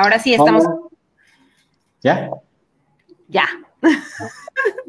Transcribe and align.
Ahora 0.00 0.18
sí 0.18 0.32
estamos. 0.32 0.64
¿Ya? 2.00 2.30
Ya. 3.28 3.46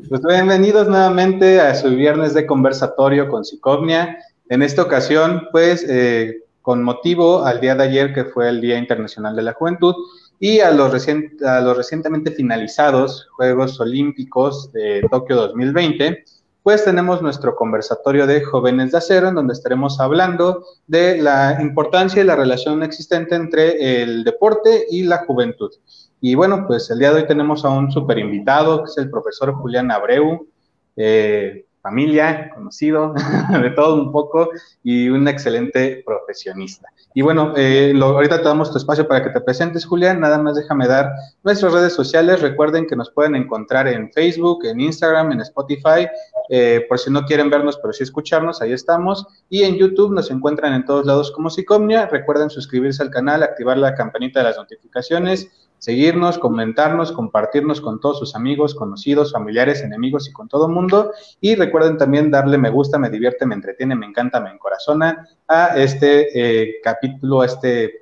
Pues 0.08 0.22
bienvenidos 0.22 0.88
nuevamente 0.88 1.60
a 1.60 1.76
su 1.76 1.90
viernes 1.90 2.34
de 2.34 2.46
conversatorio 2.46 3.28
con 3.28 3.44
Psicognia. 3.44 4.18
En 4.48 4.62
esta 4.62 4.82
ocasión, 4.82 5.50
pues, 5.52 5.86
eh, 5.90 6.44
con 6.62 6.82
motivo 6.82 7.44
al 7.44 7.60
día 7.60 7.76
de 7.76 7.84
ayer, 7.84 8.14
que 8.14 8.24
fue 8.24 8.48
el 8.48 8.62
Día 8.62 8.78
Internacional 8.78 9.36
de 9.36 9.42
la 9.42 9.54
Juventud, 9.54 9.96
y 10.40 10.62
a 10.62 10.72
los, 10.72 11.08
a 11.46 11.60
los 11.60 11.78
recientemente 11.78 12.32
finalizados 12.32 13.28
Juegos 13.36 13.82
Olímpicos 13.82 14.72
de 14.72 15.06
Tokio 15.12 15.36
2020, 15.36 16.24
pues 16.64 16.86
tenemos 16.86 17.22
nuestro 17.22 17.56
conversatorio 17.56 18.28
de 18.28 18.42
Jóvenes 18.44 18.92
de 18.92 19.00
Acero, 19.00 19.30
en 19.30 19.36
donde 19.36 19.54
estaremos 19.54 20.00
hablando 20.00 20.66
de 20.88 21.22
la 21.22 21.58
importancia 21.62 22.22
y 22.22 22.26
la 22.26 22.36
relación 22.36 22.84
existente 22.84 23.36
entre 23.36 24.02
el 24.04 24.24
deporte 24.24 24.86
y 24.90 25.04
la 25.04 25.26
juventud. 25.26 25.72
Y 26.20 26.36
bueno, 26.36 26.66
pues 26.68 26.92
el 26.92 27.00
día 27.00 27.12
de 27.12 27.22
hoy 27.22 27.28
tenemos 27.28 27.66
a 27.66 27.70
un 27.70 27.92
super 27.92 28.20
invitado, 28.20 28.84
que 28.84 28.92
es 28.92 28.98
el 29.00 29.10
profesor 29.10 29.54
Julián 29.54 29.90
Abreu, 29.92 30.48
eh, 30.96 31.66
familia, 31.82 32.52
conocido, 32.54 33.14
de 33.62 33.70
todo 33.72 33.96
un 33.96 34.12
poco, 34.12 34.50
y 34.84 35.10
un 35.10 35.28
excelente 35.28 36.04
profesionista. 36.06 36.88
Y 37.14 37.22
bueno, 37.22 37.54
eh, 37.58 37.94
ahorita 38.00 38.38
te 38.38 38.48
damos 38.48 38.72
tu 38.72 38.78
espacio 38.78 39.08
para 39.08 39.24
que 39.24 39.32
te 39.32 39.42
presentes, 39.42 39.86
Julián. 39.86 40.20
Nada 40.20 40.38
más 40.38 40.56
déjame 40.56 40.88
dar 40.88 41.12
nuestras 41.44 41.74
redes 41.74 41.94
sociales. 41.94 42.42
Recuerden 42.42 42.88
que 42.88 42.96
nos 42.96 43.12
pueden 43.12 43.36
encontrar 43.36 43.88
en 43.88 44.12
Facebook, 44.12 44.66
en 44.66 44.80
Instagram, 44.80 45.32
en 45.34 45.42
Spotify. 45.42 46.08
Eh, 46.50 46.86
por 46.88 47.00
si 47.00 47.12
no 47.12 47.26
quieren 47.26 47.50
vernos, 47.50 47.78
pero 47.82 47.94
sí 47.94 48.04
escucharnos, 48.04 48.62
ahí 48.62 48.72
estamos. 48.72 49.26
Y 49.50 49.64
en 49.64 49.76
YouTube 49.76 50.14
nos 50.14 50.32
encuentran 50.32 50.74
en 50.74 50.86
todos 50.86 51.06
lados 51.06 51.32
como 51.32 51.50
Psicomnia. 51.50 52.08
Recuerden 52.08 52.50
suscribirse 52.50 53.04
al 53.04 53.10
canal, 53.10 53.44
activar 53.44 53.78
la 53.78 53.94
campanita 53.96 54.40
de 54.40 54.46
las 54.46 54.58
notificaciones 54.58 55.71
seguirnos, 55.82 56.38
comentarnos, 56.38 57.12
compartirnos 57.12 57.82
con 57.82 58.00
todos 58.00 58.20
sus 58.20 58.36
amigos, 58.36 58.76
conocidos, 58.76 59.32
familiares, 59.32 59.82
enemigos 59.82 60.30
y 60.30 60.32
con 60.32 60.48
todo 60.48 60.68
el 60.68 60.74
mundo. 60.74 61.12
Y 61.42 61.56
recuerden 61.56 61.98
también 61.98 62.30
darle 62.30 62.60
me 62.60 62.70
gusta, 62.70 63.00
me 63.00 63.10
divierte, 63.10 63.48
me 63.48 63.56
entretiene, 63.56 63.96
me 63.96 64.06
encanta, 64.06 64.40
me 64.40 64.52
encorazona 64.52 65.28
a 65.48 65.76
este 65.76 66.30
eh, 66.40 66.76
capítulo, 66.84 67.42
a, 67.42 67.48
este, 67.48 67.94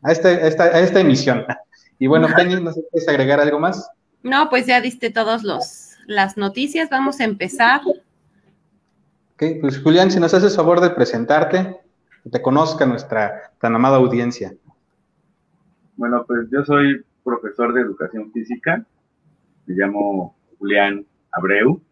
a, 0.00 0.12
este, 0.12 0.46
esta, 0.46 0.64
a 0.64 0.80
esta 0.80 1.00
emisión. 1.00 1.44
Y 1.98 2.06
bueno, 2.06 2.28
Penny, 2.34 2.58
¿no 2.58 2.72
sé 2.72 2.82
quieres 2.90 3.06
agregar 3.06 3.38
algo 3.38 3.60
más? 3.60 3.86
No, 4.22 4.48
pues 4.48 4.64
ya 4.64 4.80
diste 4.80 5.10
todas 5.10 5.42
las 6.06 6.36
noticias. 6.38 6.88
Vamos 6.88 7.20
a 7.20 7.24
empezar. 7.24 7.82
Ok, 7.86 9.60
pues 9.60 9.78
Julián, 9.82 10.10
si 10.10 10.18
nos 10.18 10.32
haces 10.32 10.56
favor 10.56 10.80
de 10.80 10.88
presentarte, 10.88 11.80
que 12.24 12.30
te 12.30 12.40
conozca 12.40 12.86
nuestra 12.86 13.52
tan 13.60 13.74
amada 13.74 13.96
audiencia. 13.96 14.54
Bueno, 15.96 16.24
pues 16.26 16.48
yo 16.50 16.64
soy 16.64 17.04
profesor 17.26 17.74
de 17.74 17.80
educación 17.80 18.30
física. 18.32 18.86
Me 19.66 19.74
llamo 19.74 20.36
Julián 20.58 21.04
Abreu. 21.32 21.82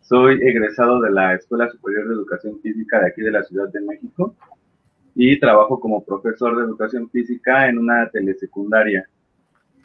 Soy 0.00 0.40
egresado 0.42 1.00
de 1.00 1.12
la 1.12 1.34
Escuela 1.34 1.70
Superior 1.70 2.08
de 2.08 2.14
Educación 2.14 2.60
Física 2.60 2.98
de 3.00 3.06
aquí 3.06 3.22
de 3.22 3.30
la 3.30 3.44
Ciudad 3.44 3.68
de 3.68 3.80
México 3.80 4.34
y 5.14 5.38
trabajo 5.38 5.78
como 5.78 6.04
profesor 6.04 6.56
de 6.56 6.64
educación 6.64 7.08
física 7.10 7.68
en 7.68 7.78
una 7.78 8.10
telesecundaria 8.10 9.08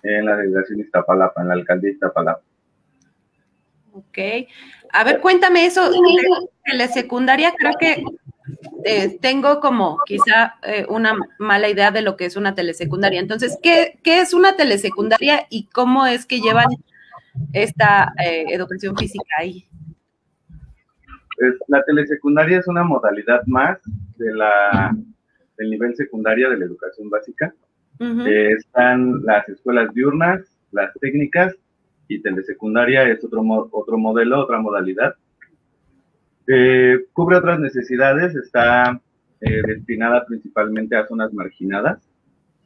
en 0.01 0.25
la 0.25 0.35
delegación 0.35 0.79
Iztapalapa, 0.79 1.41
en 1.41 1.47
la 1.49 1.53
alcaldía 1.53 1.91
Iztapalapa. 1.91 2.41
Ok. 3.93 4.17
A 4.93 5.03
ver, 5.03 5.21
cuéntame 5.21 5.65
eso. 5.65 5.91
Telesecundaria, 6.65 7.53
creo 7.55 7.73
que 7.79 8.03
eh, 8.83 9.19
tengo 9.19 9.59
como 9.59 9.99
quizá 10.05 10.55
eh, 10.63 10.85
una 10.89 11.15
mala 11.39 11.69
idea 11.69 11.91
de 11.91 12.01
lo 12.01 12.15
que 12.15 12.25
es 12.25 12.35
una 12.35 12.55
telesecundaria. 12.55 13.19
Entonces, 13.19 13.57
¿qué, 13.61 13.97
es 14.03 14.33
una 14.33 14.55
telesecundaria 14.55 15.45
y 15.49 15.67
cómo 15.67 16.05
es 16.05 16.25
que 16.25 16.39
llevan 16.39 16.67
esta 17.53 18.13
eh, 18.23 18.45
educación 18.49 18.95
física 18.95 19.35
ahí? 19.39 19.67
Pues, 21.37 21.55
la 21.67 21.83
telesecundaria 21.83 22.59
es 22.59 22.67
una 22.67 22.83
modalidad 22.83 23.41
más 23.45 23.79
de 24.17 24.33
la, 24.33 24.95
del 25.57 25.69
nivel 25.69 25.95
secundaria 25.95 26.49
de 26.49 26.57
la 26.57 26.65
educación 26.65 27.09
básica. 27.09 27.53
están 27.99 29.23
las 29.23 29.47
escuelas 29.49 29.93
diurnas, 29.93 30.41
las 30.71 30.93
técnicas 30.99 31.55
y 32.07 32.21
telesecundaria 32.21 33.03
es 33.09 33.23
otro, 33.23 33.43
otro 33.71 33.97
modelo, 33.97 34.39
otra 34.39 34.59
modalidad 34.59 35.15
eh, 36.47 37.05
cubre 37.11 37.37
otras 37.37 37.59
necesidades, 37.59 38.33
está 38.35 39.01
eh, 39.41 39.61
destinada 39.67 40.25
principalmente 40.25 40.95
a 40.95 41.05
zonas 41.05 41.33
marginadas. 41.33 41.99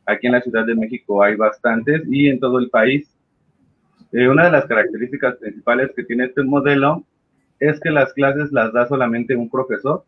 Aquí 0.06 0.28
en 0.28 0.34
la 0.34 0.42
Ciudad 0.42 0.66
de 0.66 0.76
México 0.76 1.24
hay 1.24 1.36
bastantes 1.36 2.04
y 2.08 2.28
en 2.28 2.40
todo 2.40 2.60
el 2.60 2.70
país. 2.70 3.10
Eh, 4.12 4.28
una 4.28 4.46
de 4.46 4.52
las 4.52 4.66
características 4.66 5.38
principales 5.38 5.92
que 5.96 6.04
tiene 6.04 6.26
este 6.26 6.44
modelo 6.44 7.04
es 7.60 7.80
que 7.80 7.90
las 7.90 8.14
clases 8.14 8.52
las 8.52 8.72
da 8.72 8.88
solamente 8.88 9.36
un 9.36 9.50
profesor, 9.50 10.04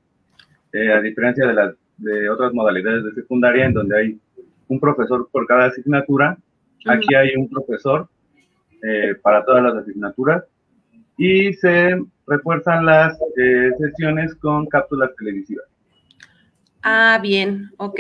a 0.74 1.02
diferencia 1.02 1.46
de, 1.46 1.54
las, 1.54 1.76
de 1.98 2.28
otras 2.28 2.52
modalidades 2.52 3.04
de 3.04 3.14
secundaria 3.14 3.66
en 3.66 3.74
donde 3.74 3.96
hay 3.96 4.20
un 4.68 4.80
profesor 4.80 5.30
por 5.32 5.46
cada 5.46 5.66
asignatura. 5.66 6.36
Aquí 6.88 7.14
hay 7.14 7.36
un 7.36 7.48
profesor 7.48 8.10
para 9.22 9.46
todas 9.46 9.64
las 9.64 9.76
asignaturas 9.76 10.44
y 11.16 11.54
se 11.54 11.96
refuerzan 12.28 12.86
las 12.86 13.20
eh, 13.38 13.72
sesiones 13.80 14.36
con 14.36 14.66
cápsulas 14.68 15.12
televisivas. 15.18 15.66
Ah, 16.84 17.20
bien, 17.22 17.72
ok. 17.78 18.00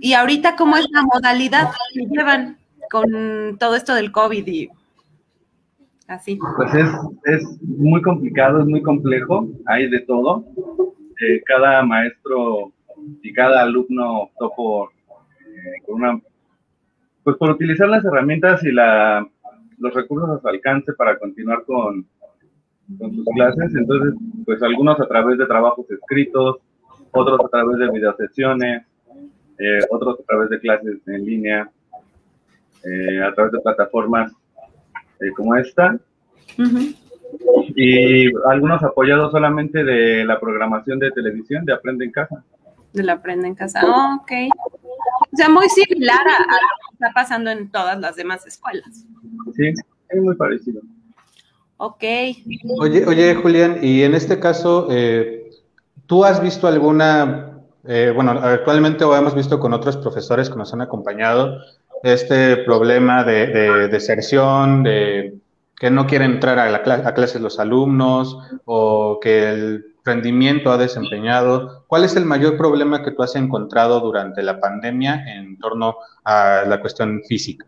¿Y 0.00 0.12
ahorita 0.12 0.56
cómo 0.56 0.76
es 0.76 0.86
la 0.90 1.02
modalidad 1.02 1.70
que 1.92 2.06
llevan 2.06 2.58
con 2.90 3.56
todo 3.58 3.74
esto 3.76 3.94
del 3.94 4.12
COVID 4.12 4.46
y 4.46 4.70
así? 6.08 6.38
Pues 6.56 6.74
es, 6.74 6.90
es 7.24 7.62
muy 7.62 8.02
complicado, 8.02 8.60
es 8.60 8.66
muy 8.66 8.82
complejo, 8.82 9.48
hay 9.66 9.88
de 9.88 10.00
todo. 10.00 10.44
Eh, 11.20 11.42
cada 11.46 11.82
maestro 11.82 12.72
y 13.22 13.32
cada 13.32 13.62
alumno 13.62 14.22
optó 14.22 14.52
por, 14.54 14.90
eh, 15.46 15.82
una, 15.88 16.20
pues 17.24 17.36
por 17.36 17.50
utilizar 17.50 17.88
las 17.88 18.04
herramientas 18.04 18.62
y 18.64 18.72
la, 18.72 19.26
los 19.78 19.94
recursos 19.94 20.30
a 20.30 20.40
su 20.40 20.48
alcance 20.48 20.92
para 20.92 21.18
continuar 21.18 21.64
con, 21.64 22.06
con 22.98 23.14
sus 23.14 23.24
clases. 23.34 23.74
Entonces, 23.74 24.14
pues 24.44 24.62
algunos 24.62 25.00
a 25.00 25.06
través 25.06 25.38
de 25.38 25.46
trabajos 25.46 25.90
escritos, 25.90 26.58
otros 27.12 27.40
a 27.44 27.48
través 27.48 27.78
de 27.78 27.90
videosesiones, 27.90 28.82
eh, 29.58 29.80
otros 29.90 30.20
a 30.20 30.22
través 30.24 30.50
de 30.50 30.60
clases 30.60 30.98
en 31.06 31.24
línea, 31.24 31.70
eh, 32.84 33.22
a 33.22 33.34
través 33.34 33.52
de 33.52 33.60
plataformas 33.60 34.32
eh, 35.20 35.32
como 35.36 35.56
esta. 35.56 35.98
Y 37.74 38.28
algunos 38.48 38.82
apoyados 38.82 39.32
solamente 39.32 39.84
de 39.84 40.24
la 40.24 40.38
programación 40.38 40.98
de 40.98 41.10
televisión 41.10 41.64
de 41.64 41.72
Aprende 41.72 42.04
en 42.04 42.12
Casa. 42.12 42.44
De 42.92 43.02
la 43.02 43.14
Aprende 43.14 43.48
en 43.48 43.54
Casa, 43.54 43.80
ok. 44.14 44.32
O 45.32 45.36
sea, 45.36 45.48
muy 45.48 45.68
similar 45.68 46.20
a, 46.26 46.36
a, 46.36 46.54
lo 46.54 46.88
que 46.88 46.94
está 46.94 47.12
pasando 47.14 47.50
en 47.50 47.70
todas 47.70 47.98
las 47.98 48.16
demás 48.16 48.46
escuelas. 48.46 49.06
Sí, 49.54 49.68
es 50.08 50.22
muy 50.22 50.36
parecido. 50.36 50.80
Ok. 51.78 52.04
Oye, 52.80 53.04
oye, 53.06 53.34
Julián, 53.34 53.78
y 53.82 54.02
en 54.02 54.14
este 54.14 54.40
caso, 54.40 54.88
eh, 54.90 55.50
¿tú 56.06 56.24
has 56.24 56.40
visto 56.40 56.66
alguna, 56.66 57.60
eh, 57.84 58.12
bueno, 58.14 58.32
actualmente 58.32 59.04
o 59.04 59.14
hemos 59.14 59.34
visto 59.34 59.60
con 59.60 59.74
otros 59.74 59.96
profesores 59.98 60.48
que 60.48 60.56
nos 60.56 60.72
han 60.72 60.80
acompañado, 60.80 61.58
este 62.02 62.58
problema 62.58 63.24
de, 63.24 63.88
deserción, 63.88 64.82
de 64.82 65.34
que 65.78 65.90
no 65.90 66.06
quieren 66.06 66.32
entrar 66.32 66.58
a, 66.58 66.70
la 66.70 66.78
a 66.78 67.14
clases 67.14 67.40
los 67.40 67.58
alumnos 67.58 68.38
o 68.64 69.18
que 69.20 69.50
el 69.50 69.96
rendimiento 70.04 70.70
ha 70.70 70.78
desempeñado. 70.78 71.84
¿Cuál 71.86 72.04
es 72.04 72.16
el 72.16 72.24
mayor 72.24 72.56
problema 72.56 73.02
que 73.02 73.10
tú 73.10 73.22
has 73.22 73.36
encontrado 73.36 74.00
durante 74.00 74.42
la 74.42 74.60
pandemia 74.60 75.24
en 75.26 75.58
torno 75.58 75.96
a 76.24 76.62
la 76.66 76.80
cuestión 76.80 77.22
física? 77.28 77.66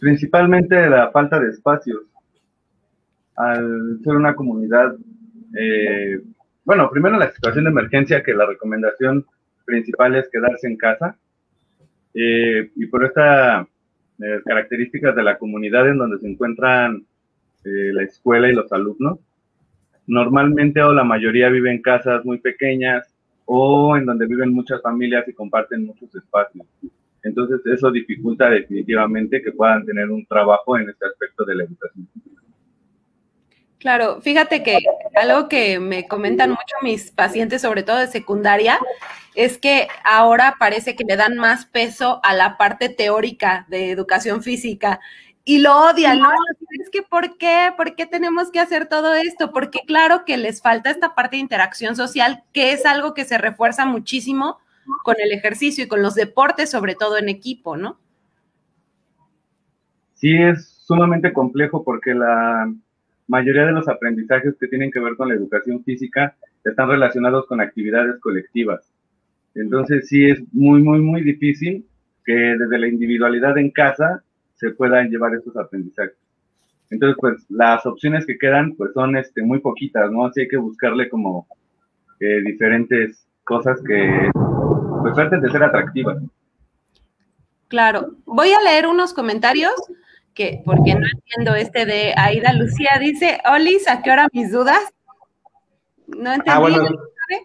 Principalmente 0.00 0.88
la 0.88 1.10
falta 1.10 1.38
de 1.38 1.50
espacios. 1.50 2.02
Al 3.36 4.00
ser 4.02 4.16
una 4.16 4.34
comunidad, 4.34 4.96
eh, 5.56 6.20
bueno, 6.64 6.90
primero 6.90 7.16
la 7.16 7.30
situación 7.30 7.64
de 7.64 7.70
emergencia, 7.70 8.22
que 8.22 8.34
la 8.34 8.46
recomendación 8.46 9.24
principal 9.64 10.16
es 10.16 10.28
quedarse 10.28 10.66
en 10.66 10.76
casa. 10.76 11.16
Eh, 12.14 12.70
y 12.74 12.86
por 12.86 13.04
estas 13.04 13.66
eh, 14.18 14.40
características 14.44 15.14
de 15.14 15.22
la 15.22 15.38
comunidad 15.38 15.88
en 15.88 15.98
donde 15.98 16.18
se 16.18 16.28
encuentran 16.28 17.04
la 17.64 18.02
escuela 18.02 18.48
y 18.48 18.54
los 18.54 18.72
alumnos, 18.72 19.18
normalmente 20.06 20.82
o 20.82 20.94
la 20.94 21.04
mayoría 21.04 21.50
vive 21.50 21.70
en 21.70 21.82
casas 21.82 22.24
muy 22.24 22.38
pequeñas 22.38 23.14
o 23.44 23.96
en 23.96 24.06
donde 24.06 24.26
viven 24.26 24.54
muchas 24.54 24.80
familias 24.80 25.28
y 25.28 25.34
comparten 25.34 25.84
muchos 25.84 26.14
espacios. 26.14 26.66
Entonces 27.28 27.60
eso 27.66 27.90
dificulta 27.90 28.48
definitivamente 28.48 29.42
que 29.42 29.52
puedan 29.52 29.84
tener 29.84 30.10
un 30.10 30.26
trabajo 30.26 30.78
en 30.78 30.88
este 30.88 31.06
aspecto 31.06 31.44
de 31.44 31.54
la 31.54 31.64
educación. 31.64 32.08
Claro, 33.78 34.20
fíjate 34.20 34.64
que 34.64 34.78
algo 35.14 35.48
que 35.48 35.78
me 35.78 36.08
comentan 36.08 36.50
mucho 36.50 36.74
mis 36.82 37.12
pacientes, 37.12 37.62
sobre 37.62 37.84
todo 37.84 37.98
de 37.98 38.08
secundaria, 38.08 38.78
es 39.36 39.56
que 39.56 39.86
ahora 40.02 40.56
parece 40.58 40.96
que 40.96 41.04
le 41.04 41.16
dan 41.16 41.36
más 41.36 41.66
peso 41.66 42.20
a 42.24 42.34
la 42.34 42.56
parte 42.56 42.88
teórica 42.88 43.66
de 43.68 43.92
educación 43.92 44.42
física 44.42 44.98
y 45.44 45.58
lo 45.58 45.76
odian, 45.90 46.18
¿no? 46.18 46.30
Es 46.82 46.90
que 46.90 47.02
¿por 47.02 47.38
qué? 47.38 47.72
¿Por 47.76 47.94
qué 47.94 48.04
tenemos 48.04 48.50
que 48.50 48.58
hacer 48.58 48.88
todo 48.88 49.14
esto? 49.14 49.52
Porque 49.52 49.80
claro 49.86 50.24
que 50.24 50.36
les 50.36 50.60
falta 50.60 50.90
esta 50.90 51.14
parte 51.14 51.36
de 51.36 51.42
interacción 51.42 51.94
social, 51.94 52.42
que 52.52 52.72
es 52.72 52.84
algo 52.84 53.14
que 53.14 53.24
se 53.24 53.38
refuerza 53.38 53.86
muchísimo 53.86 54.58
con 55.02 55.16
el 55.18 55.32
ejercicio 55.32 55.84
y 55.84 55.88
con 55.88 56.02
los 56.02 56.14
deportes, 56.14 56.70
sobre 56.70 56.94
todo 56.94 57.18
en 57.18 57.28
equipo, 57.28 57.76
¿no? 57.76 57.98
Sí, 60.14 60.34
es 60.36 60.66
sumamente 60.86 61.32
complejo 61.32 61.84
porque 61.84 62.14
la 62.14 62.72
mayoría 63.28 63.66
de 63.66 63.72
los 63.72 63.88
aprendizajes 63.88 64.56
que 64.58 64.68
tienen 64.68 64.90
que 64.90 65.00
ver 65.00 65.16
con 65.16 65.28
la 65.28 65.34
educación 65.34 65.84
física 65.84 66.34
están 66.64 66.88
relacionados 66.88 67.46
con 67.46 67.60
actividades 67.60 68.18
colectivas. 68.20 68.90
Entonces 69.54 70.08
sí 70.08 70.28
es 70.28 70.40
muy, 70.52 70.82
muy, 70.82 71.00
muy 71.00 71.22
difícil 71.22 71.86
que 72.24 72.32
desde 72.32 72.78
la 72.78 72.88
individualidad 72.88 73.56
en 73.58 73.70
casa 73.70 74.22
se 74.54 74.70
puedan 74.70 75.08
llevar 75.08 75.34
esos 75.34 75.56
aprendizajes. 75.56 76.16
Entonces, 76.90 77.16
pues 77.20 77.46
las 77.50 77.84
opciones 77.86 78.26
que 78.26 78.38
quedan 78.38 78.74
pues 78.74 78.92
son 78.94 79.16
este, 79.16 79.42
muy 79.42 79.60
poquitas, 79.60 80.10
¿no? 80.10 80.26
Así 80.26 80.40
hay 80.40 80.48
que 80.48 80.56
buscarle 80.56 81.08
como 81.08 81.46
eh, 82.20 82.40
diferentes 82.44 83.26
cosas 83.44 83.80
que 83.86 84.30
pues 85.00 85.14
traten 85.14 85.40
de 85.40 85.50
ser 85.50 85.62
atractivas. 85.62 86.18
Claro, 87.68 88.12
voy 88.24 88.52
a 88.52 88.62
leer 88.62 88.86
unos 88.86 89.12
comentarios 89.12 89.74
que, 90.34 90.62
porque 90.64 90.94
no 90.94 91.06
entiendo 91.12 91.54
este 91.54 91.84
de 91.84 92.14
Aida 92.16 92.52
Lucía, 92.54 92.92
dice, 92.98 93.40
Olis, 93.52 93.86
¿a 93.88 94.02
qué 94.02 94.10
hora 94.10 94.28
mis 94.32 94.50
dudas? 94.50 94.80
No 96.06 96.32
entendí. 96.32 96.50
Ah, 96.50 96.58
bueno, 96.60 96.88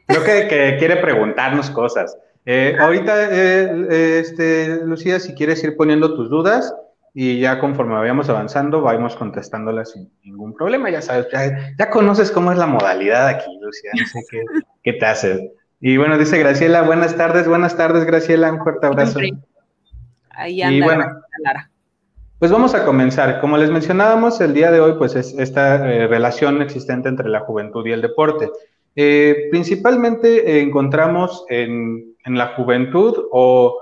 creo 0.07 0.23
que, 0.23 0.77
quiere 0.77 0.97
preguntarnos 0.97 1.69
cosas. 1.71 2.17
Eh, 2.45 2.75
ahorita, 2.79 3.29
eh, 3.31 4.19
este, 4.19 4.85
Lucía, 4.85 5.19
si 5.19 5.33
quieres 5.33 5.63
ir 5.63 5.75
poniendo 5.75 6.15
tus 6.15 6.29
dudas 6.29 6.73
y 7.13 7.39
ya 7.39 7.59
conforme 7.59 7.95
vayamos 7.95 8.29
avanzando, 8.29 8.81
vamos 8.81 9.15
contestándolas 9.15 9.91
sin 9.91 10.09
ningún 10.23 10.53
problema. 10.53 10.89
Ya 10.89 11.01
sabes, 11.01 11.27
ya, 11.77 11.89
conoces 11.89 12.31
cómo 12.31 12.51
es 12.51 12.57
la 12.57 12.67
modalidad 12.67 13.27
aquí, 13.27 13.51
Lucía, 13.61 13.91
no 13.99 14.05
sé 14.05 14.19
qué, 14.29 14.41
qué 14.83 14.93
te 14.93 15.05
hace. 15.05 15.51
Y 15.85 15.97
bueno, 15.97 16.17
dice 16.17 16.39
Graciela, 16.39 16.83
buenas 16.83 17.17
tardes, 17.17 17.45
buenas 17.45 17.75
tardes, 17.75 18.05
Graciela, 18.05 18.49
un 18.53 18.63
fuerte 18.63 18.87
abrazo. 18.87 19.19
Ahí 20.29 20.61
anda 20.61 20.77
y 20.77 20.81
bueno, 20.81 21.05
Lara. 21.43 21.69
Pues 22.39 22.53
vamos 22.53 22.73
a 22.73 22.85
comenzar. 22.85 23.41
Como 23.41 23.57
les 23.57 23.69
mencionábamos, 23.69 24.39
el 24.39 24.53
día 24.53 24.71
de 24.71 24.79
hoy, 24.79 24.93
pues 24.97 25.13
es 25.17 25.37
esta 25.37 25.91
eh, 25.91 26.07
relación 26.07 26.61
existente 26.61 27.09
entre 27.09 27.27
la 27.27 27.41
juventud 27.41 27.85
y 27.85 27.91
el 27.91 28.01
deporte. 28.01 28.49
Eh, 28.95 29.49
principalmente 29.51 30.61
encontramos 30.61 31.43
en, 31.49 32.15
la 32.27 32.55
juventud 32.55 33.25
o 33.33 33.77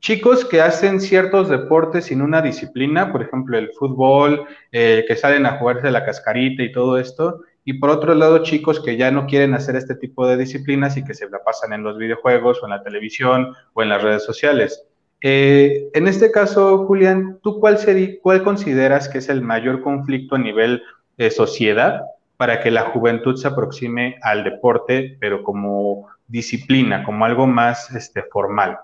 chicos 0.00 0.44
que 0.44 0.60
hacen 0.60 1.00
ciertos 1.00 1.48
deportes 1.48 2.04
sin 2.04 2.20
una 2.20 2.42
disciplina, 2.42 3.10
por 3.10 3.22
ejemplo 3.22 3.56
el 3.56 3.72
fútbol, 3.72 4.44
eh, 4.72 5.06
que 5.08 5.16
salen 5.16 5.46
a 5.46 5.56
jugarse 5.56 5.90
la 5.90 6.04
cascarita 6.04 6.62
y 6.62 6.70
todo 6.70 6.98
esto, 6.98 7.40
y 7.68 7.74
por 7.74 7.90
otro 7.90 8.14
lado 8.14 8.44
chicos 8.44 8.80
que 8.80 8.96
ya 8.96 9.10
no 9.10 9.26
quieren 9.26 9.52
hacer 9.52 9.74
este 9.74 9.96
tipo 9.96 10.26
de 10.28 10.36
disciplinas 10.36 10.96
y 10.96 11.04
que 11.04 11.14
se 11.14 11.28
la 11.28 11.42
pasan 11.42 11.72
en 11.72 11.82
los 11.82 11.98
videojuegos 11.98 12.62
o 12.62 12.66
en 12.66 12.70
la 12.70 12.82
televisión 12.84 13.54
o 13.74 13.82
en 13.82 13.88
las 13.88 14.00
redes 14.02 14.24
sociales. 14.24 14.84
Eh, 15.20 15.88
en 15.92 16.06
este 16.06 16.30
caso, 16.30 16.86
Julián, 16.86 17.40
¿tú 17.42 17.58
cuál, 17.58 17.78
sería, 17.78 18.20
cuál 18.22 18.44
consideras 18.44 19.08
que 19.08 19.18
es 19.18 19.28
el 19.28 19.42
mayor 19.42 19.82
conflicto 19.82 20.36
a 20.36 20.38
nivel 20.38 20.80
de 21.18 21.28
sociedad 21.32 22.02
para 22.36 22.60
que 22.60 22.70
la 22.70 22.82
juventud 22.82 23.34
se 23.34 23.48
aproxime 23.48 24.16
al 24.22 24.44
deporte, 24.44 25.16
pero 25.18 25.42
como 25.42 26.06
disciplina, 26.28 27.02
como 27.02 27.24
algo 27.24 27.48
más 27.48 27.90
este, 27.90 28.22
formal? 28.22 28.78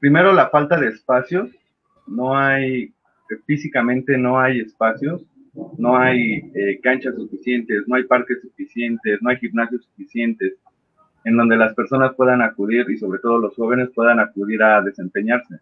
Primero, 0.00 0.32
la 0.32 0.50
falta 0.50 0.76
de 0.76 0.88
espacios. 0.88 1.50
No 2.08 2.36
hay, 2.36 2.92
físicamente 3.46 4.18
no 4.18 4.40
hay 4.40 4.58
espacios, 4.58 5.22
no 5.78 5.96
hay 5.96 6.50
eh, 6.54 6.80
canchas 6.82 7.14
suficientes, 7.14 7.84
no 7.86 7.96
hay 7.96 8.04
parques 8.04 8.40
suficientes, 8.40 9.20
no 9.20 9.30
hay 9.30 9.36
gimnasios 9.36 9.84
suficientes 9.84 10.54
en 11.24 11.36
donde 11.36 11.56
las 11.56 11.74
personas 11.74 12.14
puedan 12.14 12.42
acudir 12.42 12.88
y 12.90 12.98
sobre 12.98 13.20
todo 13.20 13.38
los 13.38 13.54
jóvenes 13.54 13.90
puedan 13.94 14.18
acudir 14.18 14.62
a 14.62 14.80
desempeñarse. 14.82 15.60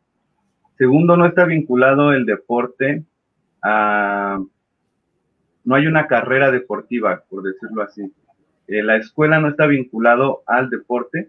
Segundo, 0.78 1.16
no 1.16 1.26
está 1.26 1.44
vinculado 1.44 2.12
el 2.12 2.25
deporte 2.25 3.04
a... 3.62 4.42
No 5.62 5.75
hay 5.75 5.87
una 5.87 6.06
carrera 6.06 6.50
deportiva, 6.50 7.22
por 7.28 7.42
decirlo 7.42 7.82
así. 7.82 8.10
Eh, 8.66 8.82
la 8.82 8.96
escuela 8.96 9.38
no 9.40 9.48
está 9.48 9.66
vinculado 9.66 10.42
al 10.46 10.70
deporte. 10.70 11.28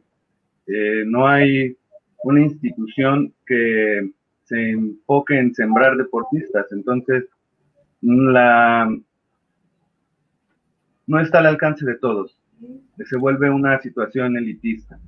Eh, 0.67 1.03
no 1.05 1.27
hay 1.27 1.75
una 2.23 2.41
institución 2.41 3.33
que 3.45 4.09
se 4.43 4.69
enfoque 4.69 5.37
en 5.37 5.53
sembrar 5.53 5.97
deportistas. 5.97 6.71
Entonces, 6.71 7.25
la, 8.01 8.89
no 11.07 11.19
está 11.19 11.39
al 11.39 11.47
alcance 11.47 11.85
de 11.85 11.97
todos 11.97 12.37
se 13.05 13.17
vuelve 13.17 13.49
una 13.49 13.79
situación 13.81 14.37
elitista. 14.37 14.99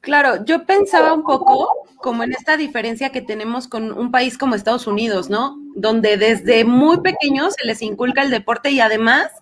Claro, 0.00 0.44
yo 0.44 0.64
pensaba 0.64 1.12
un 1.12 1.24
poco 1.24 1.68
como 1.96 2.22
en 2.22 2.32
esta 2.32 2.56
diferencia 2.56 3.10
que 3.10 3.22
tenemos 3.22 3.66
con 3.66 3.90
un 3.92 4.12
país 4.12 4.38
como 4.38 4.54
Estados 4.54 4.86
Unidos, 4.86 5.30
¿no? 5.30 5.58
Donde 5.74 6.16
desde 6.16 6.64
muy 6.64 7.00
pequeños 7.00 7.54
se 7.58 7.66
les 7.66 7.82
inculca 7.82 8.22
el 8.22 8.30
deporte 8.30 8.70
y 8.70 8.78
además 8.78 9.32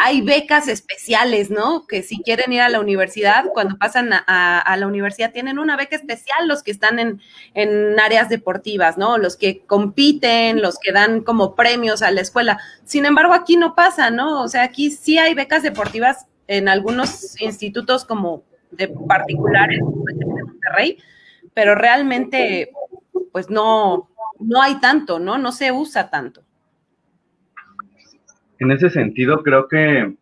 hay 0.00 0.20
becas 0.20 0.68
especiales, 0.68 1.50
¿no? 1.50 1.86
Que 1.86 2.02
si 2.02 2.22
quieren 2.22 2.52
ir 2.52 2.60
a 2.60 2.68
la 2.68 2.80
universidad, 2.80 3.46
cuando 3.52 3.76
pasan 3.78 4.10
a, 4.12 4.76
la 4.78 4.86
universidad, 4.86 5.32
tienen 5.32 5.58
una 5.58 5.76
beca 5.76 5.96
especial 5.96 6.46
los 6.46 6.62
que 6.62 6.70
están 6.70 6.98
en, 6.98 7.20
en, 7.54 7.98
áreas 7.98 8.28
deportivas, 8.28 8.98
¿no? 8.98 9.18
Los 9.18 9.36
que 9.36 9.60
compiten, 9.66 10.62
los 10.62 10.78
que 10.78 10.92
dan 10.92 11.22
como 11.22 11.54
premios 11.54 12.02
a 12.02 12.10
la 12.10 12.20
escuela. 12.20 12.60
Sin 12.84 13.06
embargo, 13.06 13.34
aquí 13.34 13.56
no 13.56 13.74
pasa, 13.74 14.10
¿no? 14.10 14.42
O 14.42 14.48
sea, 14.48 14.62
aquí 14.62 14.90
sí 14.90 15.18
hay 15.18 15.34
becas 15.34 15.62
deportivas 15.62 16.26
en 16.46 16.68
algunos 16.68 17.40
institutos 17.40 18.04
como 18.04 18.42
de 18.70 18.88
particulares, 18.88 19.80
de 19.80 20.26
Monterrey, 20.26 20.98
pero 21.54 21.74
realmente 21.74 22.70
pues 23.32 23.50
no, 23.50 24.08
no 24.38 24.62
hay 24.62 24.80
tanto, 24.80 25.18
¿no? 25.18 25.38
No 25.38 25.52
se 25.52 25.72
usa 25.72 26.10
tanto. 26.10 26.42
En 28.58 28.70
ese 28.70 28.90
sentido, 28.90 29.42
creo 29.42 29.68
que 29.68 30.14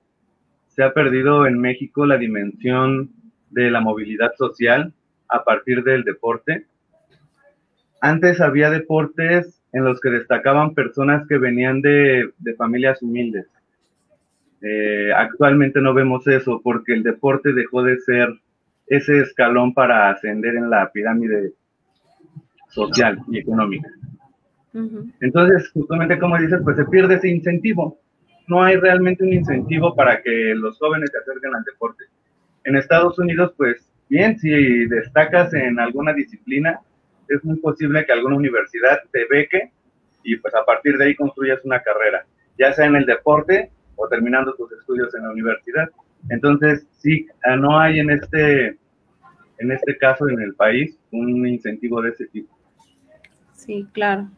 se 0.69 0.83
ha 0.83 0.93
perdido 0.93 1.47
en 1.47 1.59
México 1.59 2.07
la 2.07 2.19
dimensión 2.19 3.11
de 3.51 3.71
la 3.71 3.81
movilidad 3.81 4.33
social 4.37 4.93
a 5.29 5.45
partir 5.45 5.83
del 5.85 6.05
deporte. 6.05 6.67
Antes 8.01 8.41
había 8.41 8.71
deportes 8.71 9.63
en 9.73 9.85
los 9.85 10.01
que 10.01 10.11
destacaban 10.11 10.75
personas 10.75 11.27
que 11.27 11.39
venían 11.39 11.81
de, 11.81 12.31
de 12.39 12.55
familias 12.55 13.03
humildes 13.03 13.47
eh, 14.63 15.13
actualmente 15.15 15.81
no 15.81 15.93
vemos 15.95 16.27
eso 16.27 16.61
porque 16.63 16.95
el 16.95 17.03
deporte 17.03 17.53
dejó 17.53 17.83
de 17.83 18.01
ser 18.01 18.29
ese 18.87 19.21
escalón 19.21 19.75
para 19.75 20.11
ascender 20.11 20.57
en 20.57 20.71
la 20.71 20.91
pirámide 20.91 21.53
social 22.71 23.21
y 23.29 23.39
económica. 23.39 23.89
Entonces, 25.21 25.71
justamente 25.71 26.19
como 26.19 26.37
dices, 26.39 26.61
pues 26.63 26.77
se 26.77 26.85
pierde 26.85 27.15
ese 27.15 27.29
incentivo. 27.29 27.99
No 28.49 28.63
hay 28.63 28.77
realmente 28.77 29.25
un 29.25 29.33
incentivo 29.33 29.95
para 29.95 30.23
que 30.23 30.55
los 30.55 30.79
jóvenes 30.79 31.11
se 31.11 31.19
acerquen 31.19 31.55
al 31.55 31.65
deporte. 31.65 32.05
En 32.65 32.77
Estados 32.77 33.19
Unidos, 33.19 33.53
pues 33.57 33.93
bien, 34.09 34.39
si 34.39 34.87
destacas 34.87 35.53
en 35.55 35.79
alguna 35.79 36.13
disciplina, 36.13 36.81
es 37.29 37.45
muy 37.45 37.57
posible 37.59 38.05
que 38.07 38.13
alguna 38.13 38.37
universidad 38.37 39.01
te 39.11 39.27
beque 39.29 39.73
y 40.23 40.37
pues 40.37 40.55
a 40.55 40.65
partir 40.65 40.97
de 40.97 41.07
ahí 41.07 41.15
construyas 41.15 41.65
una 41.65 41.81
carrera, 41.81 42.25
ya 42.59 42.73
sea 42.73 42.87
en 42.87 42.97
el 42.97 43.07
deporte 43.07 43.71
o 43.97 44.09
terminando 44.09 44.55
tus 44.55 44.71
estudios 44.73 45.15
en 45.15 45.23
la 45.23 45.31
universidad. 45.31 45.89
Entonces, 46.31 46.87
sí, 46.99 47.27
ah, 47.45 47.57
no 47.57 47.79
hay 47.79 48.01
en 48.01 48.11
este, 48.11 48.77
en 49.59 49.73
este 49.73 49.97
caso 49.99 50.29
en 50.29 50.41
el 50.41 50.55
país 50.55 50.99
un 51.13 51.47
incentivo 51.47 52.03
de 52.03 52.11
ese 52.11 52.27
tipo. 52.27 52.57
Sí, 53.55 53.87
claro. 53.93 54.29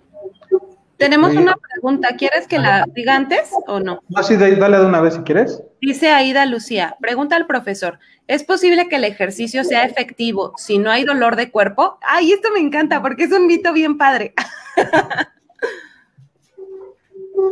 Tenemos 0.99 1.35
una 1.35 1.55
pregunta. 1.57 2.09
¿Quieres 2.19 2.47
que 2.47 2.59
la 2.59 2.85
diga 2.95 3.17
antes 3.17 3.50
o 3.67 3.81
no? 3.81 4.02
No, 4.09 4.23
sí, 4.23 4.37
dale 4.37 4.78
de 4.78 4.85
una 4.87 5.00
vez 5.00 5.14
si 5.14 5.21
quieres. 5.21 5.62
Dice 5.81 6.11
Aida 6.11 6.45
Lucía, 6.45 6.97
pregunta 7.00 7.37
al 7.37 7.47
profesor, 7.47 7.99
¿es 8.26 8.43
posible 8.45 8.88
que 8.88 8.97
el 8.97 9.05
ejercicio 9.05 9.64
sea 9.64 9.85
efectivo 9.85 10.52
si 10.57 10.78
no 10.78 10.90
hay 10.90 11.05
dolor 11.05 11.37
de 11.37 11.50
cuerpo? 11.50 11.99
Ay, 12.02 12.33
esto 12.33 12.49
me 12.52 12.61
encanta 12.61 13.00
porque 13.00 13.25
es 13.25 13.33
un 13.33 13.47
mito 13.47 13.73
bien 13.73 13.97
padre. 13.97 14.35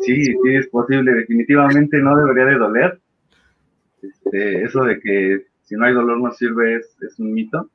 Sí, 0.02 0.24
sí 0.24 0.54
es 0.54 0.66
posible, 0.68 1.12
definitivamente 1.12 1.98
no 1.98 2.16
debería 2.16 2.44
de 2.44 2.58
doler. 2.58 3.00
Este, 4.02 4.64
eso 4.64 4.84
de 4.84 5.00
que 5.00 5.46
si 5.62 5.74
no 5.74 5.86
hay 5.86 5.94
dolor 5.94 6.20
no 6.20 6.32
sirve 6.32 6.76
es, 6.76 7.18
un 7.18 7.32
mito. 7.32 7.70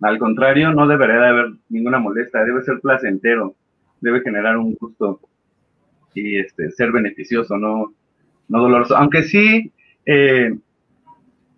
Al 0.00 0.18
contrario, 0.18 0.72
no 0.72 0.86
debería 0.86 1.16
de 1.16 1.28
haber 1.28 1.46
ninguna 1.68 1.98
molestia, 1.98 2.44
debe 2.44 2.62
ser 2.62 2.80
placentero, 2.80 3.54
debe 4.00 4.20
generar 4.20 4.56
un 4.56 4.74
gusto. 4.74 5.20
y 6.14 6.38
este, 6.38 6.70
ser 6.72 6.90
beneficioso, 6.90 7.56
no, 7.56 7.94
no 8.48 8.60
doloroso. 8.60 8.96
Aunque 8.96 9.22
sí, 9.22 9.72
eh, 10.04 10.56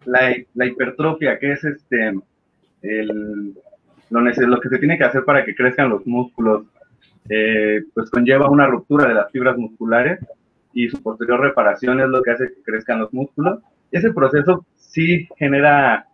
la, 0.05 0.35
la, 0.55 0.67
hipertrofia, 0.67 1.39
que 1.39 1.53
es 1.53 1.65
este, 1.65 2.13
el, 2.83 3.55
lo, 4.11 4.21
lo, 4.21 4.61
que 4.61 4.69
se 4.69 4.79
tiene 4.79 4.99
que 4.99 5.05
hacer 5.05 5.25
para 5.25 5.45
que 5.45 5.55
crezcan 5.55 5.89
los 5.89 6.07
músculos, 6.07 6.67
eh, 7.29 7.85
pues 7.95 8.11
conlleva 8.11 8.51
una 8.51 8.67
ruptura 8.67 9.09
de 9.09 9.15
las 9.15 9.31
fibras 9.31 9.57
musculares 9.57 10.19
y 10.75 10.89
su 10.89 11.03
posterior 11.03 11.41
reparación 11.41 12.01
es 12.01 12.09
lo 12.09 12.23
que 12.23 12.33
hace 12.33 12.49
que 12.49 12.63
crezcan 12.63 13.01
los 13.01 13.13
músculos. 13.13 13.61
Ese 13.93 14.13
proceso 14.13 14.67
sí 14.77 15.29
genera 15.37 16.07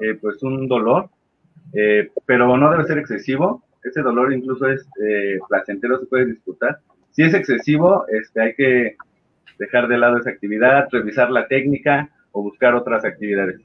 eh, 0.00 0.14
pues 0.20 0.42
un 0.42 0.68
dolor, 0.68 1.08
pero 2.26 2.56
no 2.56 2.70
debe 2.70 2.84
ser 2.84 2.98
excesivo. 2.98 3.62
Ese 3.84 4.02
dolor 4.02 4.32
incluso 4.32 4.66
es 4.66 4.86
placentero, 5.48 6.00
se 6.00 6.06
puede 6.06 6.26
disfrutar. 6.26 6.78
Si 7.10 7.22
es 7.22 7.34
excesivo, 7.34 8.06
este, 8.08 8.42
hay 8.42 8.54
que 8.54 8.96
dejar 9.58 9.88
de 9.88 9.98
lado 9.98 10.18
esa 10.18 10.30
actividad, 10.30 10.88
revisar 10.90 11.30
la 11.30 11.46
técnica 11.46 12.10
o 12.32 12.42
buscar 12.42 12.74
otras 12.74 13.04
actividades. 13.04 13.60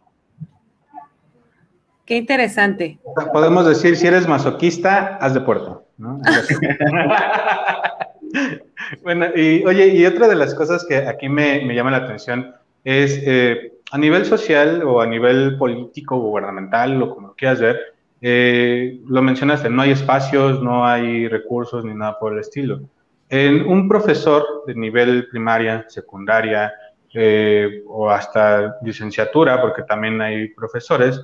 Qué 2.05 2.15
interesante. 2.15 2.99
Podemos 3.33 3.67
decir, 3.67 3.95
si 3.95 4.07
eres 4.07 4.27
masoquista, 4.27 5.17
haz 5.17 5.33
deporte. 5.33 5.71
¿no? 5.97 6.19
bueno, 9.03 9.27
y 9.35 9.63
oye, 9.65 9.89
y 9.89 10.05
otra 10.05 10.27
de 10.27 10.35
las 10.35 10.55
cosas 10.55 10.85
que 10.87 10.97
aquí 10.97 11.29
me, 11.29 11.63
me 11.65 11.75
llama 11.75 11.91
la 11.91 11.97
atención 11.97 12.53
es 12.83 13.21
eh, 13.23 13.73
a 13.91 13.97
nivel 13.97 14.25
social 14.25 14.83
o 14.83 15.01
a 15.01 15.07
nivel 15.07 15.57
político, 15.57 16.19
gubernamental, 16.19 17.01
o 17.01 17.13
como 17.13 17.27
lo 17.27 17.35
quieras 17.35 17.61
ver, 17.61 17.79
eh, 18.21 18.99
lo 19.07 19.21
mencionaste, 19.21 19.69
no 19.69 19.81
hay 19.81 19.91
espacios, 19.91 20.61
no 20.61 20.85
hay 20.85 21.27
recursos 21.27 21.85
ni 21.85 21.93
nada 21.93 22.19
por 22.19 22.33
el 22.33 22.39
estilo. 22.39 22.81
En 23.29 23.65
un 23.65 23.87
profesor 23.87 24.43
de 24.65 24.75
nivel 24.75 25.27
primaria, 25.29 25.85
secundaria 25.87 26.73
eh, 27.13 27.83
o 27.87 28.09
hasta 28.09 28.77
licenciatura, 28.81 29.61
porque 29.61 29.83
también 29.83 30.21
hay 30.21 30.49
profesores, 30.49 31.21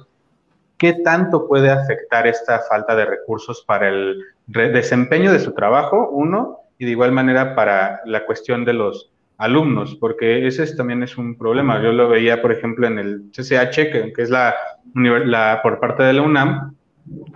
¿qué 0.78 0.94
tanto 1.04 1.48
puede 1.48 1.70
afectar 1.70 2.28
esta 2.28 2.60
falta 2.70 2.96
de 2.96 3.06
recursos 3.06 3.64
para 3.66 3.90
el 3.90 4.24
desempeño 4.48 5.32
de 5.32 5.40
su 5.40 5.54
trabajo, 5.54 6.10
uno, 6.12 6.60
y 6.78 6.86
de 6.86 6.92
igual 6.92 7.12
manera 7.12 7.56
para 7.56 8.02
la 8.06 8.26
cuestión 8.26 8.66
de 8.66 8.74
los 8.74 9.12
alumnos, 9.38 9.96
porque 9.96 10.48
ese 10.48 10.76
también 10.76 11.04
es 11.04 11.18
un 11.18 11.38
problema. 11.38 11.82
Yo 11.82 11.92
lo 11.92 12.10
veía, 12.10 12.42
por 12.42 12.52
ejemplo, 12.52 12.88
en 12.88 13.00
el 13.00 13.32
CCH, 13.32 13.76
que, 13.92 14.14
es 14.18 14.30
la, 14.30 14.56
la, 14.94 15.60
por 15.62 15.80
parte 15.80 16.04
de 16.04 16.14
la 16.14 16.22
UNAM, 16.22 16.75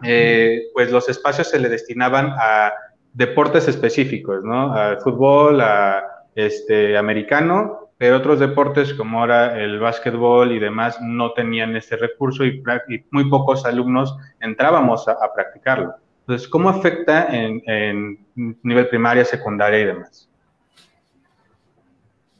eh, 0.03 0.63
pues 0.73 0.91
los 0.91 1.09
espacios 1.09 1.49
se 1.49 1.59
le 1.59 1.69
destinaban 1.69 2.33
a 2.39 2.71
deportes 3.13 3.67
específicos, 3.67 4.43
¿no? 4.43 4.73
Al 4.73 4.99
fútbol, 5.01 5.61
a 5.61 6.03
este 6.35 6.97
americano, 6.97 7.91
pero 7.97 8.17
otros 8.17 8.39
deportes 8.39 8.93
como 8.93 9.19
ahora 9.19 9.61
el 9.61 9.79
básquetbol 9.79 10.51
y 10.51 10.59
demás 10.59 10.99
no 11.01 11.33
tenían 11.33 11.75
ese 11.75 11.97
recurso 11.97 12.45
y, 12.45 12.63
muy 13.11 13.29
pocos 13.29 13.65
alumnos 13.65 14.17
entrábamos 14.39 15.07
a, 15.07 15.17
practicarlo. 15.33 15.95
Entonces, 16.21 16.47
¿cómo 16.47 16.69
afecta 16.69 17.27
en, 17.35 17.61
en, 17.65 18.19
nivel 18.63 18.87
primaria, 18.87 19.25
secundaria 19.25 19.79
y 19.79 19.85
demás? 19.85 20.29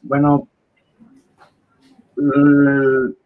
Bueno, 0.02 0.48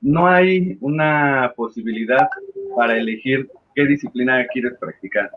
no 0.00 0.26
hay 0.26 0.76
una 0.80 1.52
posibilidad 1.56 2.28
para 2.76 2.96
elegir 2.96 3.48
qué 3.74 3.86
disciplina 3.86 4.46
quieres 4.52 4.74
practicar 4.78 5.30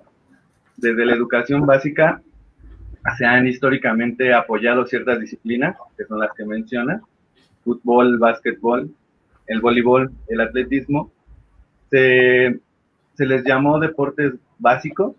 desde 0.78 1.06
la 1.06 1.14
educación 1.14 1.66
básica 1.66 2.22
se 3.18 3.26
han 3.26 3.48
históricamente 3.48 4.34
apoyado 4.34 4.86
ciertas 4.86 5.20
disciplinas, 5.20 5.78
que 5.98 6.06
son 6.06 6.20
las 6.20 6.34
que 6.34 6.46
menciona, 6.46 7.02
fútbol, 7.64 8.18
básquetbol, 8.18 8.92
el 9.48 9.62
voleibol, 9.62 10.12
el 10.28 10.42
atletismo. 10.42 11.12
Se, 11.90 12.60
se 13.14 13.26
les 13.26 13.46
llamó 13.46 13.80
deportes 13.80 14.34
básicos, 14.60 15.16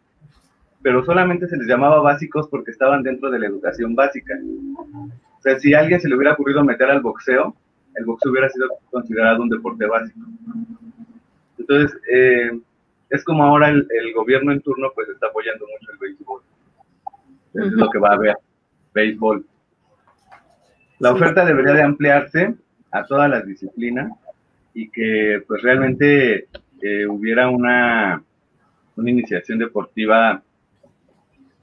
pero 0.82 1.02
solamente 1.04 1.48
se 1.48 1.56
les 1.56 1.66
llamaba 1.66 2.00
básicos 2.00 2.46
porque 2.48 2.72
estaban 2.72 3.02
dentro 3.02 3.30
de 3.30 3.38
la 3.38 3.46
educación 3.46 3.94
básica. 3.94 4.34
O 4.84 5.40
sea, 5.40 5.58
si 5.58 5.72
a 5.72 5.80
alguien 5.80 6.00
se 6.00 6.08
le 6.08 6.16
hubiera 6.16 6.34
ocurrido 6.34 6.62
meter 6.62 6.90
al 6.90 7.00
boxeo, 7.00 7.56
el 7.94 8.04
boxeo 8.04 8.32
hubiera 8.32 8.50
sido 8.50 8.68
considerado 8.90 9.42
un 9.42 9.48
deporte 9.48 9.86
básico. 9.86 10.20
Entonces, 11.58 11.98
eh, 12.12 12.50
es 13.10 13.24
como 13.24 13.44
ahora 13.44 13.68
el, 13.68 14.12
gobierno 14.14 14.52
en 14.52 14.60
turno 14.60 14.90
pues 14.94 15.08
está 15.08 15.28
apoyando 15.28 15.66
mucho 15.66 15.92
el 15.92 15.98
béisbol. 15.98 16.42
Es 17.54 17.72
lo 17.72 17.90
que 17.90 17.98
va 17.98 18.10
a 18.10 18.14
haber, 18.14 18.36
béisbol. 18.94 19.44
La 20.98 21.12
oferta 21.12 21.44
debería 21.44 21.74
de 21.74 21.82
ampliarse 21.82 22.54
a 22.90 23.04
todas 23.04 23.30
las 23.30 23.46
disciplinas 23.46 24.12
y 24.74 24.90
que 24.90 25.42
pues 25.46 25.62
realmente 25.62 26.48
eh, 26.82 27.06
hubiera 27.06 27.48
una, 27.48 28.22
una 28.96 29.10
iniciación 29.10 29.58
deportiva 29.58 30.42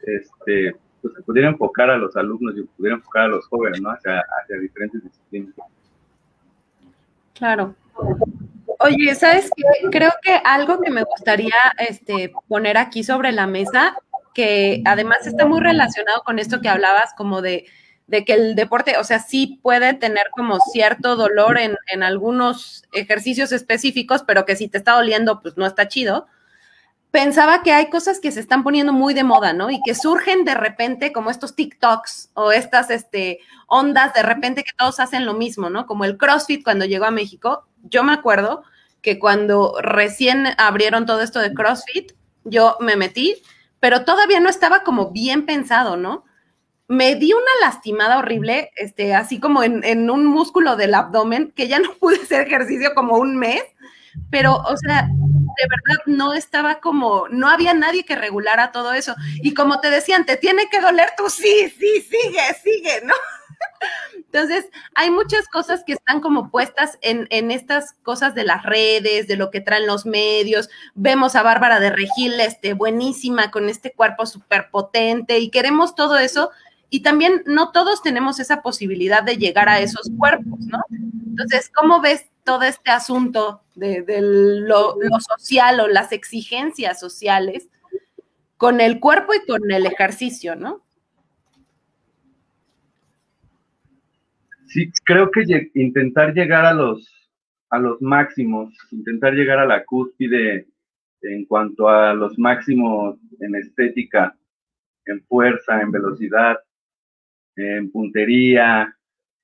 este, 0.02 0.76
pues 1.02 1.14
que 1.16 1.24
pudiera 1.24 1.50
enfocar 1.50 1.90
a 1.90 1.98
los 1.98 2.16
alumnos 2.16 2.56
y 2.58 2.64
pudiera 2.64 2.96
enfocar 2.96 3.24
a 3.24 3.28
los 3.28 3.48
jóvenes, 3.48 3.82
¿no? 3.82 3.90
Hacia, 3.90 4.24
hacia 4.42 4.58
diferentes 4.60 5.04
disciplinas. 5.04 5.54
Claro. 7.34 7.76
Oye, 8.80 9.16
¿sabes 9.16 9.50
qué? 9.56 9.64
Creo 9.90 10.12
que 10.22 10.40
algo 10.44 10.80
que 10.82 10.92
me 10.92 11.04
gustaría 11.04 11.56
este, 11.78 12.34
poner 12.48 12.78
aquí 12.78 13.04
sobre 13.04 13.32
la 13.32 13.48
mesa, 13.48 13.96
que 14.34 14.82
además 14.86 15.26
está 15.26 15.46
muy 15.46 15.62
relacionado 15.62 16.22
con 16.24 16.40
esto 16.40 16.62
que 16.62 16.70
hablabas, 16.70 17.14
como 17.16 17.42
de, 17.42 17.66
que 18.10 18.34
el 18.34 18.56
deporte, 18.56 18.98
o 18.98 19.04
sea, 19.04 19.20
sí 19.20 19.60
puede 19.64 19.94
tener 19.94 20.30
como 20.32 20.60
cierto 20.60 21.16
dolor 21.16 21.58
en, 21.58 22.04
algunos 22.04 22.84
ejercicios 22.92 23.52
específicos, 23.52 24.24
pero 24.24 24.46
que 24.46 24.56
si 24.56 24.68
te 24.68 24.78
está 24.78 24.94
doliendo, 24.94 25.42
pues 25.42 25.58
no 25.58 25.66
está 25.66 25.88
chido. 25.88 26.28
Pensaba 27.12 27.64
que 27.64 27.72
hay 27.72 27.90
cosas 27.90 28.20
que 28.20 28.32
se 28.32 28.42
están 28.42 28.64
poniendo 28.64 28.92
muy 28.92 29.14
de 29.14 29.24
moda, 29.24 29.54
¿no? 29.54 29.72
Y 29.72 29.80
que 29.86 29.96
surgen 29.96 30.44
de 30.44 30.54
repente 30.54 31.14
como 31.14 31.30
estos 31.30 31.56
TikToks 31.56 32.32
o 32.34 32.52
estas 32.52 32.90
este, 32.90 33.40
ondas 33.68 34.14
de 34.14 34.22
repente 34.22 34.66
que 34.66 34.74
todos 34.78 35.00
hacen 35.00 35.26
lo 35.26 35.34
mismo, 35.34 35.70
¿no? 35.70 35.86
Como 35.86 36.04
el 36.04 36.18
CrossFit 36.18 36.62
cuando 36.62 36.84
llegó 36.84 37.06
a 37.06 37.12
México, 37.12 37.66
yo 37.90 38.04
me 38.04 38.14
acuerdo 38.14 38.64
que 39.02 39.20
cuando 39.20 39.76
recién 39.82 40.48
abrieron 40.58 41.06
todo 41.06 41.22
esto 41.22 41.40
de 41.40 41.54
CrossFit, 41.54 42.14
yo 42.44 42.78
me 42.80 42.96
metí, 42.96 43.42
pero 43.80 44.04
todavía 44.04 44.40
no 44.40 44.50
estaba 44.50 44.84
como 44.84 45.12
bien 45.12 45.46
pensado, 45.46 45.98
¿no? 45.98 46.26
Me 46.88 47.16
di 47.16 47.34
una 47.34 47.52
lastimada 47.62 48.18
horrible, 48.18 48.72
este, 48.76 49.16
así 49.16 49.40
como 49.40 49.64
en, 49.64 49.84
en 49.84 50.10
un 50.10 50.26
músculo 50.26 50.76
del 50.76 50.94
abdomen, 50.94 51.52
que 51.56 51.68
ya 51.68 51.80
no 51.80 51.94
pude 52.00 52.22
hacer 52.22 52.48
ejercicio 52.48 52.94
como 52.96 53.18
un 53.18 53.38
mes, 53.38 53.64
pero, 54.30 54.56
o 54.56 54.78
sea, 54.78 55.08
de 55.08 55.68
verdad 55.70 56.04
no 56.06 56.34
estaba 56.34 56.80
como, 56.80 57.28
no 57.30 57.50
había 57.50 57.74
nadie 57.74 58.06
que 58.06 58.16
regulara 58.16 58.72
todo 58.72 58.94
eso. 58.94 59.16
Y 59.42 59.54
como 59.54 59.80
te 59.80 59.90
decían, 59.90 60.26
te 60.26 60.38
tiene 60.38 60.70
que 60.70 60.82
doler 60.82 61.10
tú, 61.18 61.30
sí, 61.30 61.74
sí, 61.78 62.02
sigue, 62.02 62.42
sigue, 62.64 63.02
¿no? 63.04 63.14
Entonces, 64.18 64.70
hay 64.94 65.12
muchas 65.12 65.48
cosas 65.48 65.84
que 65.86 65.94
están 65.94 66.20
como 66.20 66.50
puestas 66.50 66.98
en, 67.02 67.28
estas 67.52 67.94
cosas 68.04 68.36
de 68.36 68.44
las 68.44 68.64
redes, 68.64 69.28
de 69.28 69.38
lo 69.38 69.50
que 69.50 69.62
traen 69.62 69.88
los 69.88 70.06
medios. 70.06 70.70
Vemos 70.94 71.36
a 71.36 71.44
Bárbara 71.44 71.80
de 71.80 71.90
Regil, 71.90 72.40
este, 72.40 72.74
buenísima, 72.74 73.52
con 73.52 73.70
este 73.70 73.94
cuerpo 73.94 74.26
súper 74.26 74.70
potente 74.70 75.40
y 75.40 75.50
queremos 75.50 75.96
todo 75.96 76.18
eso. 76.18 76.52
Y 76.90 77.02
también 77.02 77.44
no 77.46 77.72
todos 77.72 78.02
tenemos 78.02 78.40
esa 78.40 78.62
posibilidad 78.62 79.24
de 79.24 79.38
llegar 79.38 79.70
a 79.70 79.80
esos 79.80 80.12
cuerpos, 80.18 80.60
¿no? 80.62 80.80
Entonces, 80.92 81.72
¿cómo 81.74 82.02
ves 82.02 82.26
todo 82.44 82.64
este 82.64 82.92
asunto 82.92 83.62
de, 83.74 84.04
lo, 84.22 84.96
lo 85.02 85.20
social 85.20 85.80
o 85.80 85.88
las 85.88 86.12
exigencias 86.12 87.00
sociales 87.00 87.68
con 88.58 88.80
el 88.82 89.00
cuerpo 89.00 89.34
y 89.34 89.46
con 89.46 89.72
el 89.72 89.86
ejercicio, 89.86 90.56
¿no? 90.56 90.85
Sí, 94.76 94.92
creo 95.06 95.32
que 95.32 95.72
intentar 95.76 96.34
llegar 96.34 96.66
a 96.66 96.74
los, 96.74 97.10
a 97.70 97.80
los 97.80 98.02
máximos, 98.02 98.74
intentar 98.92 99.34
llegar 99.34 99.60
a 99.60 99.66
la 99.66 99.86
cúspide 99.86 100.68
en 101.22 101.46
cuanto 101.46 101.88
a 101.88 102.14
los 102.14 102.38
máximos 102.38 103.18
en 103.40 103.56
estética, 103.56 104.38
en 105.06 105.24
fuerza, 105.28 105.82
en 105.82 105.92
velocidad, 105.92 106.58
en 107.56 107.90
puntería, 107.90 108.94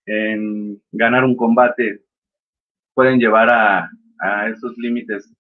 en 0.06 0.82
ganar 0.92 1.24
un 1.24 1.38
combate, 1.38 2.02
pueden 2.94 3.18
llevar 3.18 3.50
a, 3.50 3.90
a 4.20 4.50
esos 4.50 4.78
límites 4.78 5.32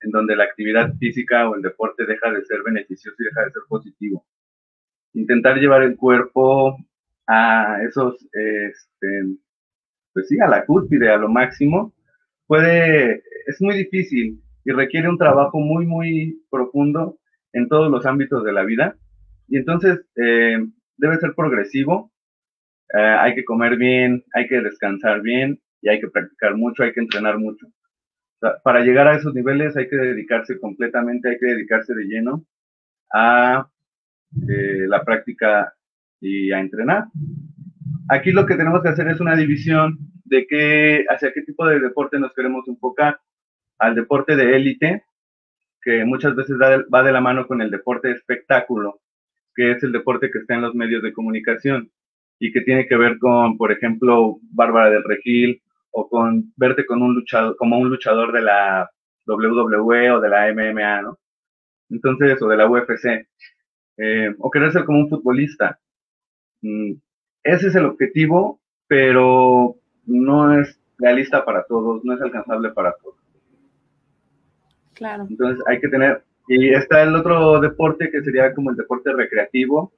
en 0.00 0.10
donde 0.10 0.36
la 0.36 0.44
actividad 0.44 0.94
física 0.96 1.48
o 1.50 1.54
el 1.54 1.62
deporte 1.62 2.06
deja 2.06 2.30
de 2.30 2.44
ser 2.46 2.62
beneficioso 2.62 3.16
y 3.18 3.24
deja 3.24 3.44
de 3.44 3.50
ser 3.50 3.62
positivo. 3.68 4.24
Intentar 5.12 5.58
llevar 5.58 5.82
el 5.82 5.96
cuerpo 5.96 6.78
a 7.26 7.78
esos, 7.82 8.22
este, 8.32 9.36
pues 10.12 10.28
sí, 10.28 10.38
a 10.40 10.48
la 10.48 10.64
cúspide, 10.64 11.10
a 11.10 11.16
lo 11.16 11.28
máximo, 11.28 11.94
puede, 12.46 13.22
es 13.46 13.60
muy 13.60 13.76
difícil 13.76 14.42
y 14.64 14.72
requiere 14.72 15.08
un 15.08 15.18
trabajo 15.18 15.58
muy, 15.58 15.86
muy 15.86 16.42
profundo 16.50 17.18
en 17.52 17.68
todos 17.68 17.90
los 17.90 18.06
ámbitos 18.06 18.44
de 18.44 18.52
la 18.52 18.64
vida. 18.64 18.96
Y 19.48 19.58
entonces 19.58 20.00
eh, 20.16 20.58
debe 20.96 21.18
ser 21.18 21.34
progresivo, 21.34 22.12
eh, 22.94 22.98
hay 22.98 23.34
que 23.34 23.44
comer 23.44 23.76
bien, 23.76 24.24
hay 24.34 24.48
que 24.48 24.60
descansar 24.60 25.20
bien 25.20 25.60
y 25.82 25.88
hay 25.88 26.00
que 26.00 26.08
practicar 26.08 26.56
mucho, 26.56 26.82
hay 26.82 26.92
que 26.92 27.00
entrenar 27.00 27.38
mucho. 27.38 27.66
para 28.62 28.80
llegar 28.80 29.08
a 29.08 29.16
esos 29.16 29.34
niveles 29.34 29.76
hay 29.76 29.88
que 29.88 29.96
dedicarse 29.96 30.58
completamente, 30.58 31.30
hay 31.30 31.38
que 31.38 31.46
dedicarse 31.46 31.94
de 31.94 32.04
lleno 32.04 32.44
a 33.12 33.68
eh, 34.48 34.86
la 34.88 35.04
práctica 35.04 35.73
y 36.24 36.52
a 36.52 36.60
entrenar. 36.60 37.04
Aquí 38.08 38.32
lo 38.32 38.46
que 38.46 38.56
tenemos 38.56 38.82
que 38.82 38.88
hacer 38.88 39.08
es 39.08 39.20
una 39.20 39.36
división 39.36 39.98
de 40.24 40.46
qué, 40.46 41.04
hacia 41.08 41.32
qué 41.32 41.42
tipo 41.42 41.66
de 41.66 41.80
deporte 41.80 42.18
nos 42.18 42.32
queremos 42.32 42.66
enfocar. 42.66 43.20
Al 43.78 43.94
deporte 43.94 44.36
de 44.36 44.56
élite, 44.56 45.04
que 45.82 46.04
muchas 46.04 46.34
veces 46.34 46.56
va 46.58 47.02
de 47.02 47.12
la 47.12 47.20
mano 47.20 47.46
con 47.46 47.60
el 47.60 47.70
deporte 47.70 48.08
de 48.08 48.14
espectáculo, 48.14 49.00
que 49.54 49.72
es 49.72 49.82
el 49.82 49.92
deporte 49.92 50.30
que 50.30 50.38
está 50.38 50.54
en 50.54 50.62
los 50.62 50.74
medios 50.74 51.02
de 51.02 51.12
comunicación 51.12 51.90
y 52.38 52.52
que 52.52 52.62
tiene 52.62 52.86
que 52.86 52.96
ver 52.96 53.18
con, 53.18 53.58
por 53.58 53.72
ejemplo, 53.72 54.38
Bárbara 54.50 54.90
del 54.90 55.04
Regil 55.04 55.62
o 55.90 56.08
con 56.08 56.52
verte 56.56 56.86
con 56.86 57.02
un 57.02 57.14
luchador, 57.14 57.56
como 57.56 57.78
un 57.78 57.90
luchador 57.90 58.32
de 58.32 58.42
la 58.42 58.90
WWE 59.26 60.10
o 60.12 60.20
de 60.20 60.28
la 60.28 60.52
MMA, 60.52 61.02
¿no? 61.02 61.18
Entonces, 61.90 62.40
o 62.42 62.48
de 62.48 62.56
la 62.56 62.68
UFC, 62.68 63.26
eh, 63.98 64.34
o 64.38 64.50
querer 64.50 64.72
ser 64.72 64.84
como 64.84 65.00
un 65.00 65.08
futbolista. 65.08 65.78
Mm, 66.64 66.94
ese 67.42 67.68
es 67.68 67.74
el 67.74 67.84
objetivo, 67.84 68.58
pero 68.88 69.76
no 70.06 70.58
es 70.58 70.80
realista 70.96 71.44
para 71.44 71.64
todos, 71.64 72.02
no 72.04 72.14
es 72.14 72.22
alcanzable 72.22 72.70
para 72.70 72.94
todos. 73.02 73.16
Claro. 74.94 75.26
Entonces 75.28 75.62
hay 75.66 75.78
que 75.80 75.88
tener, 75.88 76.24
y 76.48 76.70
está 76.72 77.02
el 77.02 77.14
otro 77.14 77.60
deporte 77.60 78.10
que 78.10 78.22
sería 78.22 78.54
como 78.54 78.70
el 78.70 78.76
deporte 78.76 79.12
recreativo, 79.12 79.92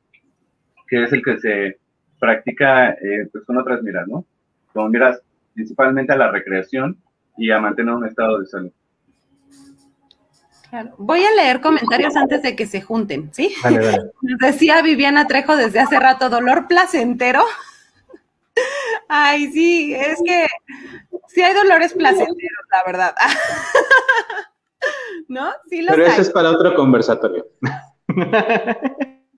que 0.89 1.05
es 1.05 1.13
el 1.13 1.23
que 1.23 1.39
se 1.39 1.79
practica 2.19 2.91
eh, 2.91 3.29
pues 3.31 3.45
con 3.45 3.59
otras 3.59 3.83
miras, 3.83 4.09
¿no? 4.09 4.25
Como 4.73 4.89
miras 4.89 5.23
principalmente 5.55 6.13
a 6.13 6.17
la 6.17 6.33
recreación 6.33 6.97
y 7.37 7.51
a 7.53 7.61
mantener 7.61 7.95
un 7.95 8.07
estado 8.07 8.41
de 8.41 8.47
salud. 8.47 8.73
Claro. 10.77 10.95
Voy 10.99 11.25
a 11.25 11.31
leer 11.31 11.63
comentarios 11.63 12.15
antes 12.17 12.43
de 12.43 12.55
que 12.55 12.67
se 12.67 12.83
junten, 12.83 13.33
¿sí? 13.33 13.55
Nos 14.21 14.39
decía 14.39 14.83
Viviana 14.83 15.27
Trejo 15.27 15.57
desde 15.57 15.81
hace 15.81 15.99
rato, 15.99 16.29
dolor 16.29 16.69
placentero. 16.69 17.43
Ay, 19.09 19.51
sí, 19.53 19.95
es 19.95 20.21
que 20.23 20.47
sí 21.29 21.41
hay 21.41 21.55
dolores 21.55 21.95
placenteros, 21.95 22.67
la 22.71 22.85
verdad. 22.85 23.15
¿No? 25.29 25.51
Sí 25.71 25.81
los 25.81 25.97
Pero 25.97 26.09
eso 26.09 26.21
es 26.21 26.31
para 26.31 26.51
otro 26.51 26.75
conversatorio. 26.75 27.47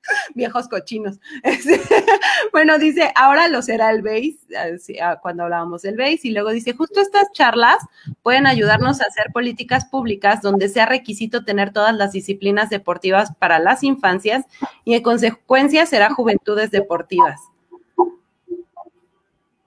viejos 0.34 0.68
cochinos. 0.68 1.20
bueno, 2.52 2.78
dice, 2.78 3.12
ahora 3.14 3.48
lo 3.48 3.62
será 3.62 3.90
el 3.90 4.02
BASE, 4.02 5.00
ah, 5.02 5.18
cuando 5.20 5.44
hablábamos 5.44 5.82
del 5.82 5.96
BASE, 5.96 6.20
y 6.24 6.30
luego 6.32 6.50
dice, 6.50 6.72
justo 6.72 7.00
estas 7.00 7.30
charlas 7.32 7.78
pueden 8.22 8.46
ayudarnos 8.46 9.00
a 9.00 9.06
hacer 9.06 9.26
políticas 9.32 9.84
públicas 9.86 10.42
donde 10.42 10.68
sea 10.68 10.86
requisito 10.86 11.44
tener 11.44 11.72
todas 11.72 11.94
las 11.94 12.12
disciplinas 12.12 12.70
deportivas 12.70 13.32
para 13.38 13.58
las 13.58 13.82
infancias 13.82 14.44
y 14.84 14.94
en 14.94 15.02
consecuencia 15.02 15.86
será 15.86 16.10
juventudes 16.10 16.70
deportivas. 16.70 17.40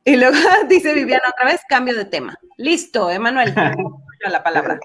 Y 0.03 0.15
luego 0.15 0.35
dice 0.69 0.93
Viviana 0.93 1.23
otra 1.31 1.45
vez, 1.45 1.61
cambio 1.67 1.95
de 1.95 2.05
tema. 2.05 2.37
Listo, 2.57 3.09
Emanuel, 3.09 3.53
la 4.29 4.43
palabra. 4.43 4.79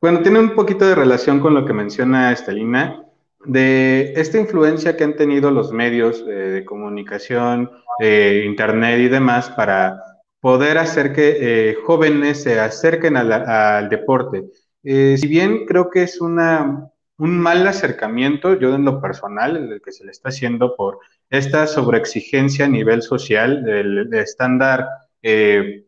Bueno, 0.00 0.20
tiene 0.20 0.38
un 0.38 0.54
poquito 0.54 0.86
de 0.86 0.94
relación 0.94 1.40
con 1.40 1.54
lo 1.54 1.64
que 1.64 1.72
menciona 1.72 2.32
Estelina 2.32 3.05
de 3.46 4.12
esta 4.16 4.38
influencia 4.38 4.96
que 4.96 5.04
han 5.04 5.16
tenido 5.16 5.50
los 5.50 5.72
medios 5.72 6.20
eh, 6.28 6.32
de 6.32 6.64
comunicación, 6.64 7.70
eh, 8.00 8.42
Internet 8.44 8.98
y 9.00 9.08
demás 9.08 9.50
para 9.50 10.02
poder 10.40 10.78
hacer 10.78 11.12
que 11.12 11.36
eh, 11.70 11.76
jóvenes 11.84 12.42
se 12.42 12.58
acerquen 12.60 13.16
al 13.16 13.88
deporte. 13.88 14.44
si 14.82 15.26
bien 15.26 15.66
creo 15.66 15.90
que 15.90 16.02
es 16.02 16.20
una, 16.20 16.88
un 17.18 17.38
mal 17.38 17.66
acercamiento, 17.66 18.54
yo 18.58 18.74
en 18.74 18.84
lo 18.84 19.00
personal, 19.00 19.56
el 19.56 19.80
que 19.82 19.92
se 19.92 20.04
le 20.04 20.12
está 20.12 20.28
haciendo 20.28 20.76
por 20.76 20.98
esta 21.30 21.66
sobreexigencia 21.66 22.66
a 22.66 22.68
nivel 22.68 23.02
social 23.02 23.64
del, 23.64 24.12
estándar 24.14 24.86
de 25.22 25.84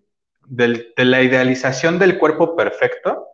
la 0.96 1.22
idealización 1.22 1.98
del 1.98 2.18
cuerpo 2.18 2.56
perfecto, 2.56 3.26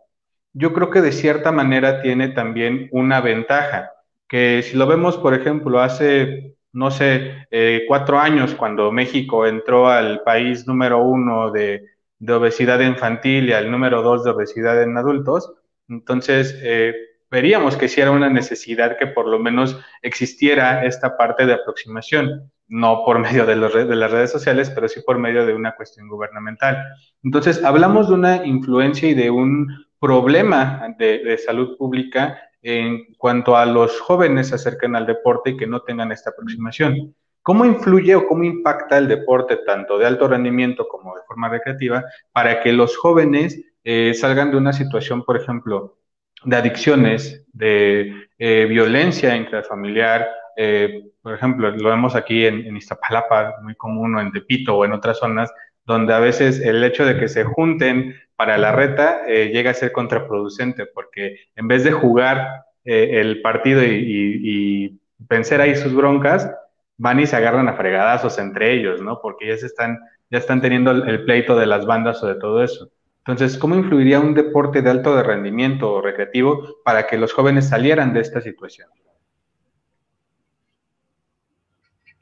yo 0.53 0.73
creo 0.73 0.89
que 0.91 1.01
de 1.01 1.11
cierta 1.11 1.51
manera 1.51 2.01
tiene 2.01 2.29
también 2.29 2.87
una 2.91 3.21
ventaja 3.21 3.94
que 4.27 4.61
si 4.63 4.75
lo 4.75 4.87
vemos, 4.87 5.17
por 5.17 5.33
ejemplo, 5.33 5.79
hace, 5.79 6.55
no 6.73 6.91
sé, 6.91 7.47
eh, 7.51 7.83
cuatro 7.87 8.19
años, 8.19 8.55
cuando 8.55 8.91
México 8.91 9.45
entró 9.45 9.89
al 9.89 10.21
país 10.23 10.67
número 10.67 11.03
uno 11.03 11.51
de, 11.51 11.83
obesidad 12.27 12.79
infantil 12.79 13.49
y 13.49 13.53
al 13.53 13.69
número 13.69 14.01
dos 14.01 14.23
de 14.23 14.31
obesidad 14.31 14.81
en 14.81 14.97
adultos, 14.97 15.53
entonces 15.87 16.59
eh, 16.63 16.95
veríamos 17.29 17.77
que 17.77 17.87
sí 17.87 18.01
era 18.01 18.09
una 18.09 18.29
necesidad 18.29 18.97
que 18.97 19.05
por 19.05 19.27
lo 19.27 19.37
menos 19.37 19.79
existiera 20.01 20.85
esta 20.85 21.17
parte 21.17 21.45
de 21.45 21.53
aproximación, 21.53 22.51
no 22.67 23.03
por 23.05 23.19
medio 23.19 23.45
de, 23.45 23.55
de 23.85 23.95
las 23.95 24.11
redes 24.11 24.31
sociales, 24.31 24.71
pero 24.71 24.87
sí 24.87 25.01
por 25.05 25.19
medio 25.19 25.45
de 25.45 25.53
una 25.53 25.75
cuestión 25.75 26.07
gubernamental. 26.07 26.83
Entonces, 27.23 27.63
hablamos 27.63 28.07
de 28.07 28.15
una 28.15 28.43
influencia 28.43 29.07
y 29.07 29.13
de 29.13 29.29
un 29.29 29.67
problema 29.99 30.95
de, 30.97 31.19
de 31.19 31.37
salud 31.37 31.77
pública 31.77 32.39
en 32.67 33.13
cuanto 33.19 33.55
a 33.55 33.63
los 33.63 33.99
jóvenes 33.99 34.47
se 34.47 34.55
acerquen 34.55 34.95
al 34.95 35.05
deporte 35.05 35.51
y 35.51 35.57
que 35.57 35.67
no 35.67 35.81
tengan 35.81 36.11
esta 36.11 36.31
aproximación. 36.31 37.13
¿Cómo 37.43 37.63
influye 37.63 38.15
o 38.15 38.25
cómo 38.27 38.43
impacta 38.43 38.97
el 38.97 39.07
deporte, 39.07 39.57
tanto 39.57 39.99
de 39.99 40.07
alto 40.07 40.27
rendimiento 40.27 40.87
como 40.87 41.15
de 41.15 41.21
forma 41.27 41.47
recreativa, 41.47 42.03
para 42.31 42.63
que 42.63 42.73
los 42.73 42.97
jóvenes 42.97 43.63
eh, 43.83 44.15
salgan 44.15 44.49
de 44.49 44.57
una 44.57 44.73
situación, 44.73 45.23
por 45.23 45.37
ejemplo, 45.37 45.99
de 46.43 46.55
adicciones, 46.55 47.45
de 47.53 48.29
eh, 48.39 48.65
violencia 48.67 49.35
intrafamiliar? 49.35 50.27
Eh, 50.57 51.11
por 51.21 51.35
ejemplo, 51.35 51.69
lo 51.69 51.89
vemos 51.89 52.15
aquí 52.15 52.47
en, 52.47 52.75
Iztapalapa, 52.75 53.57
muy 53.61 53.75
común, 53.75 54.17
en 54.17 54.31
Tepito 54.31 54.75
o 54.75 54.85
en 54.85 54.93
otras 54.93 55.19
zonas, 55.19 55.53
donde 55.85 56.13
a 56.13 56.19
veces 56.19 56.59
el 56.59 56.83
hecho 56.83 57.05
de 57.05 57.17
que 57.17 57.27
se 57.27 57.43
junten 57.43 58.15
para 58.35 58.57
la 58.57 58.71
reta 58.71 59.21
eh, 59.27 59.49
llega 59.53 59.71
a 59.71 59.75
ser 59.75 59.91
contraproducente, 59.91 60.85
porque 60.87 61.37
en 61.55 61.67
vez 61.67 61.83
de 61.83 61.91
jugar 61.91 62.65
eh, 62.83 63.21
el 63.21 63.41
partido 63.41 63.83
y, 63.83 64.99
vencer 65.17 65.61
ahí 65.61 65.75
sus 65.75 65.95
broncas, 65.95 66.51
van 66.97 67.19
y 67.19 67.25
se 67.25 67.35
agarran 67.35 67.67
a 67.69 67.73
fregadazos 67.73 68.37
entre 68.37 68.73
ellos, 68.73 69.01
¿no? 69.01 69.21
Porque 69.21 69.47
ya 69.47 69.57
se 69.57 69.65
están, 69.65 69.97
ya 70.29 70.39
están 70.39 70.61
teniendo 70.61 70.91
el, 70.91 71.23
pleito 71.23 71.55
de 71.55 71.65
las 71.65 71.85
bandas 71.85 72.21
o 72.21 72.27
de 72.27 72.35
todo 72.35 72.61
eso. 72.63 72.89
Entonces, 73.19 73.57
¿cómo 73.57 73.75
influiría 73.75 74.19
un 74.19 74.33
deporte 74.33 74.81
de 74.81 74.89
alto 74.89 75.23
rendimiento 75.23 75.93
o 75.93 76.01
recreativo 76.01 76.77
para 76.83 77.07
que 77.07 77.17
los 77.17 77.33
jóvenes 77.33 77.69
salieran 77.69 78.13
de 78.13 78.19
esta 78.19 78.41
situación? 78.41 78.89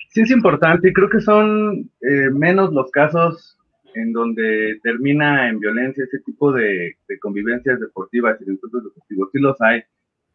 Sí, 0.09 0.21
es 0.21 0.31
importante 0.31 0.89
y 0.89 0.93
creo 0.93 1.09
que 1.09 1.21
son 1.21 1.89
eh, 2.01 2.29
menos 2.31 2.71
los 2.73 2.91
casos 2.91 3.57
en 3.95 4.11
donde 4.11 4.79
termina 4.83 5.49
en 5.49 5.59
violencia 5.59 6.03
ese 6.03 6.19
tipo 6.19 6.51
de, 6.51 6.97
convivencias 7.21 7.79
deportivas 7.79 8.39
y 8.41 8.45
de 8.45 8.53
encuentros 8.53 8.83
deportivos. 8.83 9.29
Sí 9.31 9.39
los 9.39 9.61
hay, 9.61 9.83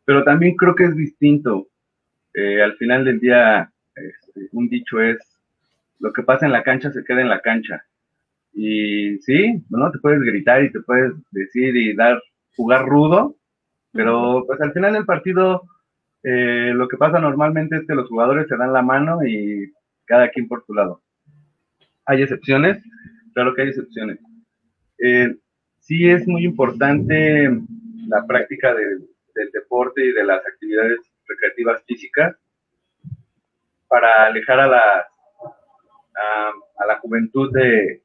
pero 0.04 0.24
también 0.24 0.56
creo 0.56 0.74
que 0.74 0.84
es 0.84 0.96
distinto. 0.96 1.68
Eh, 2.34 2.62
al 2.62 2.76
final 2.76 3.04
del 3.04 3.20
día, 3.20 3.70
este, 3.94 4.48
un 4.52 4.68
dicho 4.68 5.00
es, 5.00 5.18
lo 5.98 6.12
que 6.12 6.22
pasa 6.22 6.46
en 6.46 6.52
la 6.52 6.62
cancha 6.62 6.92
se 6.92 7.04
queda 7.04 7.20
en 7.20 7.28
la 7.28 7.40
cancha. 7.40 7.84
Y 8.52 9.18
sí, 9.18 9.62
¿no? 9.70 9.90
Te 9.90 9.98
puedes 9.98 10.20
gritar 10.20 10.62
y 10.64 10.72
te 10.72 10.80
puedes 10.80 11.12
decir 11.30 11.76
y 11.76 11.94
dar, 11.94 12.22
jugar 12.56 12.86
rudo, 12.86 13.36
pero 13.92 14.44
pues 14.46 14.60
al 14.60 14.72
final 14.72 14.92
del 14.92 15.04
partido 15.04 15.62
eh, 16.30 16.74
lo 16.74 16.88
que 16.88 16.98
pasa 16.98 17.18
normalmente 17.18 17.76
es 17.76 17.86
que 17.86 17.94
los 17.94 18.06
jugadores 18.06 18.48
se 18.48 18.56
dan 18.58 18.74
la 18.74 18.82
mano 18.82 19.24
y 19.24 19.72
cada 20.04 20.28
quien 20.28 20.46
por 20.46 20.62
su 20.66 20.74
lado. 20.74 21.00
Hay 22.04 22.20
excepciones, 22.20 22.82
claro 23.32 23.54
que 23.54 23.62
hay 23.62 23.68
excepciones. 23.68 24.18
Eh, 24.98 25.36
sí 25.78 26.06
es 26.06 26.28
muy 26.28 26.44
importante 26.44 27.48
la 28.08 28.26
práctica 28.26 28.74
del 28.74 29.08
deporte 29.54 30.04
y 30.04 30.12
de 30.12 30.22
las 30.22 30.46
actividades 30.46 30.98
recreativas 31.26 31.82
físicas 31.86 32.36
para 33.86 34.26
alejar 34.26 34.60
a 34.60 34.68
la, 34.68 35.08
a, 36.76 36.86
la 36.86 36.98
juventud 36.98 37.50
de, 37.54 38.02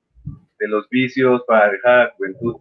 de, 0.60 0.68
los 0.70 0.88
vicios, 0.88 1.44
para 1.46 1.66
alejar 1.66 1.92
a 1.92 2.04
la 2.06 2.12
juventud 2.12 2.56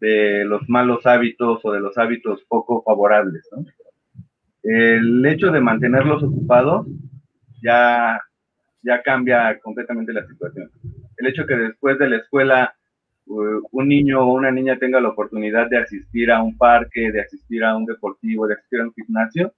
de 0.00 0.44
los 0.44 0.68
malos 0.68 1.06
hábitos 1.06 1.60
o 1.62 1.70
de 1.70 1.78
los 1.78 1.96
hábitos 1.96 2.42
poco 2.48 2.82
favorables. 2.82 3.48
¿no? 3.52 3.64
El 4.68 5.24
hecho 5.26 5.50
de 5.50 5.60
mantenerlos 5.60 6.22
ocupados 6.22 6.86
ya, 7.62 8.20
cambia 9.04 9.58
completamente 9.60 10.12
la 10.12 10.26
situación 10.26 10.70
el 11.16 11.26
hecho 11.26 11.46
que 11.46 11.56
después 11.56 11.98
de 11.98 12.08
la 12.08 12.16
escuela 12.18 12.74
un 13.28 13.88
niño 13.88 14.20
o 14.20 14.34
una 14.34 14.52
niña 14.52 14.78
tenga 14.78 15.00
la 15.00 15.08
oportunidad 15.08 15.68
de 15.68 15.78
asistir 15.78 16.30
a 16.30 16.40
un 16.40 16.56
parque, 16.56 17.10
de 17.10 17.22
asistir 17.22 17.64
a 17.64 17.76
un 17.76 17.84
deportivo, 17.84 18.46
de 18.46 18.54
asistir 18.54 18.80
a 18.80 18.84
un 18.84 18.94
gimnasio, 18.94 19.52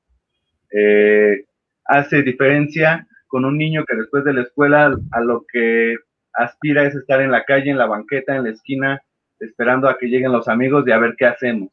eh, 0.73 1.45
hace 1.85 2.23
diferencia 2.23 3.07
con 3.27 3.45
un 3.45 3.59
niño 3.59 3.85
que 3.85 3.95
después 3.95 4.25
de 4.25 4.33
la 4.33 4.43
escuela 4.43 4.97
a 5.11 5.21
lo 5.21 5.45
que 5.53 5.97
aspira 6.33 6.87
es 6.87 6.95
estar 6.95 7.21
en 7.21 7.31
la 7.31 7.45
calle, 7.45 7.71
en 7.71 7.77
la 7.77 7.87
banqueta, 7.87 8.35
en 8.35 8.45
la 8.45 8.51
esquina, 8.51 9.03
esperando 9.39 9.87
a 9.87 9.99
que 9.99 10.07
lleguen 10.07 10.33
los 10.33 10.49
amigos 10.49 10.85
y 10.87 10.93
a 10.93 10.99
ver 10.99 11.15
qué 11.19 11.27
hacemos. 11.27 11.69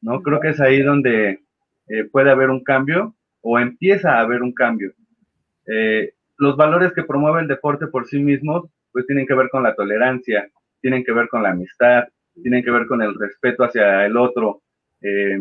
¿no? 0.00 0.22
Creo 0.22 0.40
que 0.40 0.48
es 0.48 0.60
ahí 0.60 0.82
donde 0.82 1.44
eh, 1.90 2.04
puede 2.04 2.30
haber 2.30 2.50
un 2.50 2.62
cambio 2.62 3.16
o 3.40 3.58
empieza 3.58 4.12
a 4.12 4.20
haber 4.20 4.42
un 4.42 4.52
cambio. 4.52 4.92
Eh, 5.66 6.12
los 6.38 6.56
valores 6.56 6.92
que 6.92 7.02
promueve 7.02 7.40
el 7.40 7.48
deporte 7.48 7.88
por 7.88 8.06
sí 8.06 8.20
mismos, 8.20 8.70
pues 8.92 9.06
tienen 9.06 9.26
que 9.26 9.34
ver 9.34 9.48
con 9.50 9.64
la 9.64 9.74
tolerancia, 9.74 10.48
tienen 10.80 11.02
que 11.02 11.12
ver 11.12 11.28
con 11.28 11.42
la 11.42 11.50
amistad, 11.50 12.04
tienen 12.40 12.62
que 12.62 12.70
ver 12.70 12.86
con 12.86 13.02
el 13.02 13.12
respeto 13.18 13.64
hacia 13.64 14.06
el 14.06 14.16
otro, 14.16 14.62
eh, 15.02 15.40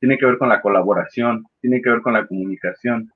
tienen 0.00 0.18
que 0.18 0.26
ver 0.26 0.36
con 0.36 0.48
la 0.48 0.60
colaboración, 0.60 1.44
tienen 1.60 1.80
que 1.80 1.90
ver 1.90 2.00
con 2.00 2.14
la 2.14 2.26
comunicación. 2.26 3.12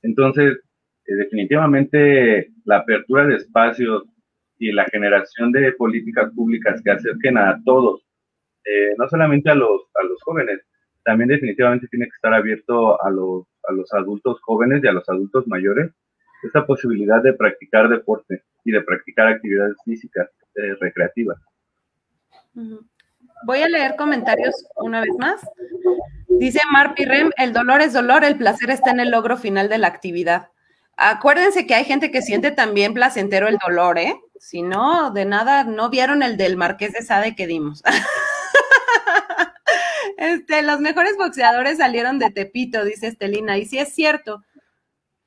Entonces, 0.00 0.58
definitivamente 1.04 2.48
la 2.64 2.78
apertura 2.78 3.26
de 3.26 3.36
espacios 3.36 4.04
y 4.58 4.72
la 4.72 4.86
generación 4.86 5.52
de 5.52 5.72
políticas 5.72 6.32
públicas 6.34 6.80
que 6.82 6.92
acerquen 6.92 7.36
a 7.36 7.60
todos, 7.64 8.02
no 8.98 9.08
solamente 9.08 9.50
a 9.50 9.54
los, 9.54 9.82
a 9.94 10.02
los 10.02 10.20
jóvenes, 10.22 10.60
también 11.06 11.28
definitivamente 11.28 11.86
tiene 11.86 12.06
que 12.06 12.16
estar 12.16 12.34
abierto 12.34 13.00
a 13.00 13.10
los, 13.10 13.44
a 13.68 13.72
los 13.72 13.92
adultos 13.94 14.40
jóvenes 14.42 14.82
y 14.82 14.88
a 14.88 14.92
los 14.92 15.08
adultos 15.08 15.46
mayores 15.46 15.92
esta 16.42 16.66
posibilidad 16.66 17.22
de 17.22 17.32
practicar 17.32 17.88
deporte 17.88 18.42
y 18.64 18.72
de 18.72 18.82
practicar 18.82 19.28
actividades 19.28 19.76
físicas 19.84 20.28
eh, 20.56 20.74
recreativas. 20.80 21.38
Voy 23.44 23.62
a 23.62 23.68
leer 23.68 23.94
comentarios 23.96 24.54
una 24.76 25.00
vez 25.00 25.14
más. 25.18 25.40
Dice 26.28 26.60
Mar 26.72 26.94
Pirrem, 26.94 27.30
el 27.36 27.52
dolor 27.52 27.82
es 27.82 27.92
dolor, 27.92 28.24
el 28.24 28.36
placer 28.36 28.70
está 28.70 28.90
en 28.90 28.98
el 28.98 29.10
logro 29.12 29.36
final 29.36 29.68
de 29.68 29.78
la 29.78 29.86
actividad. 29.86 30.48
Acuérdense 30.96 31.66
que 31.66 31.74
hay 31.74 31.84
gente 31.84 32.10
que 32.10 32.22
siente 32.22 32.50
también 32.50 32.94
placentero 32.94 33.46
el 33.46 33.58
dolor, 33.64 33.98
¿eh? 33.98 34.16
Si 34.40 34.62
no, 34.62 35.12
de 35.12 35.24
nada, 35.24 35.62
no 35.64 35.88
vieron 35.88 36.22
el 36.22 36.36
del 36.36 36.56
Marqués 36.56 36.92
de 36.92 37.02
Sade 37.02 37.36
que 37.36 37.46
dimos. 37.46 37.82
este, 40.16 40.62
los 40.62 40.80
mejores 40.80 41.16
boxeadores 41.16 41.78
salieron 41.78 42.18
de 42.18 42.30
Tepito, 42.30 42.84
dice 42.84 43.08
Estelina, 43.08 43.58
y 43.58 43.66
sí 43.66 43.78
es 43.78 43.94
cierto. 43.94 44.44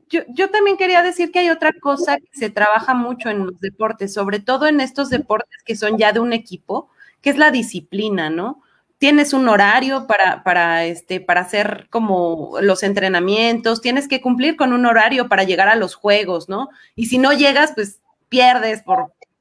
Yo, 0.09 0.21
yo, 0.29 0.49
también 0.49 0.77
quería 0.77 1.03
decir 1.03 1.31
que 1.31 1.39
hay 1.39 1.49
otra 1.49 1.71
cosa 1.79 2.17
que 2.17 2.29
se 2.33 2.49
trabaja 2.49 2.93
mucho 2.95 3.29
en 3.29 3.45
los 3.45 3.59
deportes, 3.59 4.13
sobre 4.13 4.39
todo 4.39 4.65
en 4.67 4.81
estos 4.81 5.09
deportes 5.09 5.61
que 5.63 5.75
son 5.75 5.97
ya 5.97 6.11
de 6.11 6.19
un 6.19 6.33
equipo, 6.33 6.89
que 7.21 7.29
es 7.29 7.37
la 7.37 7.51
disciplina, 7.51 8.29
¿no? 8.29 8.63
tienes 8.99 9.31
un 9.33 9.47
horario 9.47 10.05
para, 10.05 10.43
para, 10.43 10.85
este, 10.85 11.21
para 11.21 11.41
hacer 11.41 11.87
como 11.89 12.57
los 12.61 12.83
entrenamientos, 12.83 13.81
tienes 13.81 14.07
que 14.07 14.21
cumplir 14.21 14.57
con 14.57 14.73
un 14.73 14.85
horario 14.85 15.29
para 15.29 15.45
llegar 15.45 15.69
a 15.69 15.75
los 15.75 15.95
juegos, 15.95 16.49
¿no? 16.49 16.69
Y 16.95 17.05
si 17.05 17.17
no 17.17 17.31
llegas, 17.31 17.71
pues 17.73 18.01
pierdes 18.27 18.83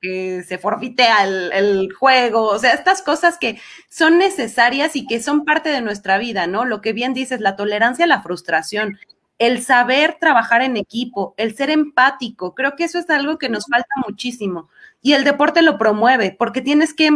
porque 0.01 0.43
se 0.45 0.59
forfitea 0.59 1.25
el, 1.25 1.93
juego, 1.93 2.49
o 2.49 2.59
sea, 2.59 2.73
estas 2.73 3.03
cosas 3.03 3.39
que 3.39 3.61
son 3.89 4.19
necesarias 4.19 4.97
y 4.97 5.07
que 5.07 5.21
son 5.21 5.45
parte 5.45 5.71
de 5.71 5.81
nuestra 5.81 6.19
vida, 6.19 6.47
¿no? 6.47 6.65
Lo 6.65 6.81
que 6.81 6.93
bien 6.93 7.15
dices, 7.15 7.41
la 7.41 7.57
tolerancia 7.57 8.05
a 8.05 8.09
la 8.09 8.23
frustración, 8.23 8.99
el 9.39 9.63
saber 9.63 10.17
trabajar 10.21 10.63
en 10.63 10.77
equipo, 10.77 11.35
el 11.37 11.57
ser 11.57 11.71
empático, 11.71 12.55
creo 12.55 12.77
que 12.77 12.85
eso 12.85 12.99
es 12.99 13.09
algo 13.11 13.39
que 13.39 13.49
nos 13.49 13.67
falta 13.67 13.89
muchísimo. 14.07 14.69
Y 15.01 15.13
el 15.15 15.25
deporte 15.25 15.63
lo 15.63 15.79
promueve, 15.79 16.35
porque 16.37 16.61
tienes 16.61 16.95
que 16.95 17.11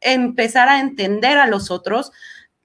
empezar 0.00 0.68
a 0.68 0.80
entender 0.80 1.38
a 1.38 1.46
los 1.46 1.70
otros 1.70 2.12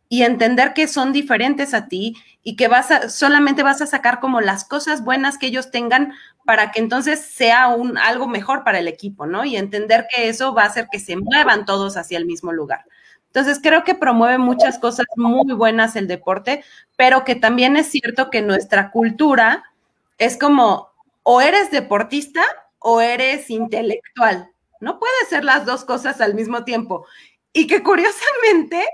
y 0.09 0.23
entender 0.23 0.73
que 0.73 0.87
son 0.87 1.13
diferentes 1.13 1.73
a 1.75 1.87
ti 1.87 2.15
y 2.41 2.55
que 2.55 2.67
vas 2.67 3.13
solamente 3.13 3.61
vas 3.61 3.81
a 3.81 3.85
sacar 3.85 4.19
como 4.19 4.41
las 4.41 4.65
cosas 4.65 5.03
buenas 5.03 5.37
que 5.37 5.47
ellos 5.47 5.69
tengan 5.69 6.13
para 6.49 6.71
que 6.71 6.79
entonces 6.79 7.19
sea 7.23 7.67
un, 7.67 7.95
algo 7.99 8.27
mejor 8.27 8.63
para 8.63 8.79
el 8.79 8.87
equipo, 8.87 9.27
¿no? 9.27 9.45
Y 9.45 9.55
entender 9.55 10.07
que 10.09 10.29
eso 10.29 10.51
va 10.51 10.63
a 10.63 10.65
hacer 10.65 10.87
que 10.91 10.97
se 10.97 11.15
muevan 11.15 11.63
todos 11.63 11.95
hacia 11.95 12.17
el 12.17 12.25
mismo 12.25 12.51
lugar. 12.51 12.85
Entonces 13.27 13.59
creo 13.61 13.83
que 13.83 13.93
promueve 13.93 14.39
muchas 14.39 14.79
cosas 14.79 15.05
muy 15.15 15.53
buenas 15.53 15.95
el 15.95 16.07
deporte, 16.07 16.63
pero 16.97 17.23
que 17.23 17.35
también 17.35 17.77
es 17.77 17.91
cierto 17.91 18.31
que 18.31 18.41
nuestra 18.41 18.89
cultura 18.89 19.63
es 20.17 20.39
como 20.39 20.89
o 21.21 21.39
eres 21.39 21.69
deportista 21.69 22.41
o 22.79 22.99
eres 22.99 23.51
intelectual. 23.51 24.49
No 24.81 24.97
puede 24.97 25.27
ser 25.29 25.43
las 25.43 25.67
dos 25.67 25.85
cosas 25.85 26.19
al 26.19 26.33
mismo 26.33 26.63
tiempo. 26.63 27.05
Y 27.53 27.67
que 27.67 27.83
curiosamente, 27.83 28.87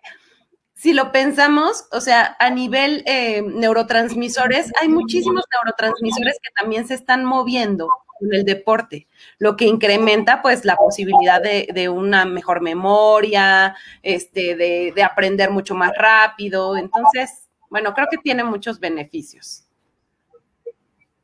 si 0.75 0.93
lo 0.93 1.11
pensamos, 1.11 1.87
o 1.91 2.01
sea, 2.01 2.35
a 2.37 2.49
nivel 2.49 3.01
eh, 3.05 3.41
neurotransmisores, 3.41 4.71
hay 4.81 4.89
muchísimos 4.89 5.45
neurotransmisores 5.51 6.37
que 6.43 6.51
también 6.59 6.85
se 6.85 6.93
están 6.93 7.23
moviendo 7.23 7.89
en 8.19 8.33
el 8.33 8.45
deporte, 8.45 9.07
lo 9.39 9.55
que 9.55 9.65
incrementa 9.65 10.41
pues 10.41 10.65
la 10.65 10.75
posibilidad 10.75 11.41
de, 11.41 11.89
una 11.89 12.25
mejor 12.25 12.61
memoria, 12.61 13.75
este, 14.03 14.55
de, 14.55 14.91
de 14.93 15.03
aprender 15.03 15.49
mucho 15.49 15.75
más 15.75 15.91
rápido. 15.97 16.75
Entonces, 16.75 17.47
bueno, 17.69 17.93
creo 17.93 18.07
que 18.11 18.17
tiene 18.17 18.43
muchos 18.43 18.79
beneficios. 18.79 19.63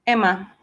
Emma. 0.06 0.58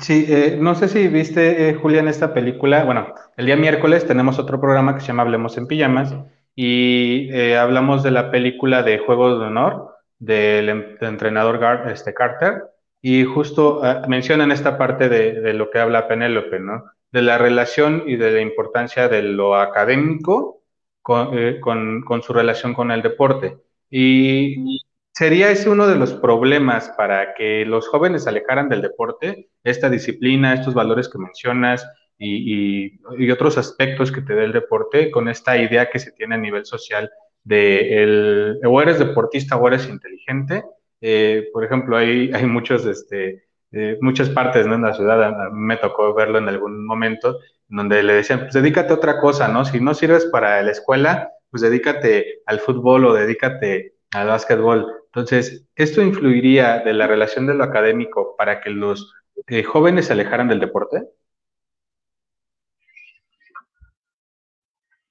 Sí, 0.00 0.26
eh, 0.28 0.58
no 0.60 0.74
sé 0.74 0.88
si 0.88 1.08
viste, 1.08 1.68
eh, 1.68 1.74
Julia, 1.74 2.00
en 2.00 2.08
esta 2.08 2.34
película. 2.34 2.84
Bueno, 2.84 3.14
el 3.36 3.46
día 3.46 3.56
miércoles 3.56 4.06
tenemos 4.06 4.38
otro 4.38 4.60
programa 4.60 4.94
que 4.94 5.00
se 5.00 5.08
llama 5.08 5.22
Hablemos 5.22 5.56
en 5.56 5.66
Pijamas 5.66 6.14
y 6.54 7.28
eh, 7.32 7.56
hablamos 7.56 8.02
de 8.02 8.10
la 8.10 8.30
película 8.30 8.82
de 8.82 8.98
Juegos 8.98 9.40
de 9.40 9.46
Honor 9.46 9.96
del, 10.18 10.96
entrenador 11.00 11.60
este, 11.90 12.14
Carter 12.14 12.64
y 13.02 13.24
justo 13.24 13.82
mencionan 14.08 14.50
esta 14.50 14.78
parte 14.78 15.08
de, 15.08 15.52
lo 15.52 15.70
que 15.70 15.78
habla 15.78 16.08
Penélope, 16.08 16.58
¿no? 16.58 16.84
De 17.12 17.22
la 17.22 17.36
relación 17.36 18.04
y 18.06 18.16
de 18.16 18.30
la 18.30 18.40
importancia 18.40 19.08
de 19.08 19.22
lo 19.22 19.56
académico 19.56 20.62
con, 21.02 22.02
con 22.02 22.22
su 22.22 22.32
relación 22.32 22.72
con 22.72 22.90
el 22.90 23.02
deporte. 23.02 23.58
Y 23.90 24.80
¿Sería 25.16 25.52
ese 25.52 25.70
uno 25.70 25.86
de 25.86 25.94
los 25.94 26.12
problemas 26.12 26.92
para 26.96 27.34
que 27.34 27.64
los 27.64 27.86
jóvenes 27.86 28.24
se 28.24 28.30
alejaran 28.30 28.68
del 28.68 28.82
deporte? 28.82 29.48
Esta 29.62 29.88
disciplina, 29.88 30.54
estos 30.54 30.74
valores 30.74 31.08
que 31.08 31.18
mencionas 31.18 31.88
y, 32.18 33.00
otros 33.32 33.58
aspectos 33.58 34.12
que 34.12 34.22
te 34.22 34.34
da 34.34 34.44
el 34.44 34.52
deporte 34.52 35.10
con 35.10 35.28
esta 35.28 35.56
idea 35.56 35.90
que 35.90 35.98
se 35.98 36.12
tiene 36.12 36.36
a 36.36 36.38
nivel 36.38 36.64
social 36.64 37.10
de 37.42 38.02
el, 38.02 38.60
o 38.64 38.80
eres 38.80 38.98
deportista 38.98 39.56
o 39.56 39.68
eres 39.68 39.88
inteligente. 39.88 40.64
Eh, 41.00 41.48
por 41.52 41.64
ejemplo, 41.64 41.96
hay, 41.96 42.30
hay 42.32 42.46
muchos, 42.46 42.86
este, 42.86 43.44
eh, 43.72 43.98
muchas 44.00 44.30
partes 44.30 44.66
¿no? 44.66 44.76
en 44.76 44.82
la 44.82 44.94
ciudad, 44.94 45.50
me 45.52 45.76
tocó 45.76 46.14
verlo 46.14 46.38
en 46.38 46.48
algún 46.48 46.86
momento, 46.86 47.38
donde 47.68 48.02
le 48.02 48.14
decían, 48.14 48.40
pues 48.40 48.54
dedícate 48.54 48.92
a 48.92 48.96
otra 48.96 49.20
cosa, 49.20 49.48
¿no? 49.48 49.64
Si 49.64 49.80
no 49.80 49.94
sirves 49.94 50.26
para 50.26 50.62
la 50.62 50.70
escuela, 50.70 51.30
pues 51.50 51.62
dedícate 51.62 52.42
al 52.46 52.60
fútbol 52.60 53.04
o 53.06 53.14
dedícate 53.14 53.94
al 54.12 54.28
básquetbol. 54.28 54.86
Entonces, 55.06 55.66
¿esto 55.74 56.02
influiría 56.02 56.80
de 56.80 56.92
la 56.92 57.06
relación 57.06 57.46
de 57.46 57.54
lo 57.54 57.64
académico 57.64 58.36
para 58.36 58.60
que 58.60 58.70
los 58.70 59.12
eh, 59.48 59.62
jóvenes 59.62 60.06
se 60.06 60.12
alejaran 60.12 60.48
del 60.48 60.60
deporte? 60.60 61.02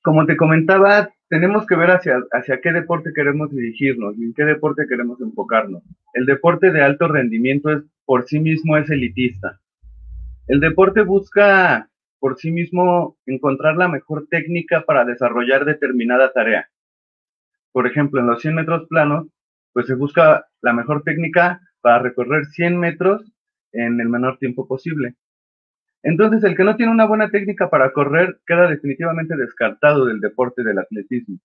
Como 0.04 0.26
te 0.26 0.36
comentaba, 0.36 1.10
tenemos 1.30 1.66
que 1.66 1.78
ver 1.78 1.92
hacia, 1.92 2.22
hacia 2.34 2.60
qué 2.60 2.74
deporte 2.74 3.14
queremos 3.16 3.50
dirigirnos 3.52 4.18
y 4.18 4.26
en 4.26 4.34
qué 4.34 4.44
deporte 4.44 4.86
queremos 4.86 5.22
enfocarnos. 5.22 5.82
El 6.14 6.26
deporte 6.26 6.72
de 6.72 6.84
alto 6.84 7.08
rendimiento 7.08 7.72
es 7.72 7.84
por 8.06 8.26
sí 8.26 8.42
mismo 8.42 8.76
es 8.76 8.90
elitista. 8.90 9.62
El 10.48 10.60
deporte 10.60 11.04
busca 11.04 11.90
por 12.20 12.38
sí 12.38 12.52
mismo 12.52 13.18
encontrar 13.26 13.78
la 13.78 13.88
mejor 13.88 14.28
técnica 14.30 14.84
para 14.86 15.06
desarrollar 15.06 15.64
determinada 15.64 16.34
tarea. 16.34 16.68
Por 17.72 17.88
ejemplo, 17.88 18.20
en 18.20 18.28
los 18.28 18.42
100 18.42 18.56
metros 18.56 18.88
planos, 18.90 19.28
pues 19.72 19.88
se 19.88 19.96
busca 19.96 20.46
la 20.62 20.74
mejor 20.74 21.04
técnica 21.04 21.62
para 21.80 22.00
recorrer 22.00 22.46
100 22.48 22.78
metros 22.78 23.24
en 23.72 24.02
el 24.02 24.10
menor 24.10 24.38
tiempo 24.38 24.68
posible. 24.68 25.16
Entonces, 26.04 26.44
el 26.44 26.56
que 26.56 26.66
no 26.66 26.76
tiene 26.76 26.92
una 26.92 27.06
buena 27.06 27.30
técnica 27.30 27.70
para 27.70 27.92
correr 27.94 28.40
queda 28.46 28.68
definitivamente 28.68 29.38
descartado 29.38 30.06
del 30.06 30.20
deporte 30.20 30.64
del 30.64 30.80
atletismo. 30.80 31.40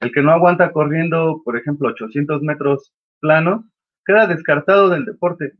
El 0.00 0.12
que 0.12 0.22
no 0.22 0.32
aguanta 0.32 0.72
corriendo, 0.72 1.42
por 1.44 1.56
ejemplo, 1.56 1.88
800 1.88 2.42
metros 2.42 2.92
planos, 3.20 3.64
queda 4.04 4.26
descartado 4.26 4.90
del 4.90 5.06
deporte. 5.06 5.54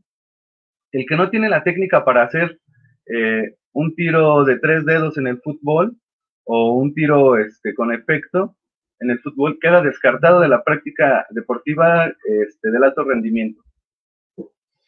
El 0.91 1.05
que 1.07 1.15
no 1.15 1.29
tiene 1.29 1.49
la 1.49 1.63
técnica 1.63 2.05
para 2.05 2.23
hacer 2.23 2.59
eh, 3.07 3.55
un 3.73 3.95
tiro 3.95 4.43
de 4.43 4.59
tres 4.59 4.85
dedos 4.85 5.17
en 5.17 5.27
el 5.27 5.39
fútbol 5.41 5.95
o 6.43 6.75
un 6.75 6.93
tiro 6.93 7.37
este, 7.37 7.73
con 7.73 7.91
efecto, 7.91 8.55
en 8.99 9.09
el 9.09 9.19
fútbol 9.19 9.57
queda 9.59 9.81
descartado 9.81 10.41
de 10.41 10.47
la 10.47 10.63
práctica 10.63 11.25
deportiva 11.31 12.07
este, 12.23 12.69
del 12.69 12.83
alto 12.83 13.03
rendimiento. 13.03 13.63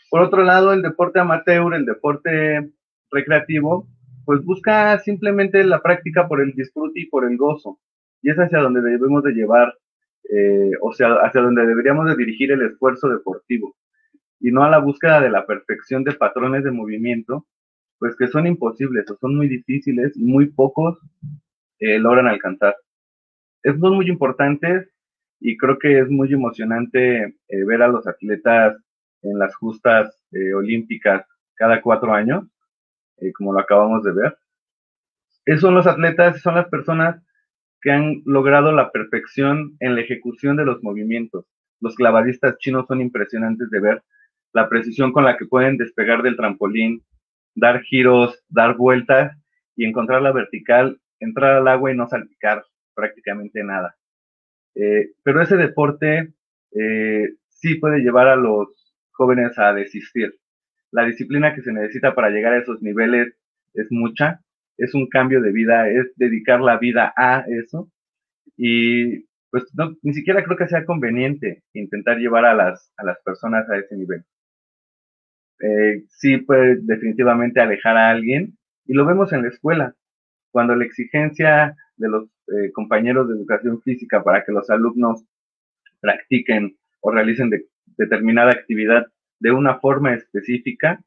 Por 0.09 0.21
otro 0.21 0.43
lado, 0.43 0.73
el 0.73 0.83
deporte 0.83 1.19
amateur, 1.19 1.73
el 1.73 1.85
deporte 1.85 2.71
recreativo, 3.13 3.87
pues 4.25 4.43
busca 4.43 4.99
simplemente 4.99 5.63
la 5.63 5.81
práctica 5.81 6.27
por 6.27 6.41
el 6.41 6.53
disfrute 6.53 7.01
y 7.01 7.05
por 7.07 7.25
el 7.29 7.37
gozo. 7.37 7.79
Y 8.21 8.29
es 8.31 8.37
hacia 8.37 8.59
donde 8.59 8.81
debemos 8.81 9.23
de 9.23 9.33
llevar, 9.33 9.73
eh, 10.29 10.71
o 10.81 10.93
sea, 10.93 11.15
hacia 11.23 11.41
donde 11.41 11.65
deberíamos 11.65 12.07
de 12.07 12.15
dirigir 12.15 12.51
el 12.51 12.61
esfuerzo 12.63 13.09
deportivo. 13.09 13.75
y 14.45 14.51
no 14.51 14.63
a 14.65 14.69
la 14.69 14.79
búsqueda 14.79 15.21
de 15.21 15.29
la 15.29 15.45
perfección 15.45 16.03
de 16.03 16.13
patrones 16.13 16.65
de 16.65 16.71
movimiento, 16.71 17.47
pues 17.97 18.13
que 18.17 18.27
son 18.27 18.45
imposibles 18.45 19.09
o 19.09 19.17
son 19.17 19.37
muy 19.37 19.47
difíciles 19.47 20.17
y 20.17 20.23
muy 20.25 20.47
pocos 20.47 20.99
eh, 21.79 21.97
logran 21.97 22.27
alcanzar. 22.27 22.75
Estos 23.63 23.79
son 23.79 23.95
muy 23.95 24.09
importantes 24.09 24.89
y 25.39 25.55
creo 25.57 25.79
que 25.79 25.99
es 25.99 26.09
muy 26.09 26.33
emocionante 26.33 27.23
eh, 27.23 27.63
ver 27.65 27.83
a 27.83 27.87
los 27.87 28.05
atletas 28.05 28.75
en 29.21 29.39
las 29.39 29.55
justas 29.55 30.13
olímpicas 30.53 31.25
cada 31.55 31.81
cuatro 31.81 32.13
años, 32.13 32.43
como 33.31 33.53
lo 33.53 33.59
acabamos 33.59 34.03
de 34.03 34.11
ver. 34.11 34.37
Esos 35.45 35.61
son 35.61 35.75
los 35.75 35.87
atletas, 35.87 36.41
son 36.41 36.55
las 36.55 36.67
personas 36.67 37.21
que 37.81 37.91
han 37.91 38.21
logrado 38.25 38.71
la 38.71 38.91
perfección 38.91 39.75
en 39.79 39.95
la 39.95 40.01
ejecución 40.01 40.55
de 40.57 40.65
los 40.65 40.81
movimientos. 40.83 41.45
Los 41.81 41.95
clavadistas 41.95 42.57
chinos 42.57 42.85
son 42.87 43.01
impresionantes 43.01 43.69
de 43.69 43.79
ver 43.79 44.03
la 44.53 44.69
precisión 44.69 45.11
con 45.11 45.25
la 45.25 45.37
que 45.37 45.45
pueden 45.45 45.77
despegar 45.77 46.21
del 46.21 46.37
trampolín, 46.37 47.03
dar 47.55 47.81
giros, 47.81 48.41
dar 48.49 48.77
vueltas 48.77 49.37
y 49.75 49.85
encontrar 49.85 50.21
la 50.21 50.31
vertical, 50.31 50.99
entrar 51.19 51.55
al 51.55 51.67
agua 51.67 51.91
y 51.91 51.97
no 51.97 52.07
salpicar 52.07 52.63
prácticamente 52.93 53.63
nada. 53.63 53.95
Eh, 54.75 55.11
pero 55.23 55.41
ese 55.41 55.57
deporte 55.57 56.33
eh, 56.71 57.29
sí 57.49 57.75
puede 57.75 57.99
llevar 57.99 58.27
a 58.27 58.35
los 58.35 58.67
jóvenes 59.11 59.57
a 59.57 59.73
desistir. 59.73 60.33
La 60.93 61.05
disciplina 61.05 61.55
que 61.55 61.63
se 61.63 61.73
necesita 61.73 62.13
para 62.13 62.29
llegar 62.29 62.53
a 62.53 62.59
esos 62.59 62.79
niveles 62.83 63.33
es 63.73 63.87
mucha, 63.89 64.41
es 64.77 64.93
un 64.93 65.07
cambio 65.07 65.41
de 65.41 65.51
vida, 65.51 65.89
es 65.89 66.13
dedicar 66.17 66.61
la 66.61 66.77
vida 66.77 67.11
a 67.17 67.43
eso. 67.47 67.89
Y 68.55 69.25
pues 69.49 69.65
ni 70.03 70.13
siquiera 70.13 70.43
creo 70.43 70.55
que 70.55 70.67
sea 70.67 70.85
conveniente 70.85 71.63
intentar 71.73 72.19
llevar 72.19 72.45
a 72.45 72.53
las, 72.53 72.93
a 72.97 73.03
las 73.05 73.19
personas 73.23 73.67
a 73.71 73.77
ese 73.77 73.95
nivel. 73.95 74.23
Eh, 75.61 76.03
sí 76.09 76.37
puede 76.37 76.77
definitivamente 76.81 77.59
alejar 77.59 77.97
a 77.97 78.11
alguien 78.11 78.55
y 78.85 78.93
lo 78.93 79.05
vemos 79.05 79.33
en 79.33 79.41
la 79.41 79.47
escuela, 79.47 79.95
cuando 80.51 80.75
la 80.75 80.85
exigencia 80.85 81.75
de 81.97 82.09
los 82.09 82.25
eh, 82.49 82.71
compañeros 82.71 83.27
de 83.29 83.35
educación 83.35 83.81
física 83.81 84.23
para 84.23 84.43
que 84.43 84.51
los 84.51 84.69
alumnos 84.69 85.23
practiquen 86.01 86.77
o 87.01 87.09
realicen 87.09 87.49
determinada 87.97 88.51
actividad 88.51 89.07
de 89.39 89.51
una 89.51 89.79
forma 89.79 90.13
específica, 90.13 91.03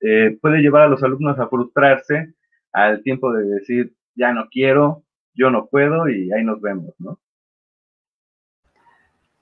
eh, 0.00 0.36
puede 0.40 0.58
llevar 0.58 0.82
a 0.82 0.88
los 0.88 1.02
alumnos 1.02 1.38
a 1.38 1.48
frustrarse 1.48 2.34
al 2.72 3.02
tiempo 3.02 3.32
de 3.32 3.44
decir, 3.44 3.94
ya 4.14 4.32
no 4.32 4.48
quiero, 4.50 5.04
yo 5.34 5.50
no 5.50 5.66
puedo 5.66 6.08
y 6.08 6.32
ahí 6.32 6.44
nos 6.44 6.60
vemos, 6.60 6.94
¿no? 6.98 7.18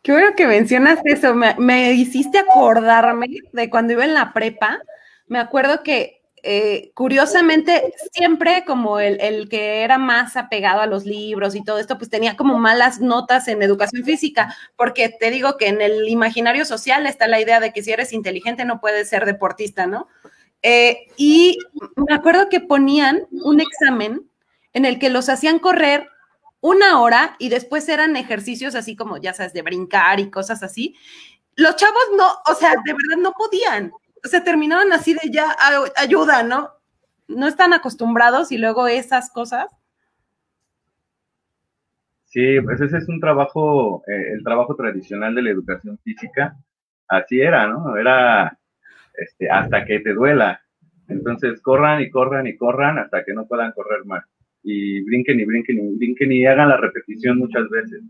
Qué 0.03 0.13
bueno 0.13 0.37
que 0.37 0.47
mencionas 0.47 1.01
eso, 1.05 1.35
me, 1.35 1.93
hiciste 1.95 2.39
acordarme 2.39 3.27
de 3.53 3.71
cuando 3.71 3.95
iba 3.95 4.05
en 4.05 4.13
la 4.13 4.35
prepa, 4.35 4.83
me 5.29 5.39
acuerdo 5.39 5.83
que 5.83 6.21
eh, 6.47 6.91
curiosamente 6.93 7.95
siempre 8.13 8.65
como 8.67 9.01
el, 9.01 9.49
que 9.49 9.81
era 9.81 9.97
más 9.97 10.37
apegado 10.37 10.83
a 10.83 10.87
los 10.87 11.07
libros 11.07 11.55
y 11.55 11.65
todo 11.65 11.79
esto, 11.79 11.97
pues 11.97 12.11
tenía 12.11 12.37
como 12.37 12.59
malas 12.59 13.01
notas 13.01 13.49
en 13.49 13.63
educación 13.63 14.05
física, 14.05 14.55
porque 14.77 15.09
te 15.09 15.31
digo 15.31 15.57
que 15.57 15.69
en 15.69 15.81
el 15.81 16.07
imaginario 16.07 16.67
social 16.67 17.07
está 17.07 17.29
la 17.29 17.41
idea 17.41 17.61
de 17.61 17.73
que 17.73 17.83
si 17.83 17.93
eres 17.93 18.13
inteligente 18.13 18.67
no 18.67 18.79
puedes 18.79 19.09
ser 19.09 19.25
deportista, 19.25 19.87
¿no? 19.87 20.07
Eh, 20.61 21.07
y 21.17 21.59
me 21.97 22.15
acuerdo 22.15 22.51
que 22.51 22.61
ponían 22.61 23.27
un 23.31 23.61
examen 23.61 24.29
en 24.75 24.85
el 24.85 24.99
que 24.99 25.09
los 25.09 25.31
hacían 25.31 25.59
correr 25.59 26.09
una 26.61 27.01
hora 27.01 27.37
y 27.39 27.49
después 27.49 27.89
eran 27.89 28.17
ejercicios 28.17 28.75
así 28.75 28.97
como, 28.97 29.17
ya 29.17 29.33
sabes, 29.33 29.55
de 29.55 29.63
brincar 29.63 30.21
y 30.21 30.31
cosas 30.31 30.63
así. 30.63 30.95
Los 31.57 31.77
chavos 31.77 32.05
no, 32.19 32.27
o 32.47 32.55
sea, 32.55 32.75
de 32.85 32.93
verdad 32.93 33.23
no 33.23 33.33
podían. 33.33 33.93
O 34.25 34.29
sea, 34.29 34.43
terminaban 34.43 34.93
así 34.93 35.15
de 35.15 35.31
ya, 35.31 35.55
ayuda, 35.97 36.43
¿no? 36.43 36.71
No 37.29 37.47
están 37.47 37.73
acostumbrados 37.73 38.53
y 38.53 38.59
luego 38.59 38.87
esas 38.87 39.31
cosas. 39.31 39.67
Sí, 42.25 42.61
pues 42.63 42.81
ese 42.81 42.99
es 42.99 43.09
un 43.09 43.21
trabajo, 43.21 44.03
eh, 44.09 44.33
el 44.35 44.43
trabajo 44.43 44.75
tradicional 44.75 45.35
de 45.35 45.43
la 45.43 45.51
educación 45.51 45.99
física. 46.03 46.57
Así 47.07 47.41
era, 47.41 47.67
¿no? 47.69 47.97
Era 47.97 48.59
este, 49.15 49.51
hasta 49.51 49.85
que 49.85 50.01
te 50.01 50.15
duela. 50.15 50.61
Entonces 51.09 51.61
corran 51.61 52.01
y 52.01 52.11
corran 52.11 52.47
y 52.47 52.57
corran 52.57 52.99
hasta 52.99 53.25
que 53.25 53.35
no 53.35 53.47
puedan 53.47 53.73
correr 53.73 54.05
más. 54.07 54.25
Y 54.63 55.03
brinquen 55.03 55.39
y 55.39 55.45
brinquen 55.45 55.79
y 55.79 55.97
brinquen 55.97 56.33
y 56.33 56.47
hagan 56.47 56.71
la 56.71 56.79
repetición 56.79 57.39
muchas 57.39 57.69
veces. 57.69 58.01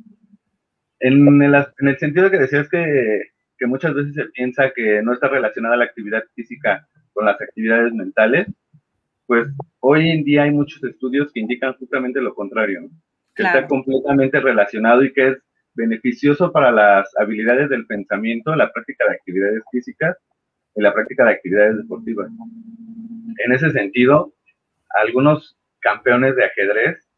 En 1.01 1.43
el, 1.43 1.55
en 1.55 1.89
el 1.89 1.99
sentido 1.99 2.31
que 2.31 2.39
decías 2.39 2.69
que, 2.69 3.34
que 3.65 3.69
muchas 3.69 3.95
veces 3.95 4.15
se 4.15 4.27
piensa 4.27 4.73
que 4.75 5.01
no 5.03 5.15
está 5.15 5.27
relacionada 5.27 5.79
la 5.79 5.87
actividad 5.87 6.23
física 6.35 6.87
con 7.15 7.25
las 7.25 7.41
actividades 7.41 7.95
mentales, 7.95 8.47
pues 9.27 9.49
hoy 9.81 10.11
en 10.11 10.23
día 10.23 10.43
hay 10.43 10.51
muchos 10.51 10.85
estudios 10.85 11.33
que 11.33 11.41
indican 11.41 11.73
justamente 11.79 12.21
lo 12.21 12.35
contrario, 12.35 12.91
que 13.35 13.43
está 13.43 13.67
completamente 13.67 14.39
relacionado 14.39 15.03
y 15.03 15.15
que 15.15 15.29
es 15.29 15.39
beneficioso 15.73 16.53
para 16.53 16.71
las 16.73 17.11
habilidades 17.17 17.71
del 17.71 17.87
pensamiento, 17.87 18.55
la 18.55 18.71
práctica 18.71 19.07
de 19.09 19.15
actividades 19.15 19.63
físicas 19.73 20.15
en 20.75 20.83
la 20.83 20.93
práctica 20.93 21.25
de 21.25 21.33
actividades 21.33 21.79
deportivas. 21.79 22.29
En 23.47 23.53
ese 23.53 23.71
sentido, 23.71 24.35
algunos 24.91 25.57
campeones 25.81 26.37
de 26.37 26.45
ajedrez, 26.45 27.09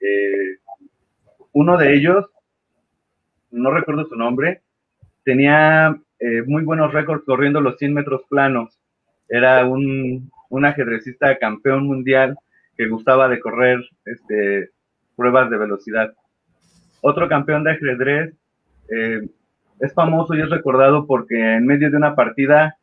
eh, 0.00 0.56
uno 1.52 1.76
de 1.76 1.94
ellos, 1.94 2.24
no 3.50 3.70
recuerdo 3.70 4.06
su 4.06 4.16
nombre, 4.16 4.63
tenía 5.24 5.96
eh, 6.18 6.42
muy 6.46 6.62
buenos 6.64 6.92
récords 6.92 7.24
corriendo 7.24 7.60
los 7.60 7.76
100 7.78 7.94
metros 7.94 8.22
planos. 8.28 8.78
Era 9.28 9.64
un, 9.64 10.30
un 10.50 10.64
ajedrecista 10.64 11.36
campeón 11.38 11.86
mundial 11.86 12.36
que 12.76 12.88
gustaba 12.88 13.28
de 13.28 13.40
correr 13.40 13.80
este, 14.04 14.70
pruebas 15.16 15.50
de 15.50 15.58
velocidad. 15.58 16.12
Otro 17.00 17.28
campeón 17.28 17.64
de 17.64 17.72
ajedrez 17.72 18.34
eh, 18.90 19.28
es 19.80 19.92
famoso 19.92 20.34
y 20.34 20.40
es 20.40 20.50
recordado 20.50 21.06
porque 21.06 21.56
en 21.56 21.66
medio 21.66 21.90
de 21.90 21.96
una 21.96 22.14
partida 22.14 22.76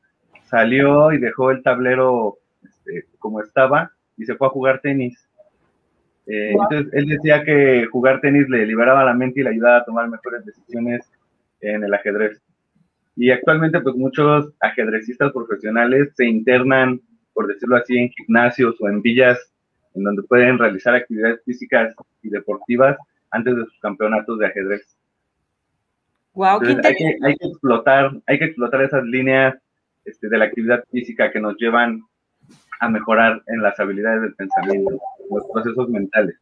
salió 0.43 1.11
y 1.11 1.17
dejó 1.17 1.51
el 1.51 1.63
tablero 1.63 2.37
este, 2.63 3.05
como 3.19 3.41
estaba 3.41 3.91
y 4.17 4.25
se 4.25 4.35
fue 4.35 4.47
a 4.47 4.51
jugar 4.51 4.81
tenis. 4.81 5.27
Eh, 6.27 6.51
entonces, 6.51 6.93
él 6.93 7.07
decía 7.07 7.43
que 7.43 7.87
jugar 7.91 8.21
tenis 8.21 8.47
le 8.49 8.65
liberaba 8.65 9.03
la 9.03 9.13
mente 9.13 9.39
y 9.39 9.43
le 9.43 9.51
ayudaba 9.51 9.77
a 9.77 9.85
tomar 9.85 10.07
mejores 10.09 10.45
decisiones 10.45 11.09
en 11.61 11.83
el 11.83 11.93
ajedrez. 11.93 12.41
Y 13.15 13.31
actualmente, 13.31 13.79
pues 13.81 13.95
muchos 13.95 14.53
ajedrecistas 14.59 15.31
profesionales 15.31 16.09
se 16.15 16.25
internan, 16.25 17.01
por 17.33 17.47
decirlo 17.47 17.77
así, 17.77 17.97
en 17.97 18.09
gimnasios 18.09 18.75
o 18.79 18.87
en 18.87 19.01
villas 19.01 19.51
en 19.93 20.03
donde 20.03 20.23
pueden 20.23 20.57
realizar 20.57 20.95
actividades 20.95 21.41
físicas 21.43 21.93
y 22.21 22.29
deportivas 22.29 22.97
antes 23.31 23.55
de 23.55 23.65
sus 23.65 23.79
campeonatos 23.79 24.39
de 24.39 24.45
ajedrez. 24.45 24.97
Wow, 26.33 26.61
hay, 26.61 26.95
que, 26.95 27.17
hay 27.23 27.35
que 27.35 27.47
explotar, 27.47 28.11
hay 28.25 28.39
que 28.39 28.45
explotar 28.45 28.81
esas 28.83 29.03
líneas 29.03 29.55
este, 30.05 30.29
de 30.29 30.37
la 30.37 30.45
actividad 30.45 30.83
física 30.89 31.29
que 31.29 31.41
nos 31.41 31.57
llevan 31.57 32.01
a 32.79 32.89
mejorar 32.89 33.43
en 33.47 33.61
las 33.61 33.79
habilidades 33.79 34.21
del 34.21 34.35
pensamiento, 34.35 34.97
los 35.29 35.43
procesos 35.51 35.89
mentales. 35.89 36.35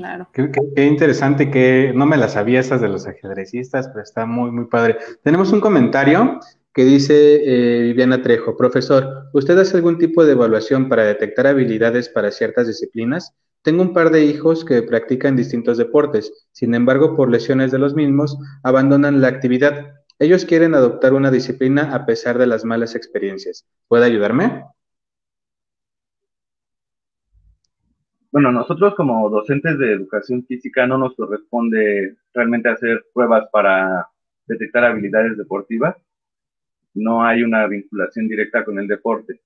Claro. 0.00 0.28
Qué, 0.32 0.84
interesante 0.86 1.50
que 1.50 1.92
no 1.94 2.06
me 2.06 2.16
las 2.16 2.32
sabía 2.32 2.60
esas 2.60 2.80
de 2.80 2.88
los 2.88 3.06
ajedrecistas, 3.06 3.88
pero 3.88 4.02
está 4.02 4.24
muy, 4.24 4.50
muy 4.50 4.64
padre. 4.64 4.96
Tenemos 5.22 5.52
un 5.52 5.60
comentario 5.60 6.40
que 6.72 6.84
dice 6.84 7.40
eh, 7.44 7.82
Viviana 7.82 8.22
Trejo, 8.22 8.56
profesor, 8.56 9.28
¿usted 9.34 9.58
hace 9.58 9.76
algún 9.76 9.98
tipo 9.98 10.24
de 10.24 10.32
evaluación 10.32 10.88
para 10.88 11.04
detectar 11.04 11.46
habilidades 11.46 12.08
para 12.08 12.30
ciertas 12.30 12.66
disciplinas? 12.66 13.34
Tengo 13.62 13.82
un 13.82 13.92
par 13.92 14.10
de 14.10 14.24
hijos 14.24 14.64
que 14.64 14.82
practican 14.82 15.36
distintos 15.36 15.76
deportes, 15.76 16.32
sin 16.52 16.74
embargo, 16.74 17.14
por 17.14 17.30
lesiones 17.30 17.70
de 17.70 17.78
los 17.78 17.94
mismos, 17.94 18.38
abandonan 18.62 19.20
la 19.20 19.28
actividad. 19.28 19.96
Ellos 20.18 20.46
quieren 20.46 20.74
adoptar 20.74 21.12
una 21.12 21.30
disciplina 21.30 21.94
a 21.94 22.06
pesar 22.06 22.38
de 22.38 22.46
las 22.46 22.64
malas 22.64 22.94
experiencias. 22.94 23.66
¿Puede 23.86 24.06
ayudarme? 24.06 24.64
Bueno, 28.32 28.52
nosotros 28.52 28.94
como 28.94 29.28
docentes 29.28 29.76
de 29.76 29.92
educación 29.92 30.44
física 30.46 30.86
no 30.86 30.98
nos 30.98 31.16
corresponde 31.16 32.16
realmente 32.32 32.68
hacer 32.68 33.04
pruebas 33.12 33.48
para 33.52 34.06
detectar 34.46 34.84
habilidades 34.84 35.36
deportivas. 35.36 35.96
No 36.94 37.24
hay 37.24 37.42
una 37.42 37.66
vinculación 37.66 38.28
directa 38.28 38.64
con 38.64 38.78
el 38.78 38.86
deporte. 38.86 39.40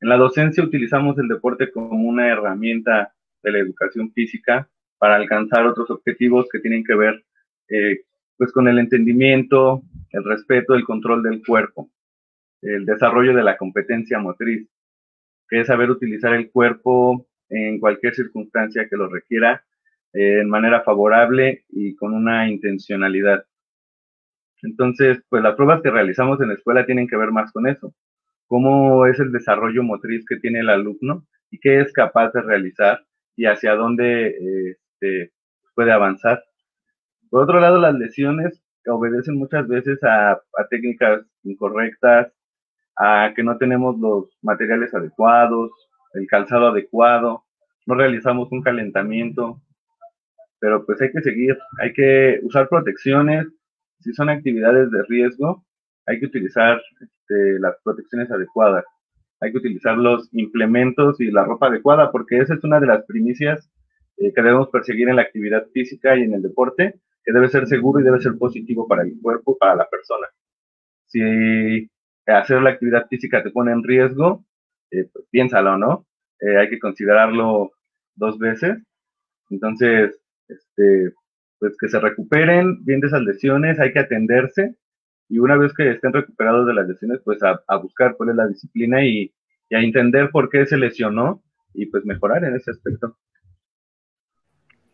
En 0.00 0.08
la 0.08 0.16
docencia 0.16 0.64
utilizamos 0.64 1.18
el 1.18 1.28
deporte 1.28 1.70
como 1.70 2.08
una 2.08 2.28
herramienta 2.28 3.12
de 3.44 3.52
la 3.52 3.58
educación 3.60 4.12
física 4.12 4.68
para 4.98 5.14
alcanzar 5.14 5.66
otros 5.66 5.88
objetivos 5.90 6.48
que 6.50 6.58
tienen 6.58 6.82
que 6.82 6.96
ver 6.96 7.24
eh, 7.68 8.00
pues 8.36 8.52
con 8.52 8.66
el 8.66 8.80
entendimiento, 8.80 9.82
el 10.10 10.24
respeto, 10.24 10.74
el 10.74 10.84
control 10.84 11.22
del 11.22 11.42
cuerpo, 11.46 11.88
el 12.62 12.86
desarrollo 12.86 13.34
de 13.36 13.44
la 13.44 13.56
competencia 13.56 14.18
motriz, 14.18 14.68
que 15.48 15.60
es 15.60 15.68
saber 15.68 15.90
utilizar 15.90 16.34
el 16.34 16.50
cuerpo 16.50 17.29
en 17.50 17.80
cualquier 17.80 18.14
circunstancia 18.14 18.88
que 18.88 18.96
lo 18.96 19.08
requiera, 19.08 19.64
eh, 20.12 20.40
en 20.40 20.48
manera 20.48 20.82
favorable 20.82 21.64
y 21.68 21.94
con 21.96 22.14
una 22.14 22.48
intencionalidad. 22.48 23.44
Entonces, 24.62 25.22
pues 25.28 25.42
las 25.42 25.54
pruebas 25.56 25.82
que 25.82 25.90
realizamos 25.90 26.40
en 26.40 26.48
la 26.48 26.54
escuela 26.54 26.86
tienen 26.86 27.08
que 27.08 27.16
ver 27.16 27.32
más 27.32 27.52
con 27.52 27.66
eso. 27.66 27.94
Cómo 28.46 29.06
es 29.06 29.18
el 29.20 29.32
desarrollo 29.32 29.82
motriz 29.82 30.24
que 30.26 30.36
tiene 30.38 30.60
el 30.60 30.70
alumno 30.70 31.26
y 31.50 31.58
qué 31.58 31.80
es 31.80 31.92
capaz 31.92 32.32
de 32.32 32.42
realizar 32.42 33.04
y 33.36 33.46
hacia 33.46 33.74
dónde 33.74 34.72
este, 34.72 35.32
puede 35.74 35.92
avanzar. 35.92 36.44
Por 37.30 37.44
otro 37.44 37.60
lado, 37.60 37.78
las 37.78 37.94
lesiones 37.94 38.62
obedecen 38.86 39.36
muchas 39.36 39.66
veces 39.68 40.02
a 40.02 40.40
técnicas 40.68 41.22
incorrectas, 41.44 42.32
a 42.96 43.32
que 43.34 43.42
no 43.42 43.56
tenemos 43.56 43.98
los 43.98 44.36
materiales 44.42 44.92
adecuados, 44.94 45.70
el 46.14 46.26
calzado 46.26 46.68
adecuado, 46.68 47.44
no 47.86 47.94
realizamos 47.94 48.50
un 48.52 48.62
calentamiento, 48.62 49.60
pero 50.58 50.84
pues 50.84 51.00
hay 51.00 51.10
que 51.10 51.22
seguir, 51.22 51.58
hay 51.80 51.92
que 51.92 52.40
usar 52.42 52.68
protecciones, 52.68 53.46
si 54.00 54.12
son 54.12 54.28
actividades 54.28 54.90
de 54.90 55.02
riesgo, 55.08 55.64
hay 56.06 56.20
que 56.20 56.26
utilizar 56.26 56.80
este, 57.00 57.58
las 57.58 57.76
protecciones 57.82 58.30
adecuadas, 58.30 58.84
hay 59.40 59.52
que 59.52 59.58
utilizar 59.58 59.96
los 59.96 60.28
implementos 60.32 61.20
y 61.20 61.30
la 61.30 61.44
ropa 61.44 61.68
adecuada, 61.68 62.12
porque 62.12 62.38
esa 62.38 62.54
es 62.54 62.64
una 62.64 62.80
de 62.80 62.86
las 62.86 63.04
primicias 63.06 63.70
eh, 64.18 64.32
que 64.34 64.42
debemos 64.42 64.68
perseguir 64.68 65.08
en 65.08 65.16
la 65.16 65.22
actividad 65.22 65.66
física 65.72 66.16
y 66.16 66.22
en 66.22 66.34
el 66.34 66.42
deporte, 66.42 67.00
que 67.24 67.32
debe 67.32 67.48
ser 67.48 67.66
seguro 67.66 68.00
y 68.00 68.04
debe 68.04 68.20
ser 68.20 68.36
positivo 68.38 68.86
para 68.86 69.02
el 69.02 69.14
cuerpo, 69.20 69.56
para 69.58 69.74
la 69.74 69.88
persona. 69.88 70.26
Si 71.06 71.90
hacer 72.26 72.62
la 72.62 72.70
actividad 72.70 73.06
física 73.08 73.42
te 73.42 73.50
pone 73.50 73.72
en 73.72 73.82
riesgo, 73.82 74.44
eh, 74.90 75.08
pues 75.12 75.26
piénsalo, 75.30 75.76
¿no? 75.78 76.06
Eh, 76.40 76.56
hay 76.56 76.68
que 76.68 76.78
considerarlo 76.78 77.72
dos 78.14 78.38
veces. 78.38 78.78
Entonces, 79.50 80.14
este, 80.48 81.12
pues 81.58 81.76
que 81.78 81.88
se 81.88 82.00
recuperen 82.00 82.84
bien 82.84 83.00
de 83.00 83.08
esas 83.08 83.22
lesiones, 83.22 83.78
hay 83.78 83.92
que 83.92 84.00
atenderse 84.00 84.76
y 85.28 85.38
una 85.38 85.56
vez 85.56 85.72
que 85.74 85.88
estén 85.90 86.12
recuperados 86.12 86.66
de 86.66 86.74
las 86.74 86.88
lesiones, 86.88 87.20
pues 87.24 87.38
a, 87.42 87.76
buscar 87.76 88.16
cuál 88.16 88.30
es 88.30 88.36
la 88.36 88.48
disciplina 88.48 89.04
y, 89.04 89.32
a 89.72 89.78
entender 89.78 90.32
por 90.32 90.50
qué 90.50 90.66
se 90.66 90.76
lesionó 90.76 91.44
y 91.72 91.86
pues 91.86 92.04
mejorar 92.04 92.44
en 92.44 92.56
ese 92.56 92.72
aspecto. 92.72 93.16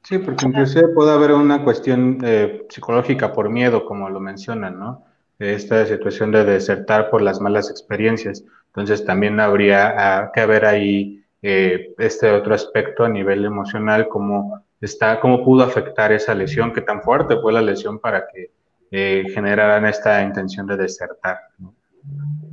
Sí, 0.03 0.19
porque 0.19 0.45
inclusive 0.45 0.89
puede 0.95 1.13
haber 1.13 1.33
una 1.33 1.65
cuestión 1.65 2.19
eh, 2.23 2.67
psicológica 2.69 3.33
por 3.33 3.49
miedo, 3.49 3.87
como 3.87 4.11
lo 4.11 4.21
mencionan, 4.21 4.79
¿no? 4.79 5.07
Esta 5.39 5.85
situación 5.87 6.33
de 6.33 6.45
desertar 6.45 7.11
por 7.11 7.23
las 7.23 7.41
malas 7.41 7.71
experiencias. 7.71 8.45
Entonces 8.69 9.05
también 9.05 9.39
habría 9.41 9.95
ah, 9.97 10.33
que 10.33 10.41
haber 10.41 10.65
ahí 10.65 11.23
eh, 11.43 11.95
este 11.99 12.31
otro 12.31 12.55
aspecto 12.55 13.05
a 13.05 13.09
nivel 13.09 13.45
emocional, 13.45 14.09
como 14.09 14.63
está, 14.81 15.21
cómo 15.21 15.45
pudo 15.45 15.65
afectar 15.65 16.13
esa 16.13 16.35
lesión, 16.35 16.73
qué 16.73 16.81
tan 16.81 17.03
fuerte 17.03 17.37
fue 17.41 17.53
la 17.53 17.63
lesión 17.63 17.99
para 17.99 18.27
que 18.27 18.51
eh, 18.91 19.25
generaran 19.33 19.87
esta 19.87 20.23
intención 20.23 20.67
de 20.67 20.77
desertar. 20.77 21.39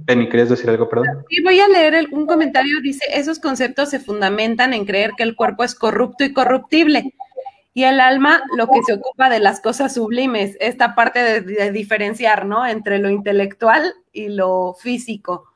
Penny, 0.05 0.27
¿querías 0.27 0.49
decir 0.49 0.69
algo, 0.69 0.89
perdón? 0.89 1.25
Sí, 1.29 1.41
voy 1.43 1.59
a 1.59 1.67
leer 1.67 2.07
un 2.11 2.25
comentario, 2.25 2.81
dice, 2.81 3.05
esos 3.13 3.39
conceptos 3.39 3.89
se 3.89 3.99
fundamentan 3.99 4.73
en 4.73 4.85
creer 4.85 5.11
que 5.15 5.23
el 5.23 5.35
cuerpo 5.35 5.63
es 5.63 5.75
corrupto 5.75 6.23
y 6.23 6.33
corruptible, 6.33 7.13
y 7.73 7.83
el 7.85 7.99
alma 7.99 8.43
lo 8.55 8.67
que 8.67 8.83
se 8.85 8.93
ocupa 8.93 9.29
de 9.29 9.39
las 9.39 9.59
cosas 9.59 9.95
sublimes, 9.95 10.55
esta 10.59 10.93
parte 10.93 11.41
de, 11.41 11.71
diferenciar, 11.71 12.45
¿no? 12.45 12.65
Entre 12.65 12.99
lo 12.99 13.09
intelectual 13.09 13.95
y 14.11 14.29
lo 14.29 14.75
físico. 14.79 15.49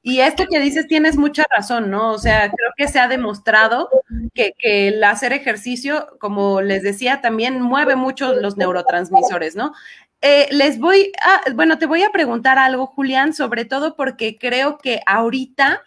Y 0.00 0.20
esto 0.20 0.44
que 0.48 0.60
dices 0.60 0.86
tienes 0.86 1.16
mucha 1.16 1.44
razón, 1.54 1.90
¿no? 1.90 2.12
O 2.12 2.18
sea, 2.18 2.50
creo 2.50 2.70
que 2.76 2.88
se 2.88 3.00
ha 3.00 3.08
demostrado 3.08 3.88
que, 4.34 4.54
el 4.60 5.02
hacer 5.02 5.32
ejercicio, 5.32 6.16
como 6.20 6.60
les 6.60 6.82
decía, 6.82 7.20
también 7.20 7.60
mueve 7.60 7.96
mucho 7.96 8.34
los 8.34 8.56
neurotransmisores, 8.56 9.56
¿no? 9.56 9.72
Eh, 10.20 10.46
les 10.52 10.78
voy 10.78 11.10
a, 11.22 11.52
bueno, 11.52 11.78
te 11.78 11.86
voy 11.86 12.02
a 12.02 12.10
preguntar 12.10 12.58
algo, 12.58 12.86
Julián, 12.86 13.34
sobre 13.34 13.64
todo 13.64 13.96
porque 13.96 14.38
creo 14.38 14.78
que 14.78 15.00
ahorita 15.06 15.82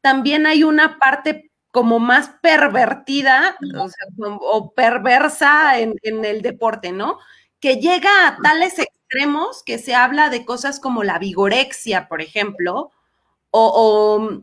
también 0.00 0.46
hay 0.46 0.64
una 0.64 0.98
parte 0.98 1.50
como 1.74 1.98
más 1.98 2.30
pervertida 2.40 3.56
o, 4.40 4.72
perversa 4.74 5.80
en, 5.80 5.96
en 6.02 6.24
el 6.24 6.40
deporte, 6.40 6.92
¿no? 6.92 7.18
Que 7.58 7.78
llega 7.78 8.28
a 8.28 8.36
tales 8.40 8.78
extremos 8.78 9.64
que 9.64 9.78
se 9.78 9.92
habla 9.92 10.28
de 10.28 10.44
cosas 10.44 10.78
como 10.78 11.02
la 11.02 11.18
vigorexia, 11.18 12.06
por 12.06 12.22
ejemplo, 12.22 12.92
o, 13.50 14.42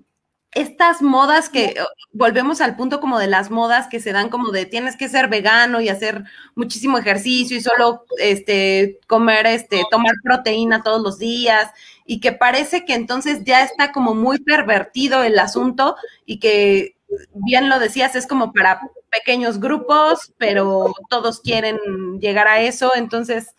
estas 0.53 1.01
modas 1.01 1.47
que 1.47 1.75
volvemos 2.11 2.59
al 2.59 2.75
punto 2.75 2.99
como 2.99 3.17
de 3.17 3.27
las 3.27 3.49
modas 3.49 3.87
que 3.87 4.01
se 4.01 4.11
dan 4.11 4.27
como 4.27 4.51
de 4.51 4.65
tienes 4.65 4.97
que 4.97 5.07
ser 5.07 5.29
vegano 5.29 5.79
y 5.79 5.87
hacer 5.87 6.25
muchísimo 6.55 6.97
ejercicio 6.97 7.55
y 7.55 7.61
solo 7.61 8.03
este 8.17 8.99
comer 9.07 9.45
este 9.45 9.83
tomar 9.89 10.11
proteína 10.21 10.83
todos 10.83 11.01
los 11.01 11.17
días 11.17 11.71
y 12.05 12.19
que 12.19 12.33
parece 12.33 12.83
que 12.83 12.95
entonces 12.95 13.45
ya 13.45 13.63
está 13.63 13.93
como 13.93 14.13
muy 14.13 14.39
pervertido 14.39 15.23
el 15.23 15.39
asunto 15.39 15.95
y 16.25 16.39
que 16.39 16.97
bien 17.33 17.69
lo 17.69 17.79
decías 17.79 18.15
es 18.15 18.27
como 18.27 18.53
para 18.53 18.81
pequeños 19.11 19.59
grupos, 19.59 20.33
pero 20.37 20.93
todos 21.09 21.41
quieren 21.41 21.77
llegar 22.19 22.47
a 22.47 22.61
eso, 22.61 22.91
entonces 22.95 23.55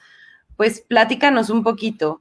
pues 0.56 0.80
platícanos 0.80 1.50
un 1.50 1.62
poquito. 1.62 2.20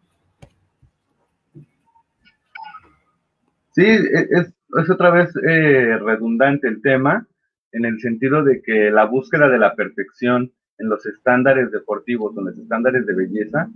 Sí, 3.74 3.84
e, 3.86 4.28
es, 4.32 4.54
otra 4.89 5.12
vez 5.12 5.34
eh, 5.48 5.98
redundante 5.98 6.67
el 6.67 6.82
tema, 6.82 7.28
en 7.72 7.86
el 7.86 8.00
sentido 8.00 8.44
de 8.44 8.62
que 8.62 8.91
la 8.91 9.06
búsqueda 9.06 9.48
de 9.48 9.60
la 9.60 9.76
perfección 9.76 10.52
en 10.78 10.89
los 10.89 11.06
estándares 11.06 11.72
deportivos, 11.72 12.36
en 12.38 12.46
los 12.46 12.58
estándares 12.58 13.06
de 13.06 13.13
belleza, 13.13 13.70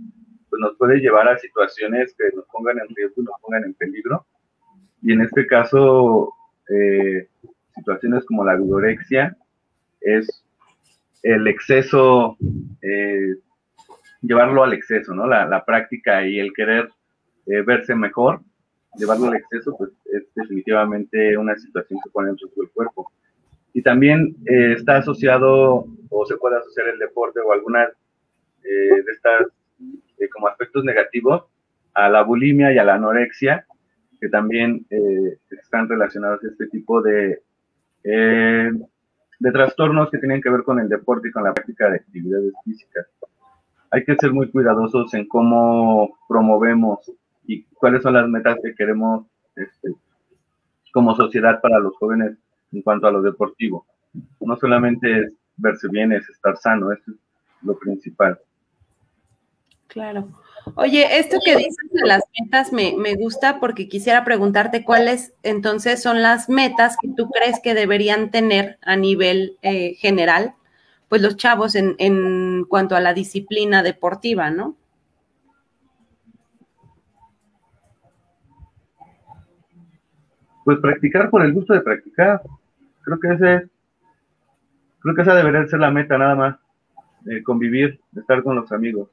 pues 0.50 0.60
nos 0.60 0.76
puede 0.76 0.98
llevar 0.98 1.28
a 1.28 1.38
situaciones 1.38 2.14
que 2.16 2.24
nos 2.34 2.46
pongan 2.46 2.78
en 2.78 2.94
riesgo 2.94 3.22
nos 3.22 3.40
pongan 3.40 3.64
en 3.64 3.74
peligro. 3.74 4.26
Y 5.02 5.12
en 5.12 5.22
este 5.22 5.46
caso, 5.46 6.32
eh, 6.68 7.28
situaciones 7.74 8.24
como 8.24 8.44
la 8.44 8.56
vigorexia 8.56 9.36
es 10.00 10.44
el 11.22 11.46
exceso, 11.48 12.36
eh, 12.82 13.36
llevarlo 14.22 14.64
al 14.64 14.72
exceso, 14.72 15.14
¿no? 15.14 15.26
La, 15.26 15.46
la 15.46 15.64
práctica 15.64 16.26
y 16.26 16.38
el 16.38 16.52
querer 16.52 16.90
verse 17.64 17.94
mejor 17.94 18.40
llevarlo 18.96 19.26
al 19.26 19.36
exceso, 19.36 19.76
pues 19.76 19.90
es 20.12 20.24
definitivamente 20.34 21.36
una 21.36 21.56
situación 21.56 22.00
que 22.02 22.10
pone 22.10 22.30
en 22.30 22.38
riesgo 22.38 22.62
el 22.62 22.70
cuerpo. 22.70 23.12
Y 23.72 23.82
también 23.82 24.36
eh, 24.46 24.74
está 24.76 24.98
asociado 24.98 25.86
o 26.08 26.26
se 26.26 26.36
puede 26.36 26.56
asociar 26.56 26.88
el 26.88 26.98
deporte 26.98 27.40
o 27.40 27.52
algunas 27.52 27.90
eh, 28.64 29.02
de 29.04 29.12
estas 29.12 29.48
eh, 30.18 30.28
como 30.30 30.48
aspectos 30.48 30.84
negativos 30.84 31.44
a 31.94 32.08
la 32.08 32.22
bulimia 32.22 32.72
y 32.72 32.78
a 32.78 32.84
la 32.84 32.94
anorexia, 32.94 33.66
que 34.20 34.28
también 34.28 34.86
están 35.50 35.88
relacionados 35.88 36.42
a 36.44 36.48
este 36.48 36.66
tipo 36.68 37.02
de, 37.02 37.42
de 38.02 39.52
trastornos 39.52 40.10
que 40.10 40.18
tienen 40.18 40.40
que 40.40 40.50
ver 40.50 40.62
con 40.62 40.78
el 40.78 40.88
deporte 40.88 41.28
y 41.28 41.32
con 41.32 41.44
la 41.44 41.54
práctica 41.54 41.90
de 41.90 41.96
actividades 41.96 42.52
físicas. 42.64 43.06
Hay 43.90 44.04
que 44.04 44.16
ser 44.16 44.32
muy 44.32 44.50
cuidadosos 44.50 45.12
en 45.14 45.28
cómo 45.28 46.18
promovemos 46.28 47.10
y 47.46 47.62
cuáles 47.64 48.02
son 48.02 48.14
las 48.14 48.28
metas 48.28 48.58
que 48.62 48.74
queremos 48.74 49.26
este, 49.54 49.94
como 50.92 51.14
sociedad 51.14 51.60
para 51.60 51.78
los 51.78 51.96
jóvenes 51.96 52.36
en 52.72 52.82
cuanto 52.82 53.06
a 53.06 53.12
lo 53.12 53.22
deportivo. 53.22 53.86
No 54.40 54.56
solamente 54.56 55.20
es 55.20 55.32
verse 55.56 55.88
bien, 55.90 56.12
es 56.12 56.28
estar 56.28 56.56
sano, 56.56 56.92
eso 56.92 57.10
es 57.10 57.16
lo 57.62 57.78
principal. 57.78 58.38
Claro. 59.88 60.28
Oye, 60.74 61.18
esto 61.18 61.38
que 61.44 61.56
dices 61.56 61.90
de 61.92 62.06
las 62.06 62.22
metas 62.40 62.72
me, 62.72 63.14
gusta 63.14 63.60
porque 63.60 63.88
quisiera 63.88 64.24
preguntarte 64.24 64.84
cuáles 64.84 65.32
entonces 65.42 66.02
son 66.02 66.22
las 66.22 66.48
metas 66.48 66.96
que 67.00 67.08
tú 67.16 67.30
crees 67.30 67.60
que 67.62 67.74
deberían 67.74 68.30
tener 68.30 68.78
a 68.82 68.96
nivel 68.96 69.56
eh, 69.62 69.94
general, 69.94 70.54
pues 71.08 71.22
los 71.22 71.36
chavos 71.36 71.76
en, 71.76 71.94
en 71.98 72.64
cuanto 72.64 72.96
a 72.96 73.00
la 73.00 73.14
disciplina 73.14 73.82
deportiva, 73.82 74.50
¿no? 74.50 74.76
pues 80.66 80.80
practicar 80.80 81.30
por 81.30 81.44
el 81.44 81.52
gusto 81.52 81.74
de 81.74 81.80
practicar. 81.80 82.42
Creo 83.02 83.20
que 83.20 83.28
ese 83.28 83.68
creo 84.98 85.14
que 85.14 85.22
esa 85.22 85.36
debería 85.36 85.64
ser 85.68 85.78
la 85.78 85.92
meta 85.92 86.18
nada 86.18 86.34
más, 86.34 86.56
eh, 87.30 87.44
convivir, 87.44 88.00
estar 88.16 88.42
con 88.42 88.56
los 88.56 88.72
amigos, 88.72 89.08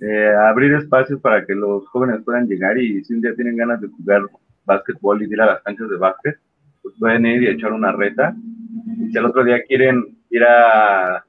eh, 0.00 0.34
abrir 0.34 0.74
espacios 0.74 1.20
para 1.20 1.44
que 1.44 1.54
los 1.54 1.86
jóvenes 1.88 2.22
puedan 2.24 2.46
llegar 2.46 2.78
y 2.78 3.04
si 3.04 3.14
un 3.14 3.20
día 3.20 3.34
tienen 3.34 3.56
ganas 3.56 3.80
de 3.80 3.88
jugar 3.88 4.22
básquetbol 4.64 5.22
y 5.22 5.26
ir 5.26 5.40
a 5.40 5.46
las 5.46 5.62
canchas 5.62 5.88
de 5.88 5.96
básquet, 5.96 6.38
pues 6.82 6.94
pueden 6.98 7.26
ir 7.26 7.42
y 7.42 7.48
echar 7.48 7.72
una 7.72 7.92
reta. 7.92 8.34
Y 8.98 9.10
si 9.10 9.18
al 9.18 9.26
otro 9.26 9.44
día 9.44 9.62
quieren 9.62 10.18
ir 10.30 10.44
a, 10.44 11.24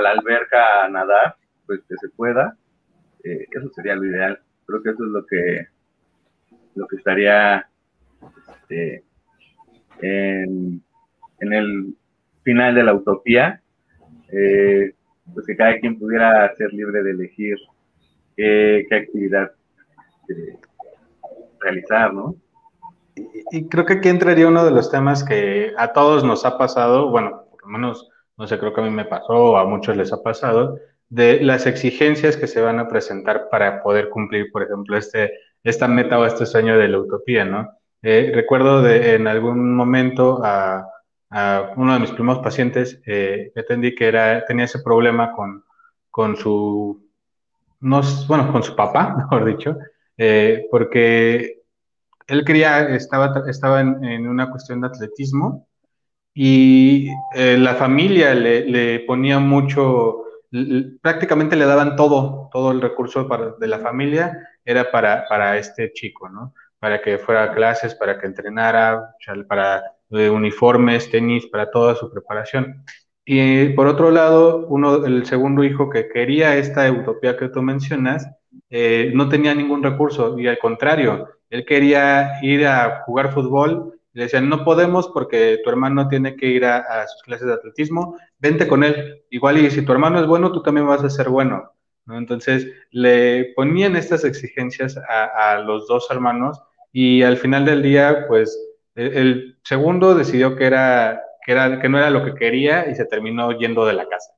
la 0.00 0.10
alberca 0.10 0.84
a 0.84 0.88
nadar, 0.88 1.36
pues 1.66 1.80
que 1.88 1.96
se 1.96 2.08
pueda. 2.10 2.56
Eh, 3.24 3.46
eso 3.50 3.70
sería 3.70 3.96
lo 3.96 4.04
ideal. 4.04 4.38
Creo 4.66 4.82
que 4.82 4.90
eso 4.90 5.04
es 5.04 5.10
lo 5.10 5.26
que, 5.26 5.66
lo 6.74 6.86
que 6.86 6.96
estaría 6.96 7.66
este, 8.48 9.04
en, 10.00 10.82
el 11.40 11.94
final 12.42 12.74
de 12.74 12.84
la 12.84 12.94
utopía, 12.94 13.60
eh, 14.30 14.92
pues 15.32 15.46
que 15.46 15.56
cada 15.56 15.78
quien 15.78 15.98
pudiera 15.98 16.54
ser 16.54 16.72
libre 16.72 17.02
de 17.02 17.10
elegir 17.10 17.56
qué, 18.36 18.86
actividad 18.90 19.52
eh, 20.28 20.56
realizar, 21.60 22.12
¿no? 22.12 22.36
Y, 23.50 23.68
creo 23.68 23.86
que 23.86 23.94
aquí 23.94 24.08
entraría 24.08 24.46
uno 24.46 24.64
de 24.64 24.70
los 24.70 24.90
temas 24.90 25.24
que 25.24 25.72
a 25.78 25.92
todos 25.92 26.22
nos 26.22 26.44
ha 26.44 26.58
pasado, 26.58 27.10
bueno, 27.10 27.44
por 27.50 27.62
lo 27.62 27.68
menos, 27.68 28.10
no 28.36 28.46
sé, 28.46 28.58
creo 28.58 28.74
que 28.74 28.82
a 28.82 28.84
mí 28.84 28.90
me 28.90 29.06
pasó 29.06 29.32
o 29.32 29.56
a 29.56 29.64
muchos 29.64 29.96
les 29.96 30.12
ha 30.12 30.22
pasado, 30.22 30.78
de 31.08 31.40
las 31.40 31.66
exigencias 31.66 32.36
que 32.36 32.46
se 32.46 32.60
van 32.60 32.78
a 32.78 32.88
presentar 32.88 33.48
para 33.50 33.82
poder 33.82 34.10
cumplir, 34.10 34.50
por 34.52 34.62
ejemplo, 34.62 34.96
este, 34.96 35.32
esta 35.64 35.88
meta 35.88 36.18
o 36.18 36.26
este 36.26 36.44
sueño 36.44 36.76
de 36.76 36.88
la 36.88 36.98
utopía, 36.98 37.44
¿no? 37.44 37.70
Eh, 38.02 38.32
recuerdo 38.34 38.82
de, 38.82 39.14
en 39.14 39.26
algún 39.26 39.74
momento 39.74 40.40
a, 40.44 40.88
uno 41.76 41.94
de 41.94 42.00
mis 42.00 42.12
primeros 42.12 42.42
pacientes, 42.42 43.00
eh, 43.04 43.52
entendí 43.54 43.94
que 43.94 44.06
era, 44.06 44.44
tenía 44.46 44.64
ese 44.64 44.78
problema 44.78 45.32
con, 45.32 45.64
con 46.10 46.36
su, 46.36 47.05
no, 47.80 48.00
bueno, 48.28 48.52
con 48.52 48.62
su 48.62 48.74
papá, 48.74 49.14
mejor 49.18 49.44
dicho, 49.44 49.76
eh, 50.16 50.66
porque 50.70 51.62
él 52.26 52.44
quería, 52.44 52.88
estaba, 52.94 53.32
estaba 53.48 53.80
en, 53.80 54.26
una 54.26 54.50
cuestión 54.50 54.80
de 54.80 54.88
atletismo 54.88 55.68
y 56.34 57.08
eh, 57.34 57.56
la 57.56 57.74
familia 57.74 58.34
le, 58.34 59.00
ponía 59.00 59.38
mucho, 59.38 60.24
prácticamente 61.00 61.56
le 61.56 61.66
daban 61.66 61.96
todo, 61.96 62.48
todo 62.52 62.72
el 62.72 62.80
recurso 62.80 63.28
de 63.58 63.66
la 63.66 63.78
familia 63.78 64.38
era 64.64 64.90
para, 64.90 65.26
para 65.28 65.56
este 65.56 65.92
chico, 65.92 66.28
¿no? 66.28 66.52
Para 66.78 67.00
que 67.00 67.18
fuera 67.18 67.44
a 67.44 67.54
clases, 67.54 67.94
para 67.94 68.18
que 68.18 68.26
entrenara, 68.26 69.14
para 69.48 69.82
eh, 70.10 70.28
uniformes, 70.28 71.10
tenis, 71.10 71.46
para 71.46 71.70
toda 71.70 71.94
su 71.94 72.10
preparación. 72.10 72.84
Y 73.28 73.70
por 73.70 73.88
otro 73.88 74.12
lado, 74.12 74.66
uno, 74.68 75.04
el 75.04 75.26
segundo 75.26 75.64
hijo 75.64 75.90
que 75.90 76.08
quería 76.08 76.56
esta 76.56 76.90
utopía 76.92 77.36
que 77.36 77.48
tú 77.48 77.60
mencionas, 77.60 78.24
eh, 78.70 79.10
no 79.14 79.28
tenía 79.28 79.52
ningún 79.52 79.82
recurso 79.82 80.38
y 80.38 80.46
al 80.46 80.60
contrario, 80.60 81.28
él 81.50 81.66
quería 81.66 82.38
ir 82.40 82.64
a 82.68 83.02
jugar 83.04 83.32
fútbol. 83.32 83.98
Le 84.12 84.24
decían, 84.24 84.48
no 84.48 84.64
podemos 84.64 85.08
porque 85.08 85.58
tu 85.64 85.70
hermano 85.70 86.06
tiene 86.06 86.36
que 86.36 86.46
ir 86.46 86.64
a, 86.64 87.06
sus 87.08 87.22
clases 87.24 87.48
de 87.48 87.54
atletismo, 87.54 88.16
vente 88.38 88.68
con 88.68 88.84
él. 88.84 89.24
Igual 89.30 89.58
y 89.58 89.70
si 89.72 89.82
tu 89.82 89.92
hermano 89.92 90.20
es 90.20 90.26
bueno, 90.28 90.52
tú 90.52 90.62
también 90.62 90.86
vas 90.86 91.02
a 91.02 91.10
ser 91.10 91.28
bueno. 91.28 91.72
Entonces 92.08 92.68
le 92.92 93.52
ponían 93.56 93.96
estas 93.96 94.24
exigencias 94.24 94.96
a, 94.96 95.58
los 95.58 95.88
dos 95.88 96.06
hermanos 96.10 96.62
y 96.92 97.22
al 97.22 97.36
final 97.36 97.64
del 97.64 97.82
día, 97.82 98.26
pues 98.28 98.56
el, 98.94 99.12
el 99.16 99.58
segundo 99.64 100.14
decidió 100.14 100.54
que 100.54 100.66
era, 100.66 101.20
que 101.46 101.88
no 101.88 101.98
era 101.98 102.10
lo 102.10 102.24
que 102.24 102.34
quería 102.34 102.90
y 102.90 102.94
se 102.94 103.04
terminó 103.04 103.52
yendo 103.52 103.86
de 103.86 103.94
la 103.94 104.08
casa. 104.08 104.32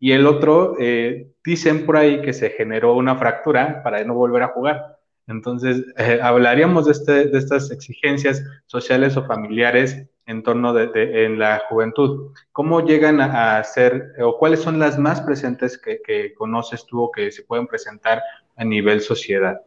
Y 0.00 0.12
el 0.12 0.26
otro, 0.26 0.76
eh, 0.80 1.28
dicen 1.44 1.84
por 1.84 1.96
ahí 1.96 2.22
que 2.22 2.32
se 2.32 2.50
generó 2.50 2.94
una 2.94 3.16
fractura 3.16 3.82
para 3.82 4.02
no 4.04 4.14
volver 4.14 4.42
a 4.42 4.48
jugar. 4.48 4.96
Entonces, 5.26 5.84
eh, 5.98 6.20
hablaríamos 6.22 6.86
de, 6.86 6.92
este, 6.92 7.26
de, 7.26 7.38
estas 7.38 7.70
exigencias 7.70 8.42
sociales 8.66 9.16
o 9.16 9.26
familiares 9.26 10.08
en 10.24 10.42
torno 10.42 10.72
de, 10.72 11.24
en 11.26 11.38
la 11.38 11.62
juventud. 11.68 12.32
¿Cómo 12.52 12.86
llegan 12.86 13.20
a, 13.20 13.62
ser, 13.64 14.12
o 14.20 14.38
cuáles 14.38 14.60
son 14.60 14.78
las 14.78 14.98
más 14.98 15.20
presentes 15.20 15.76
que, 15.76 16.00
que 16.00 16.32
conoces 16.32 16.86
tú 16.86 17.02
o 17.02 17.10
que 17.10 17.30
se 17.30 17.42
pueden 17.42 17.66
presentar 17.66 18.22
a 18.56 18.64
nivel 18.64 19.00
sociedad? 19.02 19.60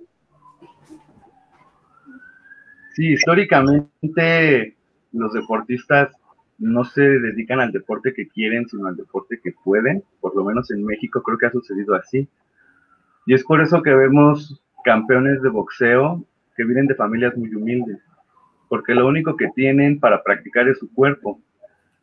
Sí, 2.95 3.13
históricamente 3.13 4.77
los 5.11 5.33
deportistas 5.33 6.11
no 6.61 6.85
se 6.85 7.01
dedican 7.01 7.59
al 7.59 7.71
deporte 7.71 8.13
que 8.13 8.27
quieren, 8.27 8.67
sino 8.69 8.87
al 8.87 8.95
deporte 8.95 9.39
que 9.43 9.51
pueden. 9.63 10.03
Por 10.19 10.35
lo 10.35 10.45
menos 10.45 10.69
en 10.71 10.85
México 10.85 11.23
creo 11.23 11.37
que 11.37 11.47
ha 11.47 11.51
sucedido 11.51 11.95
así. 11.95 12.29
Y 13.25 13.33
es 13.33 13.43
por 13.43 13.61
eso 13.61 13.81
que 13.81 13.93
vemos 13.93 14.61
campeones 14.83 15.41
de 15.41 15.49
boxeo 15.49 16.23
que 16.55 16.63
vienen 16.63 16.87
de 16.87 16.95
familias 16.95 17.35
muy 17.35 17.53
humildes, 17.55 17.99
porque 18.69 18.93
lo 18.93 19.07
único 19.07 19.35
que 19.35 19.49
tienen 19.55 19.99
para 19.99 20.21
practicar 20.23 20.67
es 20.67 20.77
su 20.77 20.93
cuerpo. 20.93 21.41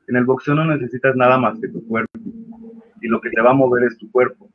En 0.09 0.17
el 0.17 0.25
boxeo 0.25 0.55
no 0.55 0.65
necesitas 0.65 1.15
nada 1.15 1.39
más 1.39 1.61
que 1.61 1.69
tu 1.69 1.87
cuerpo, 1.87 2.19
y 3.01 3.09
lo 3.09 3.21
que 3.21 3.31
te 3.31 3.41
va 3.41 3.51
a 3.51 3.55
mover 3.55 3.85
es 3.85 3.99
tu 3.99 4.11
cuerpo. 4.11 4.49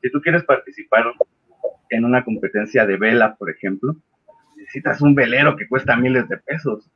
Si 0.00 0.10
tú 0.10 0.20
quieres 0.20 0.44
participar 0.44 1.12
en 1.90 2.04
una 2.04 2.24
competencia 2.24 2.86
de 2.86 2.96
vela, 2.96 3.34
por 3.34 3.50
ejemplo, 3.50 3.96
necesitas 4.56 5.00
un 5.02 5.14
velero 5.14 5.56
que 5.56 5.68
cuesta 5.68 5.96
miles 5.96 6.28
de 6.28 6.38
pesos. 6.38 6.90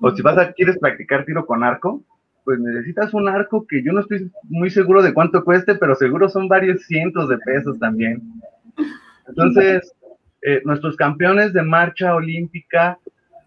O 0.00 0.10
si 0.10 0.22
vas 0.22 0.38
a, 0.38 0.52
quieres 0.52 0.78
practicar 0.78 1.24
tiro 1.24 1.46
con 1.46 1.64
arco, 1.64 2.02
pues 2.44 2.58
necesitas 2.60 3.12
un 3.12 3.28
arco 3.28 3.66
que 3.66 3.82
yo 3.82 3.92
no 3.92 4.00
estoy 4.00 4.30
muy 4.44 4.70
seguro 4.70 5.02
de 5.02 5.12
cuánto 5.12 5.44
cueste, 5.44 5.74
pero 5.74 5.94
seguro 5.94 6.28
son 6.28 6.48
varios 6.48 6.82
cientos 6.86 7.28
de 7.28 7.38
pesos 7.38 7.78
también. 7.78 8.22
Entonces, 9.28 9.92
eh, 10.40 10.62
nuestros 10.64 10.96
campeones 10.96 11.52
de 11.52 11.62
marcha 11.62 12.14
olímpica 12.14 12.98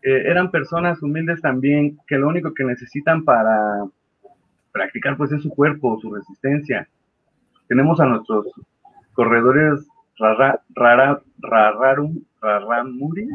eh, 0.04 0.24
eran 0.26 0.52
personas 0.52 1.02
humildes 1.02 1.42
también, 1.42 1.98
que 2.08 2.18
lo 2.18 2.28
único 2.28 2.54
que 2.54 2.64
necesitan 2.64 3.24
para 3.24 3.86
practicar 4.72 5.18
pues 5.18 5.32
es 5.32 5.42
su 5.42 5.50
cuerpo, 5.50 6.00
su 6.00 6.14
resistencia. 6.14 6.88
Tenemos 7.68 8.00
a 8.00 8.06
nuestros 8.06 8.48
corredores 9.14 9.88
rara, 10.18 10.62
rara, 10.76 11.22
rararum, 11.39 12.20
raramuri, 12.42 13.28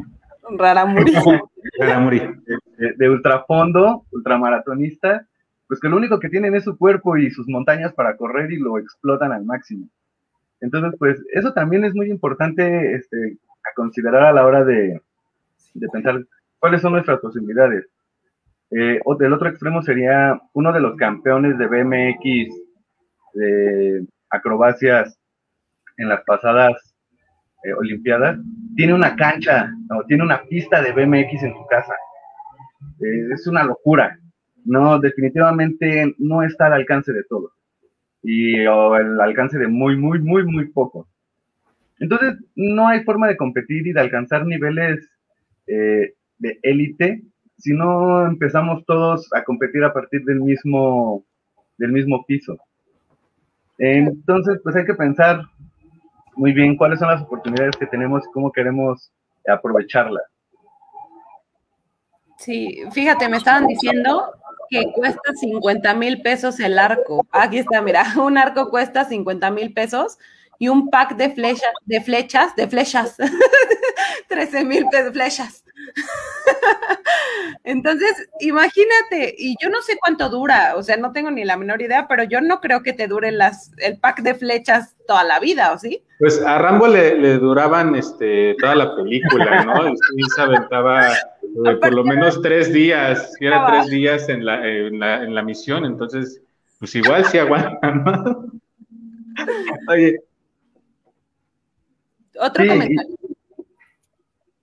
raramuri, 0.57 1.13
raramuri. 1.79 2.21
De, 2.77 3.09
ultrafondo, 3.09 4.05
ultramaratonista, 4.11 5.27
pues 5.67 5.79
que 5.79 5.89
lo 5.89 5.97
único 5.97 6.19
que 6.19 6.29
tienen 6.29 6.55
es 6.55 6.63
su 6.63 6.77
cuerpo 6.77 7.17
y 7.17 7.29
sus 7.31 7.47
montañas 7.47 7.93
para 7.93 8.15
correr 8.15 8.51
y 8.51 8.57
lo 8.57 8.77
explotan 8.77 9.31
al 9.31 9.43
máximo. 9.43 9.89
Entonces, 10.61 10.93
pues 10.97 11.21
eso 11.33 11.53
también 11.53 11.85
es 11.85 11.93
muy 11.93 12.09
importante 12.09 12.95
este, 12.95 13.37
a 13.63 13.73
considerar 13.75 14.23
a 14.23 14.33
la 14.33 14.45
hora 14.45 14.63
de, 14.63 15.01
pensar 15.91 16.25
cuáles 16.59 16.81
son 16.81 16.93
nuestras 16.93 17.19
posibilidades. 17.19 17.85
Eh, 18.71 18.99
o 19.05 19.15
del 19.15 19.33
otro 19.33 19.49
extremo 19.49 19.81
sería 19.81 20.39
uno 20.53 20.73
de 20.73 20.81
los 20.81 20.95
campeones 20.97 21.57
de 21.57 21.67
BMX 21.67 22.55
de 23.33 24.05
acrobacias 24.29 25.17
en 25.97 26.09
las 26.09 26.23
pasadas 26.23 26.95
eh, 27.63 27.73
Olimpiadas, 27.73 28.37
tiene 28.75 28.93
una 28.93 29.15
cancha 29.15 29.71
o 29.89 30.03
tiene 30.05 30.23
una 30.23 30.43
pista 30.43 30.81
de 30.81 30.91
BMX 30.91 31.43
en 31.43 31.53
su 31.53 31.65
casa. 31.67 31.93
Eh, 32.99 33.29
es 33.33 33.47
una 33.47 33.63
locura. 33.63 34.19
No, 34.65 34.99
definitivamente 34.99 36.13
no 36.17 36.43
está 36.43 36.67
al 36.67 36.73
alcance 36.73 37.13
de 37.13 37.23
todos. 37.23 37.51
Y 38.23 38.65
o 38.65 38.95
el 38.95 39.19
alcance 39.21 39.57
de 39.57 39.67
muy, 39.67 39.95
muy, 39.95 40.19
muy, 40.19 40.43
muy 40.43 40.67
pocos. 40.67 41.07
Entonces, 41.99 42.37
no 42.55 42.87
hay 42.87 43.03
forma 43.03 43.27
de 43.27 43.37
competir 43.37 43.87
y 43.87 43.93
de 43.93 44.01
alcanzar 44.01 44.45
niveles 44.45 45.09
eh, 45.67 46.13
de 46.37 46.59
élite 46.61 47.23
si 47.57 47.73
no 47.73 48.27
empezamos 48.27 48.85
todos 48.85 49.27
a 49.33 49.43
competir 49.43 49.83
a 49.83 49.93
partir 49.93 50.23
del 50.25 50.41
mismo, 50.41 51.23
del 51.77 51.91
mismo 51.91 52.23
piso. 52.25 52.57
Entonces, 53.79 54.59
pues 54.63 54.75
hay 54.75 54.85
que 54.85 54.93
pensar 54.93 55.41
muy 56.35 56.53
bien 56.53 56.77
cuáles 56.77 56.99
son 56.99 57.09
las 57.09 57.21
oportunidades 57.21 57.75
que 57.77 57.87
tenemos 57.87 58.23
y 58.25 58.31
cómo 58.31 58.51
queremos 58.51 59.11
aprovecharlas. 59.47 60.23
Sí, 62.37 62.83
fíjate, 62.91 63.29
me 63.29 63.37
estaban 63.37 63.67
diciendo 63.67 64.31
que 64.69 64.91
cuesta 64.93 65.33
50 65.39 65.93
mil 65.93 66.21
pesos 66.21 66.59
el 66.59 66.77
arco. 66.77 67.25
Aquí 67.31 67.59
está, 67.59 67.81
mira, 67.81 68.03
un 68.17 68.37
arco 68.37 68.69
cuesta 68.69 69.05
50 69.05 69.49
mil 69.51 69.73
pesos 69.73 70.17
y 70.59 70.69
un 70.69 70.89
pack 70.89 71.15
de 71.15 71.29
flechas, 71.31 71.71
de 71.85 72.01
flechas, 72.01 72.55
de 72.55 72.67
flechas, 72.67 73.15
13 74.27 74.65
mil 74.65 74.85
flechas. 75.11 75.63
Entonces, 77.63 78.29
imagínate, 78.39 79.35
y 79.37 79.55
yo 79.61 79.69
no 79.69 79.81
sé 79.81 79.97
cuánto 79.99 80.29
dura, 80.29 80.75
o 80.75 80.83
sea, 80.83 80.97
no 80.97 81.11
tengo 81.11 81.31
ni 81.31 81.43
la 81.43 81.57
menor 81.57 81.81
idea, 81.81 82.07
pero 82.07 82.23
yo 82.23 82.41
no 82.41 82.61
creo 82.61 82.81
que 82.83 82.93
te 82.93 83.07
dure 83.07 83.31
las, 83.31 83.71
el 83.77 83.97
pack 83.97 84.21
de 84.21 84.35
flechas 84.35 84.95
toda 85.07 85.23
la 85.23 85.39
vida, 85.39 85.73
¿o 85.73 85.77
sí? 85.77 86.03
Pues 86.19 86.41
a 86.41 86.57
Rambo 86.57 86.87
le, 86.87 87.37
duraban 87.37 87.95
este, 87.95 88.55
toda 88.59 88.75
la 88.75 88.95
película, 88.95 89.63
¿no? 89.63 89.89
Y 90.17 90.23
se 90.35 90.41
aventaba 90.41 91.11
eh, 91.11 91.75
por 91.79 91.93
lo 91.93 92.03
menos 92.03 92.41
tres 92.41 92.71
días, 92.71 93.33
si 93.37 93.45
era 93.45 93.65
tres 93.67 93.87
días 93.87 94.29
en 94.29 94.45
la, 94.45 94.65
en 94.65 94.99
la, 94.99 95.23
en 95.23 95.35
la 95.35 95.41
misión, 95.41 95.85
entonces, 95.85 96.41
pues 96.79 96.95
igual 96.95 97.25
sí 97.25 97.37
aguanta, 97.37 97.91
¿no? 97.91 98.51
Oye. 99.89 100.19
Otro 102.39 102.65
comentario. 102.65 103.26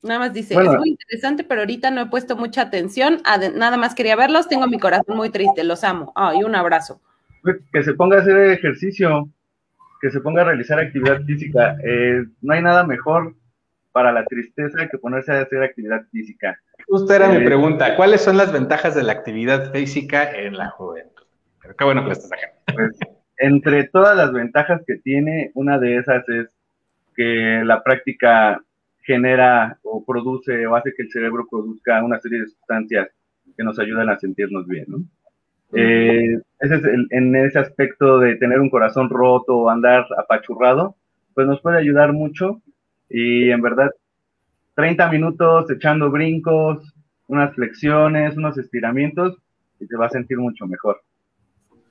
Nada 0.05 0.21
más 0.21 0.35
dice, 0.35 0.55
es 0.55 0.79
muy 0.79 0.91
interesante, 0.91 1.45
pero 1.45 1.63
ahorita 1.63 1.91
no 1.91 2.03
he 2.03 2.07
puesto 2.07 2.37
mucha 2.37 2.61
atención. 2.63 3.23
nada 3.55 3.79
más 3.79 3.95
quería 3.95 4.17
verlos, 4.17 4.49
tengo 4.49 4.67
mi 4.67 4.79
corazón 4.79 5.17
muy 5.17 5.31
triste, 5.31 5.65
los 5.65 5.83
amo. 5.83 6.13
Ay, 6.15 6.45
un 6.45 6.55
abrazo. 6.55 7.01
Que 7.73 7.83
se 7.83 7.95
ponga 7.95 8.19
a 8.19 8.21
hacer 8.21 8.37
ejercicio, 8.51 9.29
que 10.03 10.11
se 10.11 10.21
ponga 10.21 10.43
a 10.43 10.45
realizar 10.45 10.79
actividad 10.79 11.23
física. 11.23 11.79
Eh, 11.83 12.23
no 12.43 12.53
hay 12.53 12.63
nada 12.63 12.85
mejor 12.85 13.35
para 13.93 14.13
la 14.13 14.27
tristeza 14.27 14.89
que 14.91 14.99
ponerse 14.99 15.33
a 15.33 15.41
hacer 15.41 15.63
actividad 15.63 16.05
física. 16.13 16.61
Justo 16.87 17.15
era 17.15 17.29
mi 17.29 17.37
eh, 17.37 17.45
pregunta, 17.47 17.97
¿cuáles 17.97 18.21
son 18.21 18.37
las 18.37 18.53
ventajas 18.53 18.95
de 18.95 19.05
la 19.05 19.13
actividad 19.13 19.73
física 19.73 20.31
en 20.33 20.59
la 20.59 20.69
juventud? 20.69 21.25
Pero 21.63 21.77
qué 21.77 21.85
bueno 21.85 22.03
que 22.03 22.09
lo 22.09 22.13
estás 22.13 22.31
Pues, 22.75 22.99
entre 23.39 23.85
todas 23.85 24.15
las 24.17 24.33
ventajas 24.33 24.83
que 24.87 24.97
tiene, 24.97 25.51
una 25.55 25.79
de 25.79 25.97
esas 25.97 26.29
es 26.29 26.49
que 27.17 27.63
la 27.65 27.83
práctica 27.83 28.61
genera 29.05 29.79
o 29.83 30.05
produce 30.05 30.67
o 30.67 30.75
hace 30.75 30.93
que 30.95 31.03
el 31.03 31.11
cerebro 31.11 31.47
produzca 31.51 32.03
una 32.03 32.21
serie 32.21 32.41
de 32.41 32.49
sustancias 32.49 33.09
que 33.57 33.65
nos 33.65 33.79
ayudan 33.79 34.09
a 34.09 34.19
sentirnos 34.19 34.67
bien, 34.67 34.87
¿no? 34.89 35.05
Eh, 35.77 36.39
ese 36.61 36.75
es 36.77 36.83
en 37.11 37.35
ese 37.35 37.59
aspecto 37.59 38.21
de 38.21 38.37
tener 38.37 38.61
un 38.61 38.71
corazón 38.71 39.11
roto 39.11 39.57
o 39.57 39.71
andar 39.71 40.07
apachurrado, 40.17 40.97
pues 41.35 41.47
nos 41.47 41.61
puede 41.61 41.79
ayudar 41.79 42.13
mucho 42.13 42.61
y 43.09 43.51
en 43.51 43.61
verdad 43.61 43.91
30 44.77 45.11
minutos 45.11 45.71
echando 45.71 46.11
brincos, 46.11 46.95
unas 47.27 47.55
flexiones, 47.55 48.37
unos 48.37 48.57
estiramientos 48.57 49.37
y 49.81 49.87
te 49.87 49.97
va 49.97 50.07
a 50.07 50.11
sentir 50.11 50.39
mucho 50.39 50.67
mejor. 50.67 51.01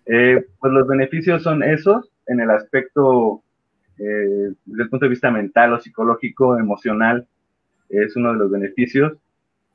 Eh, 0.05 0.45
pues 0.59 0.73
los 0.73 0.87
beneficios 0.87 1.43
son 1.43 1.63
esos 1.63 2.09
en 2.27 2.39
el 2.39 2.49
aspecto 2.49 3.42
eh, 4.03 4.53
desde 4.65 4.83
el 4.83 4.89
punto 4.89 5.05
de 5.05 5.09
vista 5.09 5.31
mental 5.31 5.73
o 5.73 5.79
psicológico, 5.79 6.57
emocional, 6.59 7.25
es 7.89 8.15
uno 8.15 8.33
de 8.33 8.39
los 8.39 8.51
beneficios. 8.51 9.13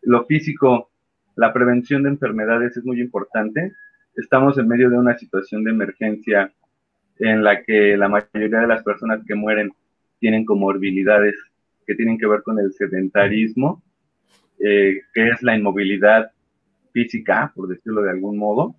Lo 0.03 0.27
físico, 0.27 0.91
la 1.37 1.53
prevención 1.53 2.03
de 2.03 2.11
enfermedades 2.11 2.77
es 2.77 2.85
muy 2.85 3.01
importante. 3.01 3.73
Estamos 4.17 4.59
en 4.59 4.69
medio 4.69 4.91
de 4.91 4.99
una 4.99 5.17
situación 5.17 5.65
de 5.65 5.71
emergencia 5.71 6.53
en 7.19 7.43
la 7.43 7.63
que 7.63 7.97
la 7.97 8.09
mayoría 8.09 8.61
de 8.61 8.67
las 8.67 8.83
personas 8.83 9.25
que 9.27 9.35
mueren 9.35 9.73
tienen 10.21 10.45
comorbilidades 10.45 11.35
que 11.87 11.95
tienen 11.95 12.19
que 12.19 12.27
ver 12.27 12.43
con 12.43 12.59
el 12.59 12.73
sedentarismo, 12.75 13.83
eh, 14.61 15.01
que 15.15 15.29
es 15.31 15.43
la 15.43 15.57
inmovilidad 15.57 16.31
física, 16.93 17.51
por 17.55 17.69
decirlo 17.69 18.03
de 18.03 18.11
algún 18.11 18.37
modo, 18.37 18.75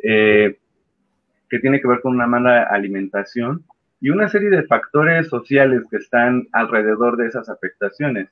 eh, 0.00 0.56
que 1.50 1.58
tiene 1.58 1.80
que 1.80 1.88
ver 1.88 2.00
con 2.00 2.14
una 2.14 2.28
mala 2.28 2.62
alimentación 2.62 3.64
y 4.04 4.10
una 4.10 4.28
serie 4.28 4.50
de 4.50 4.64
factores 4.64 5.28
sociales 5.28 5.82
que 5.90 5.96
están 5.96 6.46
alrededor 6.52 7.16
de 7.16 7.26
esas 7.26 7.48
afectaciones, 7.48 8.28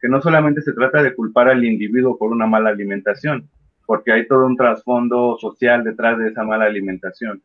que 0.00 0.08
no 0.08 0.20
solamente 0.20 0.60
se 0.60 0.72
trata 0.72 1.04
de 1.04 1.14
culpar 1.14 1.48
al 1.48 1.64
individuo 1.64 2.18
por 2.18 2.32
una 2.32 2.48
mala 2.48 2.70
alimentación, 2.70 3.48
porque 3.86 4.10
hay 4.10 4.26
todo 4.26 4.44
un 4.44 4.56
trasfondo 4.56 5.38
social 5.38 5.84
detrás 5.84 6.18
de 6.18 6.30
esa 6.30 6.42
mala 6.42 6.64
alimentación. 6.64 7.40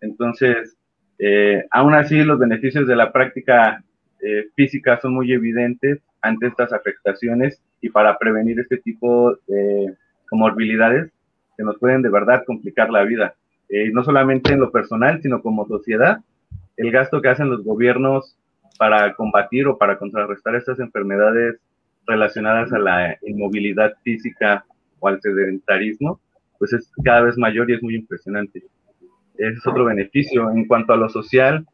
Entonces, 0.00 0.76
eh, 1.18 1.64
aún 1.72 1.92
así, 1.92 2.22
los 2.22 2.38
beneficios 2.38 2.86
de 2.86 2.94
la 2.94 3.10
práctica 3.10 3.82
eh, 4.22 4.46
física 4.54 4.96
son 5.00 5.14
muy 5.14 5.32
evidentes 5.32 5.98
ante 6.22 6.46
estas 6.46 6.72
afectaciones 6.72 7.60
y 7.80 7.88
para 7.88 8.16
prevenir 8.16 8.60
este 8.60 8.76
tipo 8.76 9.34
de 9.48 9.96
comorbilidades 10.28 11.10
que 11.56 11.64
nos 11.64 11.80
pueden 11.80 12.02
de 12.02 12.10
verdad 12.10 12.44
complicar 12.46 12.90
la 12.90 13.02
vida, 13.02 13.34
eh, 13.68 13.90
no 13.92 14.04
solamente 14.04 14.52
en 14.52 14.60
lo 14.60 14.70
personal, 14.70 15.20
sino 15.20 15.42
como 15.42 15.66
sociedad. 15.66 16.20
El 16.80 16.92
gasto 16.92 17.20
que 17.20 17.28
hacen 17.28 17.50
los 17.50 17.62
gobiernos 17.62 18.38
para 18.78 19.14
combatir 19.14 19.66
o 19.66 19.76
para 19.76 19.98
contrarrestar 19.98 20.54
estas 20.54 20.80
enfermedades 20.80 21.60
relacionadas 22.06 22.72
a 22.72 22.78
la 22.78 23.18
inmovilidad 23.20 23.92
física 24.02 24.64
o 24.98 25.08
al 25.08 25.20
sedentarismo, 25.20 26.20
pues 26.58 26.72
es 26.72 26.90
cada 27.04 27.20
vez 27.20 27.36
mayor 27.36 27.68
y 27.70 27.74
es 27.74 27.82
muy 27.82 27.96
impresionante. 27.96 28.62
Es 29.36 29.66
otro 29.66 29.84
beneficio. 29.84 30.50
En 30.52 30.66
cuanto 30.66 30.94
a 30.94 30.96
lo 30.96 31.10
social, 31.10 31.66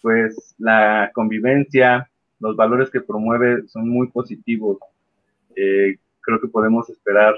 pues 0.00 0.54
la 0.58 1.10
convivencia, 1.12 2.08
los 2.38 2.54
valores 2.54 2.88
que 2.88 3.00
promueve 3.00 3.66
son 3.66 3.88
muy 3.88 4.10
positivos. 4.10 4.78
Eh, 5.56 5.96
creo 6.20 6.40
que 6.40 6.46
podemos 6.46 6.88
esperar 6.88 7.34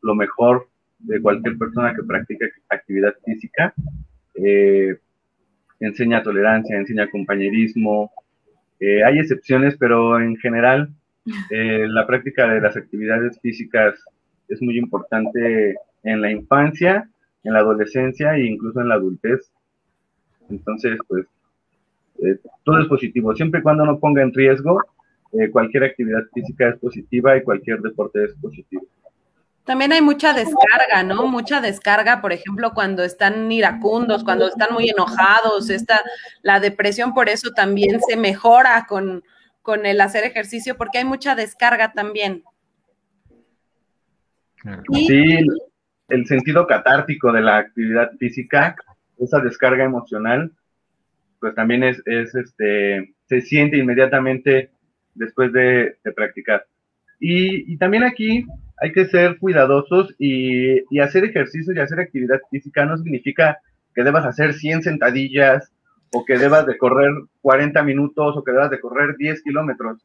lo 0.00 0.14
mejor 0.14 0.68
de 1.00 1.20
cualquier 1.20 1.58
persona 1.58 1.92
que 1.92 2.04
practique 2.04 2.50
actividad 2.68 3.14
física. 3.24 3.74
Eh, 4.36 4.96
enseña 5.80 6.22
tolerancia, 6.22 6.76
enseña 6.76 7.10
compañerismo. 7.10 8.10
Eh, 8.80 9.04
hay 9.04 9.18
excepciones, 9.18 9.76
pero 9.78 10.20
en 10.20 10.36
general 10.36 10.90
la 11.50 12.06
práctica 12.06 12.48
de 12.48 12.58
las 12.58 12.74
actividades 12.74 13.38
físicas 13.42 14.02
es 14.48 14.62
muy 14.62 14.78
importante 14.78 15.76
en 16.02 16.20
la 16.22 16.30
infancia, 16.30 17.08
en 17.44 17.52
la 17.52 17.60
adolescencia 17.60 18.34
e 18.34 18.46
incluso 18.46 18.80
en 18.80 18.88
la 18.88 18.94
adultez. 18.94 19.50
Entonces, 20.48 20.98
pues 21.06 21.26
eh, 22.22 22.38
todo 22.64 22.80
es 22.80 22.86
positivo. 22.86 23.34
Siempre 23.34 23.60
y 23.60 23.62
cuando 23.62 23.84
no 23.84 23.98
ponga 23.98 24.22
en 24.22 24.32
riesgo, 24.32 24.82
eh, 25.32 25.50
cualquier 25.50 25.84
actividad 25.84 26.24
física 26.32 26.68
es 26.70 26.78
positiva 26.78 27.36
y 27.36 27.42
cualquier 27.42 27.80
deporte 27.80 28.24
es 28.24 28.34
positivo. 28.34 28.86
También 29.68 29.92
hay 29.92 30.00
mucha 30.00 30.32
descarga, 30.32 31.02
¿no? 31.02 31.26
Mucha 31.26 31.60
descarga, 31.60 32.22
por 32.22 32.32
ejemplo, 32.32 32.72
cuando 32.72 33.04
están 33.04 33.52
iracundos, 33.52 34.24
cuando 34.24 34.48
están 34.48 34.72
muy 34.72 34.88
enojados, 34.88 35.68
esta, 35.68 36.00
la 36.40 36.58
depresión 36.58 37.12
por 37.12 37.28
eso 37.28 37.50
también 37.50 38.00
se 38.00 38.16
mejora 38.16 38.86
con, 38.88 39.22
con 39.60 39.84
el 39.84 40.00
hacer 40.00 40.24
ejercicio, 40.24 40.78
porque 40.78 40.96
hay 40.96 41.04
mucha 41.04 41.34
descarga 41.34 41.92
también. 41.92 42.44
Sí, 44.94 45.38
el 46.08 46.26
sentido 46.26 46.66
catártico 46.66 47.30
de 47.30 47.42
la 47.42 47.58
actividad 47.58 48.12
física, 48.18 48.74
esa 49.18 49.40
descarga 49.40 49.84
emocional, 49.84 50.50
pues 51.40 51.54
también 51.54 51.84
es, 51.84 52.00
es 52.06 52.34
este, 52.34 53.12
se 53.26 53.42
siente 53.42 53.76
inmediatamente 53.76 54.70
después 55.14 55.52
de, 55.52 55.98
practicar. 56.16 56.64
Y, 57.20 57.76
también 57.76 58.04
aquí 58.04 58.46
hay 58.80 58.92
que 58.92 59.06
ser 59.06 59.38
cuidadosos 59.38 60.14
y, 60.18 60.98
hacer 61.00 61.24
ejercicio 61.24 61.72
y 61.72 61.78
hacer 61.78 62.00
actividad 62.00 62.40
física 62.50 62.84
no 62.84 62.96
significa 62.96 63.58
que 63.94 64.04
debas 64.04 64.24
hacer 64.24 64.54
100 64.54 64.82
sentadillas 64.82 65.70
o 66.12 66.24
que 66.24 66.38
debas 66.38 66.66
de 66.66 66.78
correr 66.78 67.10
40 67.42 67.82
minutos 67.82 68.36
o 68.36 68.44
que 68.44 68.52
debas 68.52 68.70
de 68.70 68.80
correr 68.80 69.16
10 69.16 69.42
kilómetros. 69.42 69.98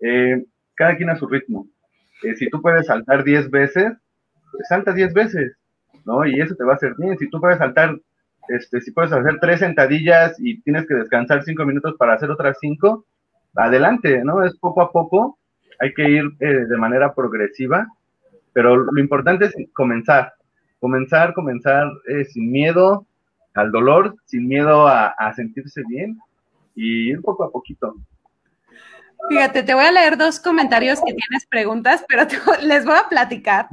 Eh, 0.00 0.44
cada 0.74 0.96
quien 0.96 1.10
a 1.10 1.16
su 1.16 1.26
ritmo. 1.26 1.66
Eh, 2.22 2.34
si 2.36 2.48
tú 2.48 2.60
puedes 2.60 2.86
saltar 2.86 3.24
10 3.24 3.50
veces, 3.50 3.92
pues 4.50 4.68
salta 4.68 4.92
10 4.92 5.12
veces, 5.12 5.56
¿no? 6.04 6.26
Y 6.26 6.40
eso 6.40 6.54
te 6.54 6.64
va 6.64 6.72
a 6.72 6.76
hacer 6.76 6.94
bien. 6.98 7.18
Si 7.18 7.28
tú 7.28 7.40
puedes 7.40 7.58
saltar 7.58 7.96
este, 8.48 8.80
si 8.80 8.90
puedes 8.92 9.12
hacer 9.12 9.38
tres 9.40 9.60
sentadillas 9.60 10.36
y 10.38 10.60
tienes 10.62 10.86
que 10.86 10.94
descansar 10.94 11.42
cinco 11.44 11.64
minutos 11.64 11.94
para 11.98 12.14
hacer 12.14 12.30
otras 12.30 12.58
cinco, 12.60 13.06
adelante, 13.54 14.22
¿no? 14.24 14.44
Es 14.44 14.56
poco 14.58 14.82
a 14.82 14.92
poco, 14.92 15.38
hay 15.80 15.94
que 15.94 16.08
ir 16.08 16.24
eh, 16.40 16.66
de 16.68 16.76
manera 16.76 17.14
progresiva, 17.14 17.86
pero 18.54 18.76
lo 18.76 19.00
importante 19.00 19.46
es 19.46 19.54
comenzar, 19.74 20.32
comenzar, 20.80 21.34
comenzar 21.34 21.86
eh, 22.08 22.24
sin 22.24 22.50
miedo 22.50 23.06
al 23.54 23.70
dolor, 23.70 24.16
sin 24.24 24.48
miedo 24.48 24.88
a, 24.88 25.08
a 25.08 25.34
sentirse 25.34 25.82
bien 25.86 26.18
y 26.74 27.10
ir 27.10 27.20
poco 27.20 27.44
a 27.44 27.52
poquito. 27.52 27.94
Fíjate, 29.28 29.62
te 29.62 29.74
voy 29.74 29.84
a 29.84 29.92
leer 29.92 30.18
dos 30.18 30.38
comentarios 30.38 31.00
que 31.00 31.14
tienes 31.14 31.46
preguntas, 31.46 32.04
pero 32.08 32.26
les 32.62 32.84
voy 32.84 32.96
a 32.96 33.08
platicar 33.08 33.68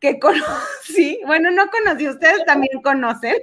que 0.00 0.18
conocí, 0.18 1.20
bueno, 1.26 1.50
no 1.50 1.64
conocí, 1.70 2.08
ustedes 2.08 2.44
también 2.46 2.80
conocen 2.82 3.36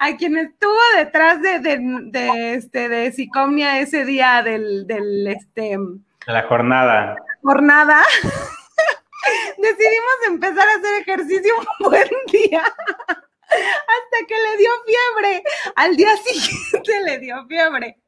a 0.00 0.16
quien 0.16 0.36
estuvo 0.36 0.78
detrás 0.96 1.40
de, 1.40 1.60
de, 1.60 2.54
este, 2.54 2.88
de 2.88 3.12
Sicomnia 3.12 3.78
ese 3.78 4.04
día 4.04 4.42
del, 4.42 4.86
del 4.86 5.26
este, 5.28 5.78
la 6.26 6.42
jornada. 6.42 7.16
Jornada. 7.42 8.02
Decidimos 9.58 10.14
empezar 10.26 10.68
a 10.68 10.74
hacer 10.74 10.94
ejercicio 11.00 11.54
un 11.58 11.66
buen 11.90 12.08
día 12.32 12.62
hasta 12.62 14.26
que 14.26 14.34
le 14.34 14.56
dio 14.56 14.70
fiebre. 14.86 15.42
Al 15.76 15.96
día 15.96 16.16
siguiente 16.16 17.00
le 17.02 17.18
dio 17.18 17.46
fiebre 17.46 17.98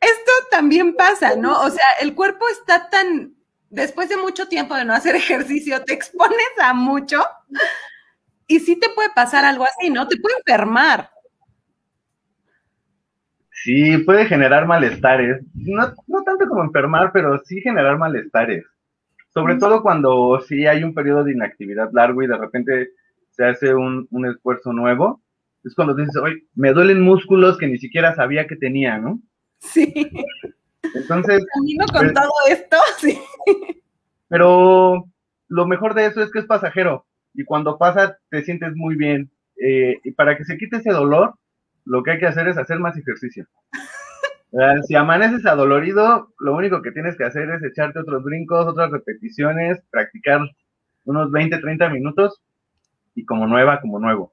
esto 0.00 0.32
también 0.50 0.94
pasa, 0.94 1.36
¿no? 1.36 1.60
O 1.60 1.70
sea, 1.70 1.84
el 2.00 2.14
cuerpo 2.14 2.48
está 2.48 2.88
tan, 2.88 3.34
después 3.70 4.08
de 4.08 4.16
mucho 4.16 4.48
tiempo 4.48 4.74
de 4.74 4.84
no 4.84 4.94
hacer 4.94 5.16
ejercicio, 5.16 5.84
te 5.84 5.94
expones 5.94 6.48
a 6.60 6.72
mucho 6.72 7.22
y 8.46 8.60
sí 8.60 8.76
te 8.76 8.88
puede 8.90 9.10
pasar 9.10 9.44
algo 9.44 9.64
así, 9.64 9.90
¿no? 9.90 10.08
Te 10.08 10.16
puede 10.16 10.36
enfermar. 10.38 11.10
Sí, 13.64 13.96
puede 13.96 14.26
generar 14.26 14.66
malestares. 14.66 15.42
No, 15.54 15.90
no 16.06 16.22
tanto 16.22 16.46
como 16.46 16.64
enfermar, 16.64 17.12
pero 17.14 17.40
sí 17.46 17.62
generar 17.62 17.96
malestares. 17.96 18.62
Sobre 19.32 19.56
todo 19.56 19.80
cuando 19.80 20.38
sí 20.46 20.66
hay 20.66 20.84
un 20.84 20.92
periodo 20.92 21.24
de 21.24 21.32
inactividad 21.32 21.88
largo 21.94 22.22
y 22.22 22.26
de 22.26 22.36
repente 22.36 22.90
se 23.30 23.46
hace 23.46 23.74
un, 23.74 24.06
un 24.10 24.26
esfuerzo 24.26 24.74
nuevo. 24.74 25.22
Es 25.64 25.74
cuando 25.74 25.94
dices, 25.94 26.14
oye, 26.16 26.44
me 26.54 26.74
duelen 26.74 27.00
músculos 27.00 27.56
que 27.56 27.66
ni 27.66 27.78
siquiera 27.78 28.14
sabía 28.14 28.46
que 28.46 28.56
tenía, 28.56 28.98
¿no? 28.98 29.18
Sí. 29.60 30.10
Entonces. 30.94 31.42
Camino 31.54 31.86
con 31.90 32.00
pues, 32.02 32.12
todo 32.12 32.32
esto, 32.50 32.76
sí. 32.98 33.18
Pero 34.28 35.06
lo 35.48 35.66
mejor 35.66 35.94
de 35.94 36.04
eso 36.04 36.22
es 36.22 36.30
que 36.30 36.40
es 36.40 36.44
pasajero 36.44 37.06
y 37.32 37.44
cuando 37.44 37.78
pasa 37.78 38.18
te 38.28 38.42
sientes 38.42 38.76
muy 38.76 38.94
bien. 38.94 39.30
Eh, 39.56 40.00
y 40.04 40.10
para 40.10 40.36
que 40.36 40.44
se 40.44 40.58
quite 40.58 40.76
ese 40.76 40.90
dolor, 40.90 41.34
lo 41.84 42.02
que 42.02 42.12
hay 42.12 42.18
que 42.18 42.26
hacer 42.26 42.48
es 42.48 42.58
hacer 42.58 42.78
más 42.78 42.96
ejercicio. 42.96 43.46
Si 44.86 44.94
amaneces 44.94 45.44
adolorido, 45.46 46.32
lo 46.38 46.54
único 46.54 46.80
que 46.80 46.92
tienes 46.92 47.16
que 47.16 47.24
hacer 47.24 47.50
es 47.50 47.62
echarte 47.64 47.98
otros 47.98 48.22
brincos, 48.22 48.66
otras 48.66 48.90
repeticiones, 48.92 49.82
practicar 49.90 50.40
unos 51.04 51.30
20, 51.32 51.58
30 51.58 51.88
minutos 51.88 52.40
y 53.16 53.24
como 53.24 53.48
nueva, 53.48 53.80
como 53.80 53.98
nuevo. 53.98 54.32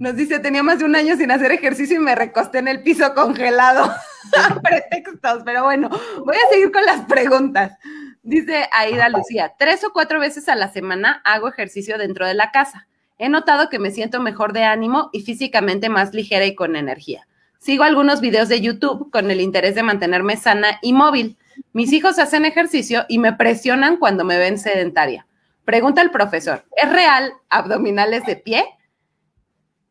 Nos 0.00 0.16
dice, 0.16 0.40
tenía 0.40 0.62
más 0.62 0.80
de 0.80 0.84
un 0.84 0.96
año 0.96 1.16
sin 1.16 1.30
hacer 1.30 1.52
ejercicio 1.52 1.96
y 1.96 2.00
me 2.00 2.14
recosté 2.14 2.58
en 2.58 2.68
el 2.68 2.82
piso 2.82 3.14
congelado. 3.14 3.90
Pretextos, 4.62 5.42
pero 5.44 5.64
bueno, 5.64 5.88
voy 6.24 6.36
a 6.36 6.50
seguir 6.50 6.72
con 6.72 6.84
las 6.84 7.02
preguntas. 7.02 7.78
Dice 8.22 8.64
Aida 8.72 9.08
Lucía, 9.08 9.54
tres 9.58 9.84
o 9.84 9.92
cuatro 9.92 10.18
veces 10.18 10.48
a 10.48 10.56
la 10.56 10.68
semana 10.68 11.22
hago 11.24 11.48
ejercicio 11.48 11.98
dentro 11.98 12.26
de 12.26 12.34
la 12.34 12.50
casa. 12.50 12.88
He 13.22 13.28
notado 13.28 13.68
que 13.68 13.78
me 13.78 13.90
siento 13.90 14.18
mejor 14.18 14.54
de 14.54 14.64
ánimo 14.64 15.10
y 15.12 15.20
físicamente 15.20 15.90
más 15.90 16.14
ligera 16.14 16.46
y 16.46 16.54
con 16.54 16.74
energía. 16.74 17.28
Sigo 17.58 17.84
algunos 17.84 18.22
videos 18.22 18.48
de 18.48 18.62
YouTube 18.62 19.10
con 19.10 19.30
el 19.30 19.42
interés 19.42 19.74
de 19.74 19.82
mantenerme 19.82 20.38
sana 20.38 20.78
y 20.80 20.94
móvil. 20.94 21.36
Mis 21.74 21.92
hijos 21.92 22.18
hacen 22.18 22.46
ejercicio 22.46 23.04
y 23.10 23.18
me 23.18 23.34
presionan 23.34 23.98
cuando 23.98 24.24
me 24.24 24.38
ven 24.38 24.58
sedentaria. 24.58 25.26
Pregunta 25.66 26.00
el 26.00 26.10
profesor, 26.10 26.64
¿es 26.74 26.90
real 26.90 27.34
abdominales 27.50 28.24
de 28.24 28.36
pie? 28.36 28.64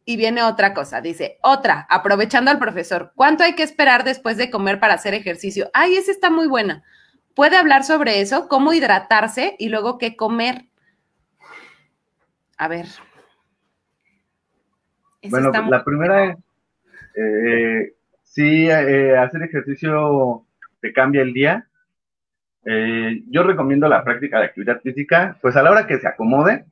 Y 0.06 0.18
viene 0.18 0.42
otra 0.42 0.74
cosa, 0.74 1.00
dice, 1.00 1.38
otra, 1.44 1.86
aprovechando 1.88 2.50
al 2.50 2.58
profesor, 2.58 3.12
¿cuánto 3.14 3.44
hay 3.44 3.54
que 3.54 3.62
esperar 3.62 4.06
después 4.06 4.38
de 4.38 4.50
comer 4.50 4.80
para 4.80 4.96
hacer 4.96 5.14
ejercicio? 5.14 5.70
Ay, 5.76 5.98
esa 5.98 6.10
está 6.10 6.32
muy 6.32 6.48
buena. 6.48 6.84
¿Puede 7.36 7.58
hablar 7.58 7.84
sobre 7.84 8.22
eso? 8.22 8.48
¿Cómo 8.48 8.74
hidratarse 8.74 9.56
y 9.60 9.70
luego 9.70 10.00
qué 10.00 10.16
comer? 10.16 10.66
A 12.58 12.68
ver. 12.68 12.88
Bueno, 15.28 15.52
la 15.70 15.84
primera, 15.84 16.38
eh, 17.16 17.94
sí, 18.24 18.70
eh, 18.70 19.18
hacer 19.18 19.44
ejercicio 19.44 20.46
te 20.82 20.94
cambia 20.94 21.22
el 21.22 21.34
día. 21.34 21.68
Eh, 22.66 23.24
yo 23.28 23.44
recomiendo 23.44 23.88
la 23.88 24.04
práctica 24.04 24.40
de 24.40 24.46
actividad 24.46 24.82
física, 24.82 25.38
pues 25.42 25.56
a 25.56 25.64
la 25.64 25.72
hora 25.72 25.88
que 25.88 26.00
se 26.00 26.08
acomode. 26.08 26.66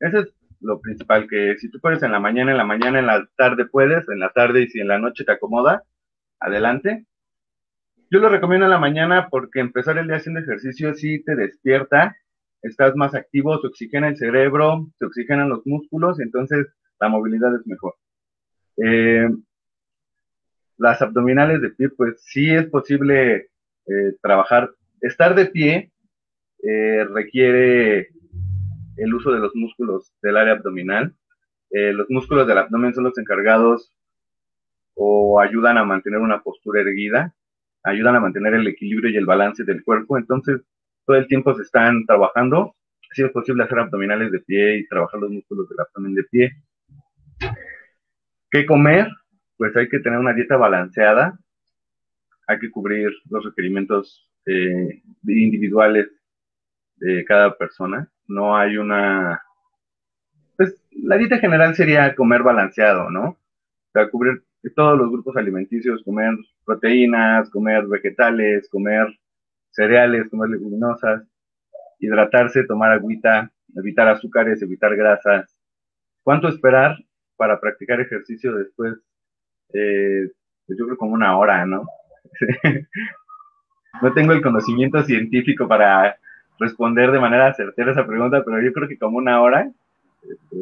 Eso 0.00 0.20
es 0.20 0.28
lo 0.60 0.80
principal, 0.80 1.28
que 1.28 1.56
si 1.58 1.70
tú 1.70 1.80
puedes 1.80 2.02
en 2.02 2.12
la 2.12 2.20
mañana, 2.20 2.50
en 2.50 2.56
la 2.56 2.64
mañana, 2.64 2.98
en 2.98 3.06
la 3.06 3.26
tarde 3.36 3.66
puedes, 3.66 4.08
en 4.08 4.18
la 4.18 4.30
tarde 4.30 4.62
y 4.62 4.68
si 4.68 4.80
en 4.80 4.88
la 4.88 4.98
noche 4.98 5.24
te 5.24 5.32
acomoda, 5.32 5.84
adelante. 6.40 7.06
Yo 8.10 8.20
lo 8.20 8.28
recomiendo 8.28 8.64
en 8.66 8.70
la 8.70 8.78
mañana 8.78 9.28
porque 9.30 9.60
empezar 9.60 9.98
el 9.98 10.06
día 10.06 10.16
haciendo 10.16 10.40
ejercicio 10.40 10.94
sí 10.94 11.22
te 11.24 11.36
despierta, 11.36 12.16
estás 12.62 12.96
más 12.96 13.14
activo, 13.14 13.60
se 13.60 13.66
oxigena 13.66 14.08
el 14.08 14.16
cerebro, 14.16 14.88
se 14.98 15.04
oxigenan 15.04 15.48
los 15.48 15.66
músculos 15.66 16.18
entonces 16.20 16.66
la 17.00 17.08
movilidad 17.08 17.54
es 17.54 17.66
mejor. 17.66 17.94
Eh, 18.76 19.28
las 20.76 21.02
abdominales 21.02 21.60
de 21.60 21.70
pie, 21.70 21.88
pues 21.90 22.22
sí 22.22 22.50
es 22.54 22.66
posible 22.66 23.50
eh, 23.86 24.16
trabajar. 24.22 24.70
Estar 25.00 25.34
de 25.34 25.46
pie 25.46 25.92
eh, 26.62 27.04
requiere 27.04 28.08
el 28.96 29.14
uso 29.14 29.32
de 29.32 29.40
los 29.40 29.54
músculos 29.54 30.12
del 30.22 30.36
área 30.36 30.54
abdominal. 30.54 31.14
Los 31.70 32.08
músculos 32.08 32.46
del 32.46 32.56
abdomen 32.56 32.94
son 32.94 33.04
los 33.04 33.18
encargados 33.18 33.92
o 34.94 35.38
ayudan 35.38 35.76
a 35.76 35.84
mantener 35.84 36.18
una 36.18 36.42
postura 36.42 36.80
erguida, 36.80 37.34
ayudan 37.82 38.16
a 38.16 38.20
mantener 38.20 38.54
el 38.54 38.66
equilibrio 38.66 39.10
y 39.10 39.16
el 39.18 39.26
balance 39.26 39.64
del 39.64 39.84
cuerpo. 39.84 40.16
Entonces, 40.16 40.62
todo 41.04 41.16
el 41.16 41.26
tiempo 41.26 41.54
se 41.54 41.62
están 41.62 42.06
trabajando. 42.06 42.74
Si 43.12 43.22
es 43.22 43.30
posible 43.30 43.64
hacer 43.64 43.78
abdominales 43.78 44.32
de 44.32 44.40
pie 44.40 44.78
y 44.78 44.88
trabajar 44.88 45.20
los 45.20 45.30
músculos 45.30 45.68
del 45.68 45.80
abdomen 45.80 46.14
de 46.14 46.24
pie. 46.24 46.52
¿Qué 48.50 48.66
comer? 48.66 49.08
Pues 49.56 49.76
hay 49.76 49.88
que 49.88 50.00
tener 50.00 50.18
una 50.18 50.32
dieta 50.32 50.56
balanceada. 50.56 51.38
Hay 52.46 52.58
que 52.58 52.70
cubrir 52.70 53.10
los 53.28 53.44
requerimientos 53.44 54.28
eh, 54.46 55.02
individuales 55.26 56.08
de 56.96 57.24
cada 57.24 57.56
persona 57.56 58.10
no 58.28 58.56
hay 58.56 58.76
una... 58.76 59.42
Pues 60.56 60.80
la 60.90 61.16
dieta 61.16 61.38
general 61.38 61.74
sería 61.74 62.14
comer 62.14 62.42
balanceado, 62.42 63.10
¿no? 63.10 63.30
O 63.30 63.90
sea, 63.92 64.10
cubrir 64.10 64.44
todos 64.76 64.98
los 64.98 65.10
grupos 65.10 65.36
alimenticios, 65.36 66.02
comer 66.04 66.34
proteínas, 66.64 67.48
comer 67.50 67.86
vegetales, 67.86 68.68
comer 68.68 69.06
cereales, 69.70 70.28
comer 70.28 70.50
leguminosas, 70.50 71.22
hidratarse, 71.98 72.64
tomar 72.64 72.92
agüita, 72.92 73.50
evitar 73.74 74.08
azúcares, 74.08 74.60
evitar 74.60 74.94
grasas. 74.94 75.56
¿Cuánto 76.22 76.48
esperar 76.48 76.98
para 77.38 77.58
practicar 77.58 78.00
ejercicio 78.00 78.54
después? 78.54 78.94
Eh, 79.72 80.30
pues 80.66 80.78
yo 80.78 80.84
creo 80.84 80.98
como 80.98 81.14
una 81.14 81.38
hora, 81.38 81.64
¿no? 81.64 81.86
no 84.02 84.12
tengo 84.12 84.32
el 84.34 84.42
conocimiento 84.42 85.02
científico 85.02 85.66
para 85.66 86.18
responder 86.58 87.10
de 87.10 87.20
manera 87.20 87.54
certera 87.54 87.92
esa 87.92 88.06
pregunta, 88.06 88.42
pero 88.44 88.60
yo 88.60 88.72
creo 88.72 88.88
que 88.88 88.98
como 88.98 89.16
una 89.16 89.40
hora. 89.40 89.70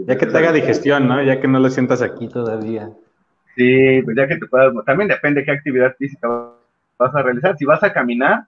Ya 0.07 0.16
que 0.16 0.27
te 0.27 0.39
haga 0.39 0.53
digestión, 0.53 1.09
¿no? 1.09 1.20
Ya 1.22 1.41
que 1.41 1.49
no 1.49 1.59
lo 1.59 1.68
sientas 1.70 2.03
aquí 2.03 2.29
todavía. 2.29 2.91
Sí, 3.57 4.03
pues 4.05 4.16
ya 4.16 4.29
que 4.29 4.37
te 4.37 4.47
puedas, 4.47 4.72
también 4.85 5.09
depende 5.09 5.45
qué 5.45 5.51
actividad 5.51 5.97
física 5.97 6.29
vas 6.99 7.14
a 7.14 7.22
realizar. 7.22 7.57
Si 7.57 7.64
vas 7.64 7.83
a 7.83 7.93
caminar, 7.93 8.45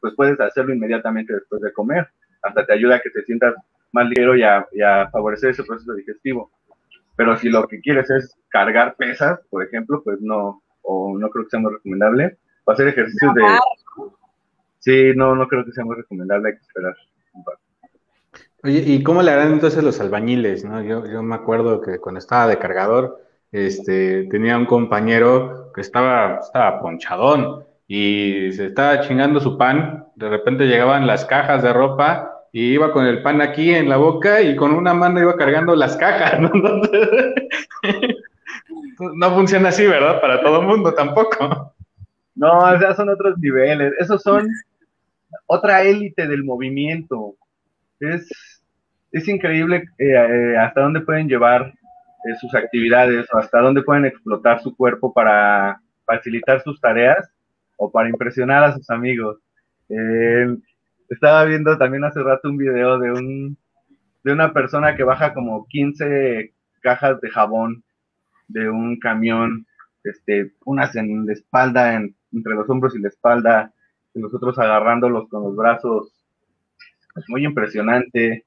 pues 0.00 0.14
puedes 0.14 0.40
hacerlo 0.40 0.74
inmediatamente 0.74 1.34
después 1.34 1.60
de 1.60 1.72
comer. 1.72 2.08
Hasta 2.42 2.64
te 2.64 2.72
ayuda 2.72 2.96
a 2.96 3.00
que 3.00 3.10
te 3.10 3.22
sientas 3.22 3.54
más 3.92 4.08
ligero 4.08 4.34
y 4.36 4.42
a, 4.42 5.08
favorecer 5.10 5.50
ese 5.50 5.64
proceso 5.64 5.92
digestivo. 5.94 6.50
Pero 7.16 7.36
si 7.36 7.48
lo 7.48 7.66
que 7.68 7.80
quieres 7.80 8.08
es 8.10 8.36
cargar 8.48 8.96
pesas, 8.96 9.40
por 9.50 9.62
ejemplo, 9.62 10.02
pues 10.02 10.20
no, 10.20 10.62
o 10.82 11.18
no 11.18 11.28
creo 11.30 11.44
que 11.44 11.50
sea 11.50 11.60
muy 11.60 11.72
recomendable. 11.72 12.38
O 12.64 12.72
hacer 12.72 12.88
ejercicios 12.88 13.34
de, 13.34 13.42
Sí, 14.80 15.12
no, 15.14 15.36
no 15.36 15.46
creo 15.46 15.64
que 15.64 15.72
sea 15.72 15.84
muy 15.84 15.94
recomendable, 15.94 16.48
hay 16.48 16.54
que 16.54 16.62
esperar 16.62 16.96
un 17.34 17.44
par. 17.44 17.56
Oye, 18.62 18.82
¿y 18.86 19.02
cómo 19.02 19.22
le 19.22 19.30
harán 19.30 19.52
entonces 19.52 19.84
los 19.84 20.00
albañiles? 20.00 20.64
¿no? 20.64 20.82
Yo, 20.82 21.06
yo 21.06 21.22
me 21.22 21.34
acuerdo 21.34 21.80
que 21.82 21.98
cuando 21.98 22.18
estaba 22.18 22.46
de 22.46 22.58
cargador, 22.58 23.22
este, 23.52 24.24
tenía 24.24 24.56
un 24.56 24.66
compañero 24.66 25.70
que 25.74 25.82
estaba, 25.82 26.38
estaba 26.38 26.80
ponchadón 26.80 27.64
y 27.86 28.52
se 28.52 28.66
estaba 28.66 29.00
chingando 29.00 29.40
su 29.40 29.58
pan. 29.58 30.06
De 30.14 30.30
repente 30.30 30.66
llegaban 30.66 31.06
las 31.06 31.26
cajas 31.26 31.62
de 31.62 31.72
ropa 31.72 32.29
y 32.52 32.72
iba 32.72 32.92
con 32.92 33.06
el 33.06 33.22
pan 33.22 33.40
aquí 33.40 33.74
en 33.74 33.88
la 33.88 33.96
boca 33.96 34.42
y 34.42 34.56
con 34.56 34.72
una 34.72 34.94
mano 34.94 35.20
iba 35.20 35.36
cargando 35.36 35.74
las 35.74 35.96
cajas. 35.96 36.40
No, 36.40 36.50
no 39.14 39.34
funciona 39.34 39.70
así, 39.70 39.86
¿verdad? 39.86 40.20
Para 40.20 40.42
todo 40.42 40.60
el 40.60 40.66
mundo 40.66 40.92
tampoco. 40.92 41.74
No, 42.34 42.80
ya 42.80 42.94
son 42.94 43.08
otros 43.08 43.38
niveles. 43.38 43.92
Esos 43.98 44.22
son 44.22 44.48
otra 45.46 45.82
élite 45.82 46.26
del 46.26 46.44
movimiento. 46.44 47.34
Es, 48.00 48.28
increíble 49.28 49.84
eh, 49.98 50.14
eh, 50.14 50.56
hasta 50.56 50.80
dónde 50.80 51.00
pueden 51.00 51.28
llevar 51.28 51.66
eh, 51.66 52.34
sus 52.40 52.54
actividades 52.54 53.26
o 53.32 53.38
hasta 53.38 53.60
dónde 53.60 53.82
pueden 53.82 54.06
explotar 54.06 54.62
su 54.62 54.76
cuerpo 54.76 55.12
para 55.12 55.80
facilitar 56.04 56.62
sus 56.62 56.80
tareas 56.80 57.28
o 57.76 57.90
para 57.90 58.08
impresionar 58.08 58.64
a 58.64 58.74
sus 58.74 58.88
amigos. 58.90 59.38
Estaba 61.10 61.44
viendo 61.44 61.76
también 61.76 62.04
hace 62.04 62.22
rato 62.22 62.48
un 62.48 62.56
video 62.56 62.98
de 62.98 63.12
un 63.12 63.58
de 64.24 64.32
una 64.32 64.52
persona 64.52 64.96
que 64.96 65.02
baja 65.02 65.32
como 65.34 65.66
15 65.66 66.52
cajas 66.80 67.20
de 67.20 67.30
jabón 67.30 67.82
de 68.48 68.68
un 68.68 68.98
camión, 68.98 69.66
este, 70.04 70.52
unas 70.64 70.94
en 70.96 71.26
la 71.26 71.32
espalda, 71.32 71.94
entre 71.94 72.54
los 72.54 72.68
hombros 72.68 72.94
y 72.96 73.00
la 73.00 73.08
espalda, 73.08 73.72
y 74.14 74.20
nosotros 74.20 74.58
agarrándolos 74.58 75.28
con 75.28 75.44
los 75.44 75.56
brazos, 75.56 76.12
es 77.16 77.24
muy 77.28 77.44
impresionante, 77.44 78.44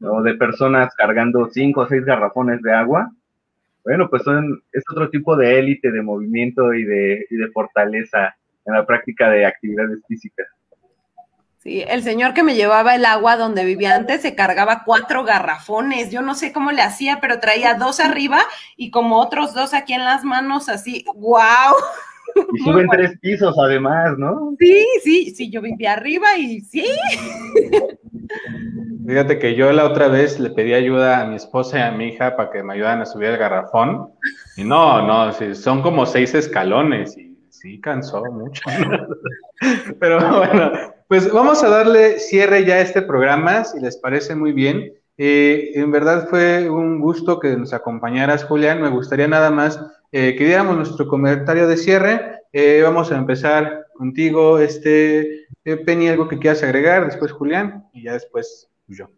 o 0.00 0.22
de 0.22 0.34
personas 0.34 0.94
cargando 0.94 1.48
cinco 1.50 1.82
o 1.82 1.88
seis 1.88 2.04
garrafones 2.04 2.62
de 2.62 2.72
agua. 2.72 3.10
Bueno, 3.84 4.08
pues 4.10 4.22
son, 4.22 4.62
es 4.72 4.84
otro 4.90 5.08
tipo 5.08 5.34
de 5.36 5.58
élite 5.58 5.90
de 5.90 6.02
movimiento 6.02 6.74
y 6.74 6.84
de, 6.84 7.26
y 7.30 7.36
de 7.36 7.48
fortaleza 7.48 8.36
en 8.66 8.74
la 8.74 8.86
práctica 8.86 9.30
de 9.30 9.46
actividades 9.46 10.00
físicas. 10.06 10.46
Sí, 11.58 11.82
el 11.88 12.04
señor 12.04 12.34
que 12.34 12.44
me 12.44 12.54
llevaba 12.54 12.94
el 12.94 13.04
agua 13.04 13.36
donde 13.36 13.64
vivía 13.64 13.96
antes 13.96 14.22
se 14.22 14.36
cargaba 14.36 14.84
cuatro 14.84 15.24
garrafones. 15.24 16.10
Yo 16.10 16.22
no 16.22 16.36
sé 16.36 16.52
cómo 16.52 16.70
le 16.70 16.82
hacía, 16.82 17.18
pero 17.20 17.40
traía 17.40 17.74
dos 17.74 17.98
arriba 17.98 18.42
y 18.76 18.92
como 18.92 19.18
otros 19.18 19.54
dos 19.54 19.74
aquí 19.74 19.92
en 19.92 20.04
las 20.04 20.24
manos, 20.24 20.68
así. 20.68 21.04
¡Wow! 21.16 21.74
Y 22.54 22.58
suben 22.64 22.86
tres 22.88 23.18
pisos 23.20 23.58
además, 23.58 24.16
¿no? 24.18 24.54
Sí, 24.60 24.86
sí, 25.02 25.34
sí, 25.34 25.50
yo 25.50 25.60
vivía 25.60 25.94
arriba 25.94 26.36
y 26.38 26.60
sí. 26.60 26.86
Fíjate 29.06 29.38
que 29.38 29.54
yo 29.54 29.72
la 29.72 29.86
otra 29.86 30.08
vez 30.08 30.38
le 30.38 30.50
pedí 30.50 30.74
ayuda 30.74 31.22
a 31.22 31.26
mi 31.26 31.36
esposa 31.36 31.78
y 31.78 31.82
a 31.82 31.90
mi 31.90 32.08
hija 32.08 32.36
para 32.36 32.50
que 32.50 32.62
me 32.62 32.74
ayudaran 32.74 33.00
a 33.00 33.06
subir 33.06 33.30
el 33.30 33.38
garrafón. 33.38 34.12
Y 34.56 34.64
no, 34.64 35.06
no, 35.06 35.32
son 35.54 35.82
como 35.82 36.04
seis 36.06 36.34
escalones 36.34 37.16
y 37.16 37.36
sí 37.48 37.80
cansó 37.80 38.22
mucho. 38.26 38.62
Pero 39.98 40.38
bueno, 40.38 40.72
pues 41.08 41.32
vamos 41.32 41.62
a 41.64 41.68
darle 41.68 42.18
cierre 42.18 42.64
ya 42.64 42.76
a 42.76 42.80
este 42.80 43.02
programa, 43.02 43.64
si 43.64 43.80
les 43.80 43.96
parece 43.96 44.34
muy 44.34 44.52
bien. 44.52 44.92
Eh, 45.16 45.72
en 45.74 45.90
verdad 45.90 46.28
fue 46.28 46.70
un 46.70 47.00
gusto 47.00 47.40
que 47.40 47.56
nos 47.56 47.72
acompañaras, 47.72 48.44
Julián. 48.44 48.80
Me 48.80 48.90
gustaría 48.90 49.26
nada 49.26 49.50
más 49.50 49.80
eh, 50.12 50.36
que 50.36 50.44
diéramos 50.44 50.76
nuestro 50.76 51.08
comentario 51.08 51.66
de 51.66 51.76
cierre. 51.76 52.42
Eh, 52.52 52.80
vamos 52.82 53.12
a 53.12 53.16
empezar 53.16 53.86
contigo, 53.94 54.58
este, 54.58 55.46
eh, 55.64 55.76
Penny, 55.84 56.08
algo 56.08 56.28
que 56.28 56.38
quieras 56.38 56.62
agregar, 56.62 57.04
después 57.04 57.32
Julián 57.32 57.86
y 57.92 58.04
ya 58.04 58.14
después 58.14 58.68
yo. 58.86 59.10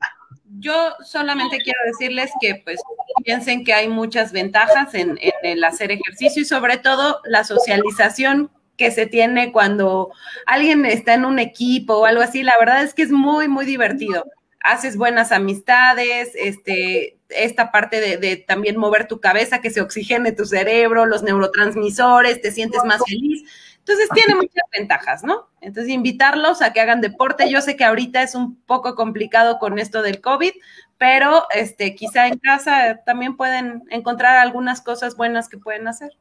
yo 0.59 0.95
solamente 1.05 1.59
quiero 1.59 1.78
decirles 1.86 2.32
que 2.41 2.61
pues 2.64 2.80
piensen 3.24 3.62
que 3.62 3.72
hay 3.72 3.88
muchas 3.88 4.32
ventajas 4.32 4.95
en, 4.95 5.18
el 5.43 5.62
hacer 5.62 5.93
ejercicio 5.93 6.43
y 6.43 6.45
sobre 6.45 6.78
todo 6.78 7.20
la 7.24 7.45
socialización 7.45 8.51
que 8.80 8.90
se 8.90 9.04
tiene 9.04 9.52
cuando 9.52 10.10
alguien 10.46 10.86
está 10.86 11.12
en 11.12 11.26
un 11.26 11.38
equipo 11.38 11.98
o 11.98 12.06
algo 12.06 12.22
así, 12.22 12.42
la 12.42 12.54
verdad 12.58 12.82
es 12.82 12.94
que 12.94 13.02
es 13.02 13.10
muy, 13.10 13.46
muy 13.46 13.66
divertido. 13.66 14.24
Haces 14.64 14.96
buenas 14.96 15.32
amistades, 15.32 16.30
este, 16.34 17.18
esta 17.28 17.72
parte 17.72 18.16
de, 18.16 18.36
también 18.38 18.78
mover 18.78 19.06
tu 19.06 19.20
cabeza, 19.20 19.60
que 19.60 19.68
se 19.68 19.82
oxigene 19.82 20.32
tu 20.32 20.46
cerebro, 20.46 21.04
los 21.04 21.22
neurotransmisores, 21.22 22.40
te 22.40 22.52
sientes 22.52 22.82
más 22.84 23.02
feliz. 23.06 23.42
Entonces 23.80 24.08
tiene 24.14 24.34
muchas 24.34 24.64
ventajas, 24.72 25.24
¿no? 25.24 25.50
Entonces 25.60 25.92
invitarlos 25.92 26.62
a 26.62 26.72
que 26.72 26.80
hagan 26.80 27.02
deporte. 27.02 27.50
Yo 27.50 27.60
sé 27.60 27.76
que 27.76 27.84
ahorita 27.84 28.22
es 28.22 28.34
un 28.34 28.62
poco 28.62 28.94
complicado 28.94 29.58
con 29.58 29.78
esto 29.78 30.00
del 30.00 30.22
COVID, 30.22 30.52
pero 30.96 31.44
este, 31.54 31.94
quizá 31.94 32.28
en 32.28 32.38
casa 32.38 33.02
también 33.04 33.36
pueden 33.36 33.82
encontrar 33.90 34.38
algunas 34.38 34.80
cosas 34.80 35.18
buenas 35.18 35.50
que 35.50 35.58
pueden 35.58 35.86
hacer. 35.86 36.12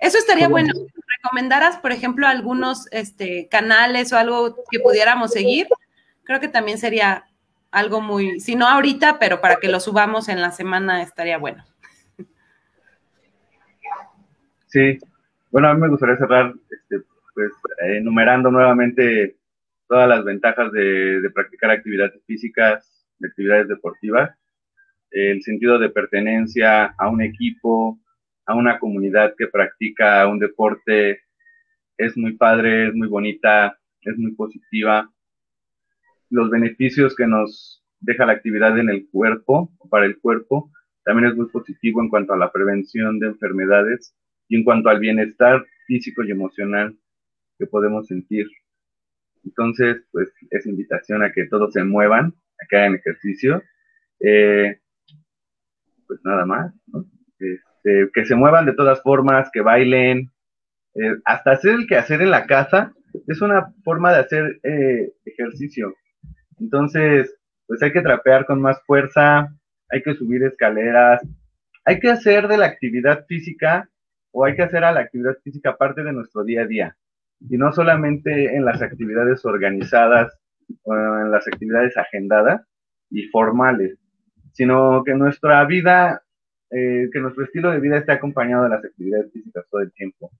Eso 0.00 0.18
estaría 0.18 0.48
bueno. 0.48 0.72
¿Recomendaras, 1.22 1.78
por 1.78 1.92
ejemplo, 1.92 2.26
algunos 2.26 2.86
este, 2.92 3.48
canales 3.48 4.12
o 4.12 4.18
algo 4.18 4.56
que 4.70 4.80
pudiéramos 4.80 5.32
seguir? 5.32 5.66
Creo 6.24 6.40
que 6.40 6.48
también 6.48 6.78
sería 6.78 7.24
algo 7.70 8.00
muy, 8.00 8.40
si 8.40 8.56
no 8.56 8.66
ahorita, 8.66 9.18
pero 9.18 9.40
para 9.40 9.56
que 9.56 9.68
lo 9.68 9.80
subamos 9.80 10.28
en 10.28 10.40
la 10.40 10.50
semana 10.50 11.02
estaría 11.02 11.38
bueno. 11.38 11.64
Sí, 14.66 14.98
bueno, 15.50 15.68
a 15.68 15.74
mí 15.74 15.80
me 15.80 15.88
gustaría 15.88 16.16
cerrar 16.16 16.54
este, 16.70 17.00
pues, 17.34 17.52
enumerando 17.80 18.50
nuevamente 18.50 19.36
todas 19.88 20.08
las 20.08 20.24
ventajas 20.24 20.72
de, 20.72 21.30
practicar 21.34 21.70
actividades 21.70 22.20
físicas, 22.26 23.06
de 23.18 23.28
actividades 23.28 23.68
deportivas, 23.68 24.36
el 25.10 25.42
sentido 25.42 25.78
de 25.78 25.90
pertenencia 25.90 26.94
a 26.98 27.08
un 27.08 27.22
equipo, 27.22 27.98
a 28.46 28.54
una 28.54 28.78
comunidad 28.78 29.34
que 29.36 29.48
practica 29.48 30.26
un 30.26 30.38
deporte, 30.38 31.22
es 31.98 32.16
muy 32.16 32.36
padre, 32.36 32.88
es 32.88 32.94
muy 32.94 33.08
bonita, 33.08 33.78
es 34.02 34.16
muy 34.16 34.32
positiva. 34.32 35.10
Los 36.30 36.50
beneficios 36.50 37.14
que 37.16 37.26
nos 37.26 37.84
deja 38.00 38.26
la 38.26 38.32
actividad 38.32 38.78
en 38.78 38.88
el 38.88 39.08
cuerpo, 39.10 39.70
para 39.90 40.06
el 40.06 40.18
cuerpo, 40.18 40.70
también 41.04 41.30
es 41.30 41.36
muy 41.36 41.46
positivo 41.46 42.00
en 42.00 42.08
cuanto 42.08 42.32
a 42.32 42.38
la 42.38 42.52
prevención 42.52 43.18
de 43.18 43.28
enfermedades 43.28 44.14
y 44.48 44.56
en 44.56 44.64
cuanto 44.64 44.88
al 44.88 45.00
bienestar 45.00 45.64
físico 45.86 46.22
y 46.24 46.30
emocional 46.30 46.96
que 47.58 47.66
podemos 47.66 48.06
sentir. 48.06 48.46
Entonces, 49.44 50.04
pues 50.10 50.32
es 50.50 50.66
invitación 50.66 51.22
a 51.22 51.32
que 51.32 51.46
todos 51.46 51.72
se 51.72 51.84
muevan, 51.84 52.34
a 52.60 52.66
que 52.68 52.76
hagan 52.76 52.96
ejercicio. 52.96 53.62
Eh, 54.20 54.80
pues 56.06 56.20
nada 56.24 56.44
más, 56.44 56.74
este, 57.86 58.10
que 58.12 58.24
se 58.24 58.34
muevan 58.34 58.66
de 58.66 58.74
todas 58.74 59.00
formas, 59.02 59.50
que 59.52 59.60
bailen, 59.60 60.30
eh, 60.94 61.16
hasta 61.24 61.52
hacer 61.52 61.74
el 61.74 61.86
que 61.86 61.96
hacer 61.96 62.22
en 62.22 62.30
la 62.30 62.46
casa 62.46 62.92
es 63.28 63.40
una 63.40 63.72
forma 63.84 64.12
de 64.12 64.18
hacer 64.18 64.60
eh, 64.62 65.12
ejercicio. 65.24 65.94
Entonces, 66.58 67.34
pues 67.66 67.82
hay 67.82 67.92
que 67.92 68.02
trapear 68.02 68.46
con 68.46 68.60
más 68.60 68.82
fuerza, 68.86 69.48
hay 69.88 70.02
que 70.02 70.14
subir 70.14 70.42
escaleras, 70.42 71.22
hay 71.84 72.00
que 72.00 72.10
hacer 72.10 72.48
de 72.48 72.58
la 72.58 72.66
actividad 72.66 73.24
física 73.26 73.88
o 74.32 74.44
hay 74.44 74.54
que 74.54 74.62
hacer 74.62 74.84
a 74.84 74.92
la 74.92 75.00
actividad 75.00 75.36
física 75.42 75.76
parte 75.76 76.02
de 76.02 76.12
nuestro 76.12 76.44
día 76.44 76.62
a 76.62 76.66
día. 76.66 76.96
Y 77.40 77.56
no 77.56 77.72
solamente 77.72 78.56
en 78.56 78.64
las 78.64 78.82
actividades 78.82 79.44
organizadas 79.44 80.36
o 80.82 80.94
en 80.94 81.30
las 81.30 81.46
actividades 81.46 81.96
agendadas 81.96 82.66
y 83.10 83.24
formales, 83.28 83.98
sino 84.52 85.02
que 85.04 85.14
nuestra 85.14 85.64
vida, 85.66 86.22
eh, 86.70 87.08
que 87.12 87.20
nuestro 87.20 87.44
estilo 87.44 87.70
de 87.70 87.80
vida 87.80 87.98
esté 87.98 88.12
acompañado 88.12 88.64
de 88.64 88.70
las 88.70 88.84
actividades 88.84 89.32
físicas 89.32 89.66
todo 89.70 89.82
el 89.82 89.92
tiempo. 89.92 90.30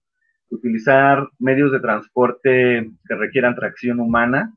Utilizar 0.49 1.27
medios 1.39 1.71
de 1.71 1.79
transporte 1.79 2.89
que 3.07 3.15
requieran 3.15 3.55
tracción 3.55 3.99
humana 3.99 4.53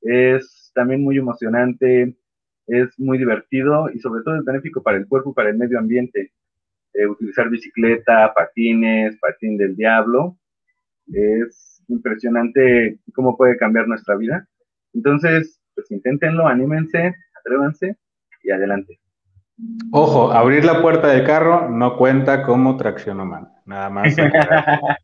es 0.00 0.72
también 0.74 1.02
muy 1.02 1.18
emocionante, 1.18 2.16
es 2.66 2.98
muy 2.98 3.18
divertido 3.18 3.90
y 3.92 3.98
sobre 3.98 4.22
todo 4.22 4.36
es 4.36 4.44
benéfico 4.44 4.82
para 4.82 4.98
el 4.98 5.06
cuerpo 5.06 5.30
y 5.30 5.34
para 5.34 5.50
el 5.50 5.56
medio 5.56 5.78
ambiente. 5.78 6.32
Eh, 6.94 7.06
utilizar 7.06 7.48
bicicleta, 7.48 8.32
patines, 8.34 9.18
patín 9.18 9.56
del 9.56 9.76
diablo. 9.76 10.36
Es 11.12 11.82
impresionante 11.88 12.98
cómo 13.14 13.36
puede 13.36 13.56
cambiar 13.56 13.88
nuestra 13.88 14.16
vida. 14.16 14.46
Entonces, 14.92 15.60
pues 15.74 15.90
inténtenlo, 15.90 16.46
anímense, 16.46 17.14
atrévanse 17.38 17.96
y 18.42 18.50
adelante. 18.50 19.01
Ojo, 19.90 20.32
abrir 20.32 20.64
la 20.64 20.80
puerta 20.80 21.08
del 21.08 21.24
carro 21.24 21.68
no 21.68 21.96
cuenta 21.96 22.42
como 22.42 22.76
tracción 22.76 23.20
humana, 23.20 23.52
nada 23.66 23.90
más. 23.90 24.16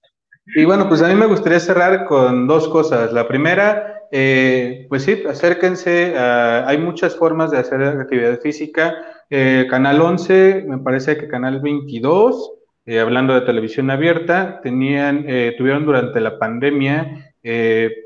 y 0.47 0.65
bueno, 0.65 0.89
pues 0.89 1.03
a 1.03 1.09
mí 1.09 1.15
me 1.15 1.27
gustaría 1.27 1.61
cerrar 1.61 2.07
con 2.07 2.47
dos 2.47 2.69
cosas. 2.69 3.13
La 3.13 3.29
primera, 3.29 4.05
eh, 4.11 4.87
pues 4.89 5.05
sí, 5.05 5.23
acérquense, 5.29 6.17
hay 6.17 6.79
muchas 6.79 7.15
formas 7.17 7.51
de 7.51 7.59
hacer 7.59 7.83
actividad 7.83 8.41
física. 8.41 8.95
Eh, 9.29 9.67
canal 9.69 10.01
11, 10.01 10.65
me 10.67 10.79
parece 10.79 11.19
que 11.19 11.29
Canal 11.29 11.61
22, 11.61 12.53
eh, 12.87 12.99
hablando 12.99 13.35
de 13.35 13.43
televisión 13.43 13.91
abierta, 13.91 14.61
tenían, 14.63 15.27
tuvieron 15.59 15.85
durante 15.85 16.19
la 16.21 16.39
pandemia 16.39 17.31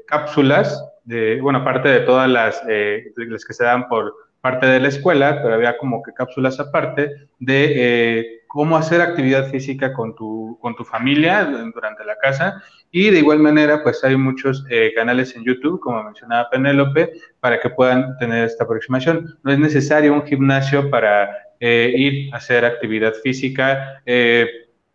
cápsulas, 0.07 0.85
de, 1.05 1.41
bueno, 1.41 1.61
aparte 1.61 1.89
de 1.89 2.01
todas 2.01 2.29
las, 2.29 2.61
las 2.65 3.45
que 3.45 3.55
se 3.55 3.65
dan 3.65 3.89
por 3.89 4.15
parte 4.43 4.67
de 4.67 4.81
la 4.81 4.89
escuela, 4.89 5.41
pero 5.43 5.55
había 5.55 5.79
como 5.79 6.03
que 6.03 6.13
cápsulas 6.13 6.61
aparte 6.61 7.29
de 7.39 8.43
cómo 8.53 8.77
hacer 8.77 9.01
actividad 9.01 9.49
física 9.51 9.95
con 9.95 10.15
tu, 10.15 10.59
con 10.61 10.77
tu 10.77 10.85
familia 10.85 11.47
durante 11.73 12.05
la 12.05 12.17
casa. 12.17 12.63
Y 12.91 13.09
de 13.09 13.21
igual 13.21 13.39
manera, 13.39 13.83
pues 13.83 14.05
hay 14.05 14.15
muchos 14.17 14.67
eh, 14.69 14.93
canales 14.95 15.35
en 15.35 15.45
YouTube, 15.45 15.81
como 15.81 16.03
mencionaba 16.03 16.51
Penélope, 16.51 17.15
para 17.41 17.59
que 17.59 17.71
puedan 17.71 18.19
tener 18.19 18.45
esta 18.45 18.65
aproximación. 18.65 19.39
No 19.43 19.53
es 19.53 19.59
necesario 19.59 20.13
un 20.13 20.27
gimnasio 20.27 20.91
para 20.91 21.31
eh, 21.61 21.95
ir 21.97 22.35
a 22.35 22.37
hacer 22.37 22.67
actividad 22.67 23.15
física. 23.15 24.03
Eh, 24.05 24.47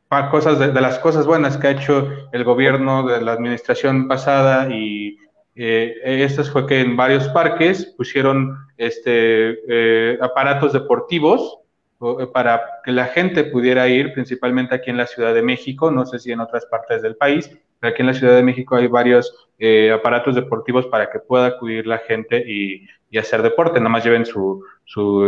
para 0.08 0.30
cosas 0.30 0.60
de, 0.60 0.80
las 0.80 1.00
cosas 1.00 1.26
buenas 1.26 1.58
que 1.58 1.68
ha 1.68 1.72
hecho 1.72 2.30
el 2.32 2.44
gobierno 2.44 3.08
de 3.08 3.22
la 3.22 3.34
administración 3.34 4.08
pasada 4.08 4.70
y 4.70 5.18
eh, 5.58 6.30
fue 6.52 6.68
que 6.68 6.82
en 6.82 6.96
varios 6.96 7.28
parques 7.30 7.94
pusieron 7.98 8.58
este, 8.78 10.18
aparatos 10.22 10.74
deportivos 10.74 11.60
eh, 12.00 12.28
para 12.32 12.62
que 12.84 12.92
la 12.92 13.06
gente 13.06 13.44
pudiera 13.46 13.88
ir, 13.88 14.14
principalmente 14.14 14.76
aquí 14.76 14.92
en 14.92 14.98
la 14.98 15.08
Ciudad 15.08 15.34
de 15.34 15.42
México, 15.42 15.90
no 15.90 16.06
sé 16.06 16.20
si 16.20 16.32
en 16.32 16.40
otras 16.40 16.66
partes 16.68 17.02
del 17.02 17.16
país, 17.16 17.50
pero 17.80 17.92
aquí 17.92 18.04
en 18.04 18.08
la 18.08 18.14
Ciudad 18.14 18.36
de 18.36 18.44
México 18.44 18.76
hay 18.76 18.88
varios 18.88 19.50
eh, 19.58 19.92
aparatos 19.92 20.36
deportivos 20.36 20.86
para 20.88 21.10
que 21.10 21.20
pueda 21.20 21.48
acudir 21.48 21.88
la 21.88 21.98
gente 21.98 22.44
y, 22.48 22.88
hacer 23.18 23.42
deporte, 23.42 23.80
nada 23.80 23.90
más 23.90 24.04
lleven 24.04 24.28
su, 24.28 24.62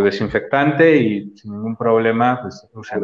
desinfectante 0.04 0.96
y 0.98 1.36
sin 1.36 1.54
ningún 1.54 1.76
problema, 1.76 2.40
pues 2.40 2.68
usen, 2.74 3.02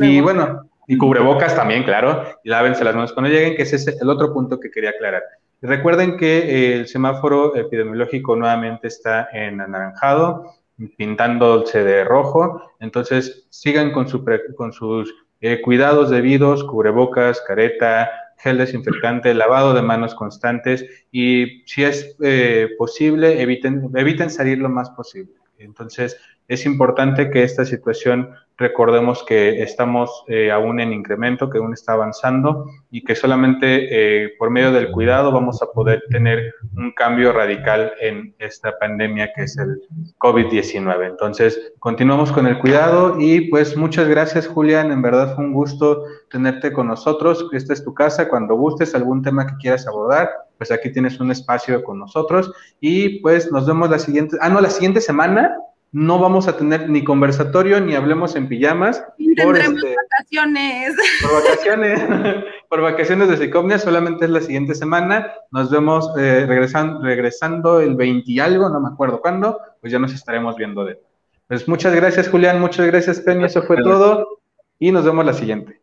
Y 0.00 0.20
bueno, 0.20 0.70
y 0.86 0.96
cubrebocas 0.96 1.56
también, 1.56 1.82
claro, 1.82 2.24
y 2.44 2.50
lávense 2.50 2.84
las 2.84 2.94
manos 2.94 3.12
cuando 3.12 3.30
lleguen, 3.30 3.56
que 3.56 3.62
ese 3.62 3.76
es 3.76 4.00
el 4.00 4.08
otro 4.08 4.32
punto 4.32 4.60
que 4.60 4.70
quería 4.70 4.90
aclarar. 4.90 5.24
Recuerden 5.62 6.16
que 6.16 6.38
eh, 6.38 6.74
el 6.74 6.88
semáforo 6.88 7.54
epidemiológico 7.54 8.34
nuevamente 8.34 8.88
está 8.88 9.28
en 9.32 9.60
anaranjado, 9.60 10.54
pintándose 10.96 11.84
de 11.84 12.04
rojo. 12.04 12.62
Entonces, 12.80 13.46
sigan 13.50 13.92
con, 13.92 14.08
su, 14.08 14.24
con 14.56 14.72
sus 14.72 15.14
eh, 15.40 15.60
cuidados 15.60 16.10
debidos, 16.10 16.64
cubrebocas, 16.64 17.42
careta, 17.46 18.10
gel 18.38 18.58
desinfectante, 18.58 19.34
lavado 19.34 19.74
de 19.74 19.82
manos 19.82 20.14
constantes 20.14 20.84
y 21.12 21.62
si 21.66 21.84
es 21.84 22.16
eh, 22.22 22.70
posible, 22.78 23.42
eviten, 23.42 23.90
eviten 23.94 24.30
salir 24.30 24.58
lo 24.58 24.70
más 24.70 24.90
posible. 24.90 25.34
Entonces, 25.58 26.16
es 26.50 26.66
importante 26.66 27.30
que 27.30 27.44
esta 27.44 27.64
situación 27.64 28.30
recordemos 28.56 29.22
que 29.22 29.62
estamos 29.62 30.24
eh, 30.26 30.50
aún 30.50 30.80
en 30.80 30.92
incremento, 30.92 31.48
que 31.48 31.58
aún 31.58 31.72
está 31.72 31.92
avanzando 31.92 32.66
y 32.90 33.04
que 33.04 33.14
solamente 33.14 34.24
eh, 34.24 34.32
por 34.36 34.50
medio 34.50 34.72
del 34.72 34.90
cuidado 34.90 35.30
vamos 35.30 35.62
a 35.62 35.70
poder 35.70 36.02
tener 36.10 36.52
un 36.76 36.90
cambio 36.90 37.32
radical 37.32 37.92
en 38.00 38.34
esta 38.40 38.76
pandemia 38.80 39.30
que 39.32 39.44
es 39.44 39.56
el 39.58 39.80
COVID-19. 40.18 41.06
Entonces, 41.06 41.72
continuamos 41.78 42.32
con 42.32 42.48
el 42.48 42.58
cuidado 42.58 43.14
y 43.20 43.48
pues 43.48 43.76
muchas 43.76 44.08
gracias 44.08 44.48
Julián, 44.48 44.90
en 44.90 45.02
verdad 45.02 45.36
fue 45.36 45.44
un 45.44 45.52
gusto 45.52 46.02
tenerte 46.32 46.72
con 46.72 46.88
nosotros. 46.88 47.48
Esta 47.52 47.74
es 47.74 47.84
tu 47.84 47.94
casa, 47.94 48.28
cuando 48.28 48.56
gustes 48.56 48.92
algún 48.96 49.22
tema 49.22 49.46
que 49.46 49.54
quieras 49.60 49.86
abordar, 49.86 50.28
pues 50.58 50.72
aquí 50.72 50.90
tienes 50.90 51.20
un 51.20 51.30
espacio 51.30 51.84
con 51.84 52.00
nosotros 52.00 52.52
y 52.80 53.20
pues 53.20 53.52
nos 53.52 53.68
vemos 53.68 53.88
la 53.88 54.00
siguiente, 54.00 54.36
ah 54.40 54.48
no, 54.48 54.60
la 54.60 54.68
siguiente 54.68 55.00
semana 55.00 55.56
no 55.92 56.18
vamos 56.18 56.46
a 56.46 56.56
tener 56.56 56.88
ni 56.88 57.02
conversatorio 57.02 57.80
ni 57.80 57.94
hablemos 57.94 58.36
en 58.36 58.48
pijamas. 58.48 59.04
Por, 59.42 59.56
este, 59.56 59.96
vacaciones. 59.96 60.94
Por 61.22 61.32
vacaciones. 61.32 62.44
por 62.68 62.80
vacaciones 62.82 63.28
de 63.28 63.36
Psicomnia, 63.36 63.78
solamente 63.78 64.26
es 64.26 64.30
la 64.30 64.40
siguiente 64.40 64.74
semana. 64.76 65.32
Nos 65.50 65.70
vemos 65.70 66.08
eh, 66.16 66.44
regresando, 66.46 67.02
regresando 67.02 67.80
el 67.80 67.96
20 67.96 68.30
y 68.30 68.38
algo, 68.38 68.68
no 68.68 68.80
me 68.80 68.88
acuerdo 68.88 69.20
cuándo, 69.20 69.58
pues 69.80 69.92
ya 69.92 69.98
nos 69.98 70.12
estaremos 70.12 70.56
viendo 70.56 70.84
de. 70.84 71.00
Pues 71.48 71.66
muchas 71.66 71.92
gracias, 71.96 72.28
Julián, 72.28 72.60
muchas 72.60 72.86
gracias, 72.86 73.20
Penny, 73.20 73.44
eso 73.44 73.62
fue 73.62 73.82
todo. 73.82 74.38
Y 74.78 74.92
nos 74.92 75.04
vemos 75.04 75.26
la 75.26 75.32
siguiente. 75.32 75.80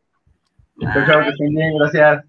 Gracias. 0.78 2.24